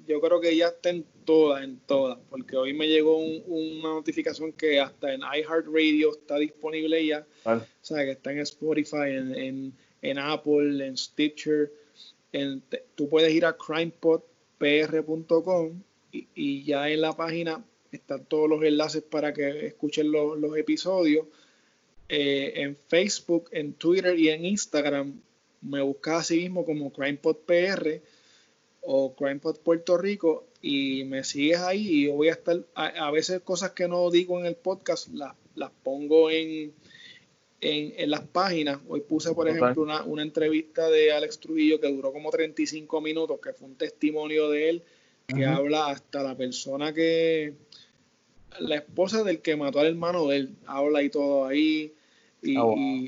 Yo 0.07 0.21
creo 0.21 0.41
que 0.41 0.57
ya 0.57 0.69
está 0.69 0.91
en 0.91 1.05
todas, 1.25 1.65
en 1.65 1.81
todas, 1.81 2.17
porque 2.31 2.57
hoy 2.57 2.75
me 2.75 2.87
llegó 2.87 3.17
una 3.17 3.89
notificación 3.89 4.53
que 4.53 4.79
hasta 4.79 5.13
en 5.13 5.23
iHeartRadio 5.23 6.13
está 6.13 6.37
disponible 6.37 7.05
ya. 7.05 7.27
O 7.45 7.61
sea, 7.81 8.05
que 8.05 8.13
está 8.13 8.31
en 8.31 8.39
Spotify, 8.39 9.73
en, 10.03 10.19
Apple, 10.19 10.87
en 10.87 10.97
Stitcher. 10.97 11.73
Tú 12.95 13.09
puedes 13.09 13.33
ir 13.33 13.45
a 13.45 13.57
crimepodpr.com 13.57 15.83
y, 16.13 16.63
ya 16.65 16.89
en 16.89 17.01
la 17.01 17.15
página 17.15 17.65
están 17.91 18.25
todos 18.27 18.49
los 18.49 18.63
enlaces 18.63 19.03
para 19.03 19.33
que 19.33 19.67
escuchen 19.67 20.13
los, 20.13 20.57
episodios. 20.57 21.27
Eh, 22.09 22.53
en 22.57 22.77
Facebook, 22.89 23.49
en 23.53 23.75
Twitter 23.75 24.19
y 24.19 24.29
en 24.29 24.45
Instagram 24.45 25.21
me 25.63 25.81
buscas 25.81 26.21
así 26.21 26.41
mismo 26.41 26.67
como 26.67 26.93
CrimePodPR 26.93 28.03
o 28.83 29.15
CrimePod 29.15 29.61
Puerto 29.61 29.97
Rico 29.97 30.45
y 30.61 31.05
me 31.05 31.25
sigues 31.25 31.61
ahí 31.61 31.89
y 31.89 32.05
yo 32.07 32.15
voy 32.15 32.29
a 32.29 32.33
estar, 32.33 32.65
a, 32.75 33.11
veces 33.11 33.41
cosas 33.43 33.71
que 33.71 33.89
no 33.89 34.11
digo 34.11 34.39
en 34.39 34.47
el 34.47 34.57
podcast 34.57 35.09
las, 35.15 35.35
las 35.55 35.71
pongo 35.83 36.31
en, 36.31 36.75
en, 37.63 38.11
las 38.11 38.23
páginas. 38.23 38.81
Hoy 38.89 39.01
puse, 39.01 39.33
por 39.33 39.49
ejemplo, 39.49 39.83
una, 39.83 40.03
una, 40.03 40.23
entrevista 40.23 40.91
de 40.91 41.13
Alex 41.13 41.39
Trujillo 41.39 41.81
que 41.81 41.89
duró 41.89 42.13
como 42.13 42.31
35 42.31 43.01
minutos, 43.01 43.41
que 43.41 43.53
fue 43.53 43.69
un 43.69 43.77
testimonio 43.77 44.51
de 44.51 44.69
él, 44.69 44.83
que 45.29 45.47
habla 45.47 45.87
hasta 45.87 46.23
la 46.23 46.37
persona 46.37 46.93
que, 46.93 47.55
la 48.59 48.77
esposa 48.77 49.23
del 49.23 49.41
que 49.41 49.57
mató 49.57 49.79
al 49.79 49.87
hermano 49.87 50.27
de 50.27 50.37
él 50.37 50.57
habla 50.67 51.03
y 51.03 51.11
todo 51.11 51.47
ahí. 51.47 51.95
Y, 52.43 52.57
ah, 52.57 52.65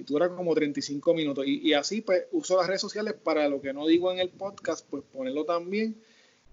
dura 0.07 0.29
como 0.29 0.55
35 0.55 1.13
minutos. 1.13 1.45
Y, 1.47 1.73
así, 1.75 2.01
pues, 2.01 2.27
uso 2.31 2.57
las 2.57 2.69
redes 2.69 2.81
sociales 2.81 3.15
para 3.21 3.49
lo 3.49 3.61
que 3.61 3.73
no 3.73 3.87
digo 3.89 4.13
en 4.13 4.21
el 4.21 4.29
podcast, 4.29 4.87
pues 4.89 5.03
ponerlo 5.13 5.45
también. 5.45 5.97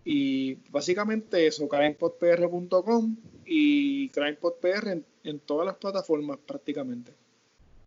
Y 0.03 0.55
básicamente 0.71 1.45
eso, 1.45 1.69
crimepodpr.com 1.69 3.15
y 3.45 4.09
crimepodpr 4.09 4.87
en, 4.87 5.05
en 5.23 5.39
todas 5.39 5.67
las 5.67 5.75
plataformas 5.75 6.39
prácticamente. 6.43 7.20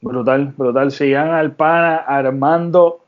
Brutal, 0.05 0.53
brutal. 0.57 0.93
Sigan 0.93 1.31
al 1.31 1.53
pana 1.53 1.97
Armando 1.97 3.01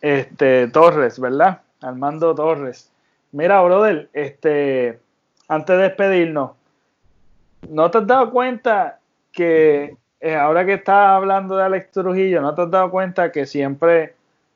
este, 0.00 0.68
Torres, 0.68 1.18
¿verdad? 1.18 1.60
Armando 1.82 2.34
Torres. 2.34 2.90
Mira, 3.32 3.60
brother, 3.62 4.08
este, 4.12 5.00
antes 5.48 5.76
de 5.76 5.82
despedirnos, 5.82 6.52
¿No 7.68 7.90
te 7.90 7.98
has 7.98 8.06
dado 8.06 8.30
cuenta 8.30 8.98
que 9.32 9.96
eh, 10.20 10.34
ahora 10.34 10.64
que 10.64 10.74
estás 10.74 11.08
hablando 11.10 11.56
de 11.56 11.64
Alex 11.64 11.90
Trujillo, 11.92 12.40
¿no 12.40 12.54
te 12.54 12.62
has 12.62 12.70
dado 12.70 12.90
cuenta 12.90 13.30
que 13.32 13.46
siempre 13.46 14.14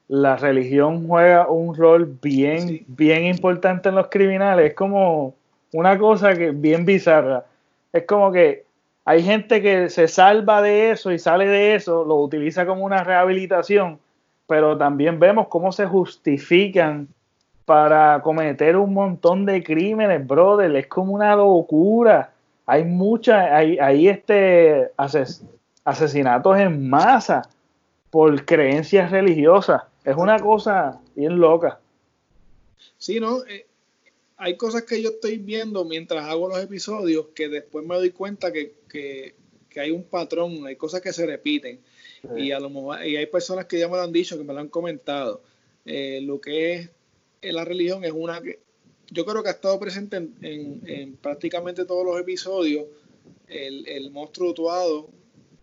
la 0.08 0.36
religión 0.36 1.06
juega 1.06 1.48
un 1.48 1.76
rol 1.76 2.18
bien, 2.22 2.84
bien 2.88 3.24
importante 3.24 3.88
en 3.88 3.96
los 3.96 4.08
criminales? 4.08 4.70
Es 4.70 4.74
como 4.74 5.34
una 5.72 5.98
cosa 5.98 6.34
que 6.34 6.50
bien 6.50 6.84
bizarra. 6.84 7.44
Es 7.92 8.04
como 8.04 8.32
que 8.32 8.64
hay 9.04 9.22
gente 9.22 9.60
que 9.60 9.90
se 9.90 10.08
salva 10.08 10.62
de 10.62 10.90
eso 10.90 11.12
y 11.12 11.18
sale 11.18 11.46
de 11.46 11.74
eso, 11.74 12.04
lo 12.04 12.16
utiliza 12.16 12.66
como 12.66 12.84
una 12.84 13.04
rehabilitación, 13.04 13.98
pero 14.46 14.76
también 14.78 15.18
vemos 15.20 15.48
cómo 15.48 15.72
se 15.72 15.86
justifican 15.86 17.08
para 17.64 18.20
cometer 18.22 18.76
un 18.76 18.92
montón 18.92 19.46
de 19.46 19.62
crímenes, 19.62 20.26
brother. 20.26 20.74
Es 20.76 20.86
como 20.86 21.14
una 21.14 21.34
locura 21.34 22.30
hay 22.66 22.84
muchas, 22.84 23.50
hay, 23.50 23.78
hay 23.78 24.08
este 24.08 24.90
asesinatos 25.84 26.58
en 26.58 26.88
masa 26.88 27.42
por 28.10 28.44
creencias 28.44 29.10
religiosas. 29.10 29.82
Es 30.04 30.16
una 30.16 30.38
cosa 30.38 31.00
bien 31.14 31.38
loca. 31.38 31.78
Sí, 32.96 33.20
¿no? 33.20 33.44
Eh, 33.44 33.66
hay 34.36 34.56
cosas 34.56 34.82
que 34.82 35.00
yo 35.00 35.10
estoy 35.10 35.38
viendo 35.38 35.84
mientras 35.84 36.24
hago 36.24 36.48
los 36.48 36.62
episodios 36.62 37.28
que 37.34 37.48
después 37.48 37.84
me 37.86 37.94
doy 37.94 38.10
cuenta 38.10 38.52
que, 38.52 39.34
hay 39.76 39.90
un 39.90 40.04
patrón, 40.04 40.66
hay 40.66 40.76
cosas 40.76 41.00
que 41.00 41.12
se 41.12 41.26
repiten. 41.26 41.80
Y 42.36 42.52
a 42.52 42.60
lo 42.60 42.70
mejor, 42.70 43.04
y 43.04 43.16
hay 43.16 43.26
personas 43.26 43.66
que 43.66 43.78
ya 43.78 43.88
me 43.88 43.96
lo 43.96 44.02
han 44.02 44.12
dicho, 44.12 44.38
que 44.38 44.44
me 44.44 44.54
lo 44.54 44.60
han 44.60 44.68
comentado. 44.68 45.42
Eh, 45.84 46.20
lo 46.22 46.40
que 46.40 46.74
es 46.74 46.90
eh, 47.42 47.52
la 47.52 47.64
religión 47.64 48.04
es 48.04 48.12
una 48.12 48.40
que 48.40 48.60
yo 49.10 49.26
creo 49.26 49.42
que 49.42 49.50
ha 49.50 49.52
estado 49.52 49.78
presente 49.78 50.16
en, 50.16 51.16
prácticamente 51.20 51.84
todos 51.84 52.04
los 52.06 52.18
episodios. 52.18 52.86
El, 53.48 54.10
monstruo 54.10 54.54
tuado, 54.54 55.10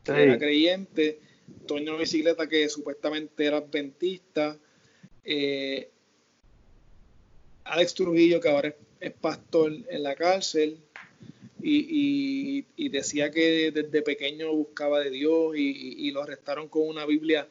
que 0.03 0.11
era 0.11 0.37
creyente, 0.37 1.19
Toño 1.65 1.97
Bicicleta, 1.97 2.47
que 2.47 2.69
supuestamente 2.69 3.45
era 3.45 3.57
adventista, 3.57 4.57
eh, 5.23 5.89
Alex 7.71 7.93
Trujillo, 7.93 8.41
que 8.41 8.49
ahora 8.49 8.75
es, 8.99 9.13
pastor 9.13 9.71
en 9.89 10.03
la 10.03 10.13
cárcel, 10.15 10.77
y, 11.63 12.89
decía 12.89 13.31
que 13.31 13.71
desde 13.71 14.01
pequeño 14.01 14.53
buscaba 14.53 14.99
de 14.99 15.09
Dios 15.09 15.55
y, 15.55 16.11
lo 16.11 16.21
arrestaron 16.21 16.67
con 16.67 16.85
una 16.85 17.05
Biblia. 17.05 17.47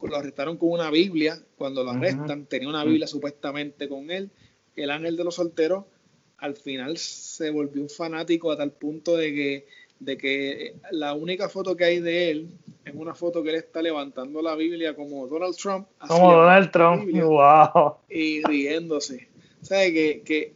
Lo 0.00 0.16
arrestaron 0.16 0.56
con 0.58 0.70
una 0.70 0.90
Biblia 0.90 1.42
cuando 1.56 1.82
lo 1.82 1.90
arrestan. 1.90 2.46
Tenía 2.46 2.68
una 2.68 2.84
Biblia 2.84 3.08
supuestamente 3.08 3.88
con 3.88 4.12
él. 4.12 4.30
El 4.76 4.90
ángel 4.90 5.16
de 5.16 5.24
los 5.24 5.34
solteros 5.34 5.86
al 6.38 6.54
final 6.54 6.96
se 6.96 7.50
volvió 7.50 7.82
un 7.82 7.88
fanático 7.88 8.52
a 8.52 8.56
tal 8.56 8.70
punto 8.70 9.16
de 9.16 9.34
que, 9.34 9.66
de 9.98 10.16
que 10.16 10.76
la 10.92 11.14
única 11.14 11.48
foto 11.48 11.76
que 11.76 11.84
hay 11.84 12.00
de 12.00 12.30
él 12.30 12.48
es 12.86 12.94
una 12.94 13.14
foto 13.14 13.42
que 13.42 13.50
él 13.50 13.56
está 13.56 13.82
levantando 13.82 14.40
la 14.40 14.54
Biblia 14.54 14.94
como 14.94 15.26
Donald 15.26 15.56
Trump. 15.56 15.88
Como 16.06 16.32
Donald 16.32 16.70
Trump, 16.70 17.10
wow. 17.12 17.96
Y 18.08 18.44
riéndose. 18.44 19.28
O 19.60 19.64
sea, 19.64 19.90
que, 19.90 20.22
que 20.24 20.54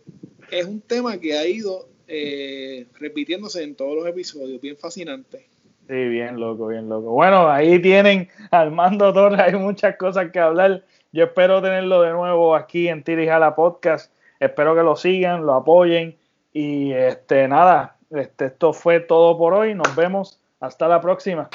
es 0.50 0.64
un 0.64 0.80
tema 0.80 1.18
que 1.18 1.36
ha 1.36 1.44
ido 1.44 1.88
eh, 2.06 2.86
repitiéndose 3.00 3.64
en 3.64 3.74
todos 3.74 3.96
los 3.96 4.06
episodios, 4.06 4.60
bien 4.60 4.76
fascinante. 4.76 5.48
Sí, 5.88 6.08
bien 6.08 6.38
loco, 6.38 6.68
bien 6.68 6.88
loco. 6.88 7.10
Bueno, 7.10 7.50
ahí 7.50 7.82
tienen 7.82 8.28
Armando 8.52 9.12
Torres, 9.12 9.40
hay 9.40 9.56
muchas 9.56 9.96
cosas 9.96 10.30
que 10.30 10.38
hablar. 10.38 10.84
Yo 11.10 11.24
espero 11.24 11.60
tenerlo 11.60 12.02
de 12.02 12.12
nuevo 12.12 12.54
aquí 12.54 12.86
en 12.86 13.02
Tirijala 13.02 13.56
Podcast. 13.56 14.12
Espero 14.38 14.76
que 14.76 14.84
lo 14.84 14.94
sigan, 14.94 15.44
lo 15.44 15.54
apoyen. 15.54 16.16
Y 16.52 16.92
este 16.92 17.48
nada, 17.48 17.96
este, 18.10 18.46
esto 18.46 18.72
fue 18.72 19.00
todo 19.00 19.36
por 19.36 19.52
hoy. 19.52 19.74
Nos 19.74 19.96
vemos. 19.96 20.40
Hasta 20.60 20.86
la 20.86 21.00
próxima. 21.00 21.50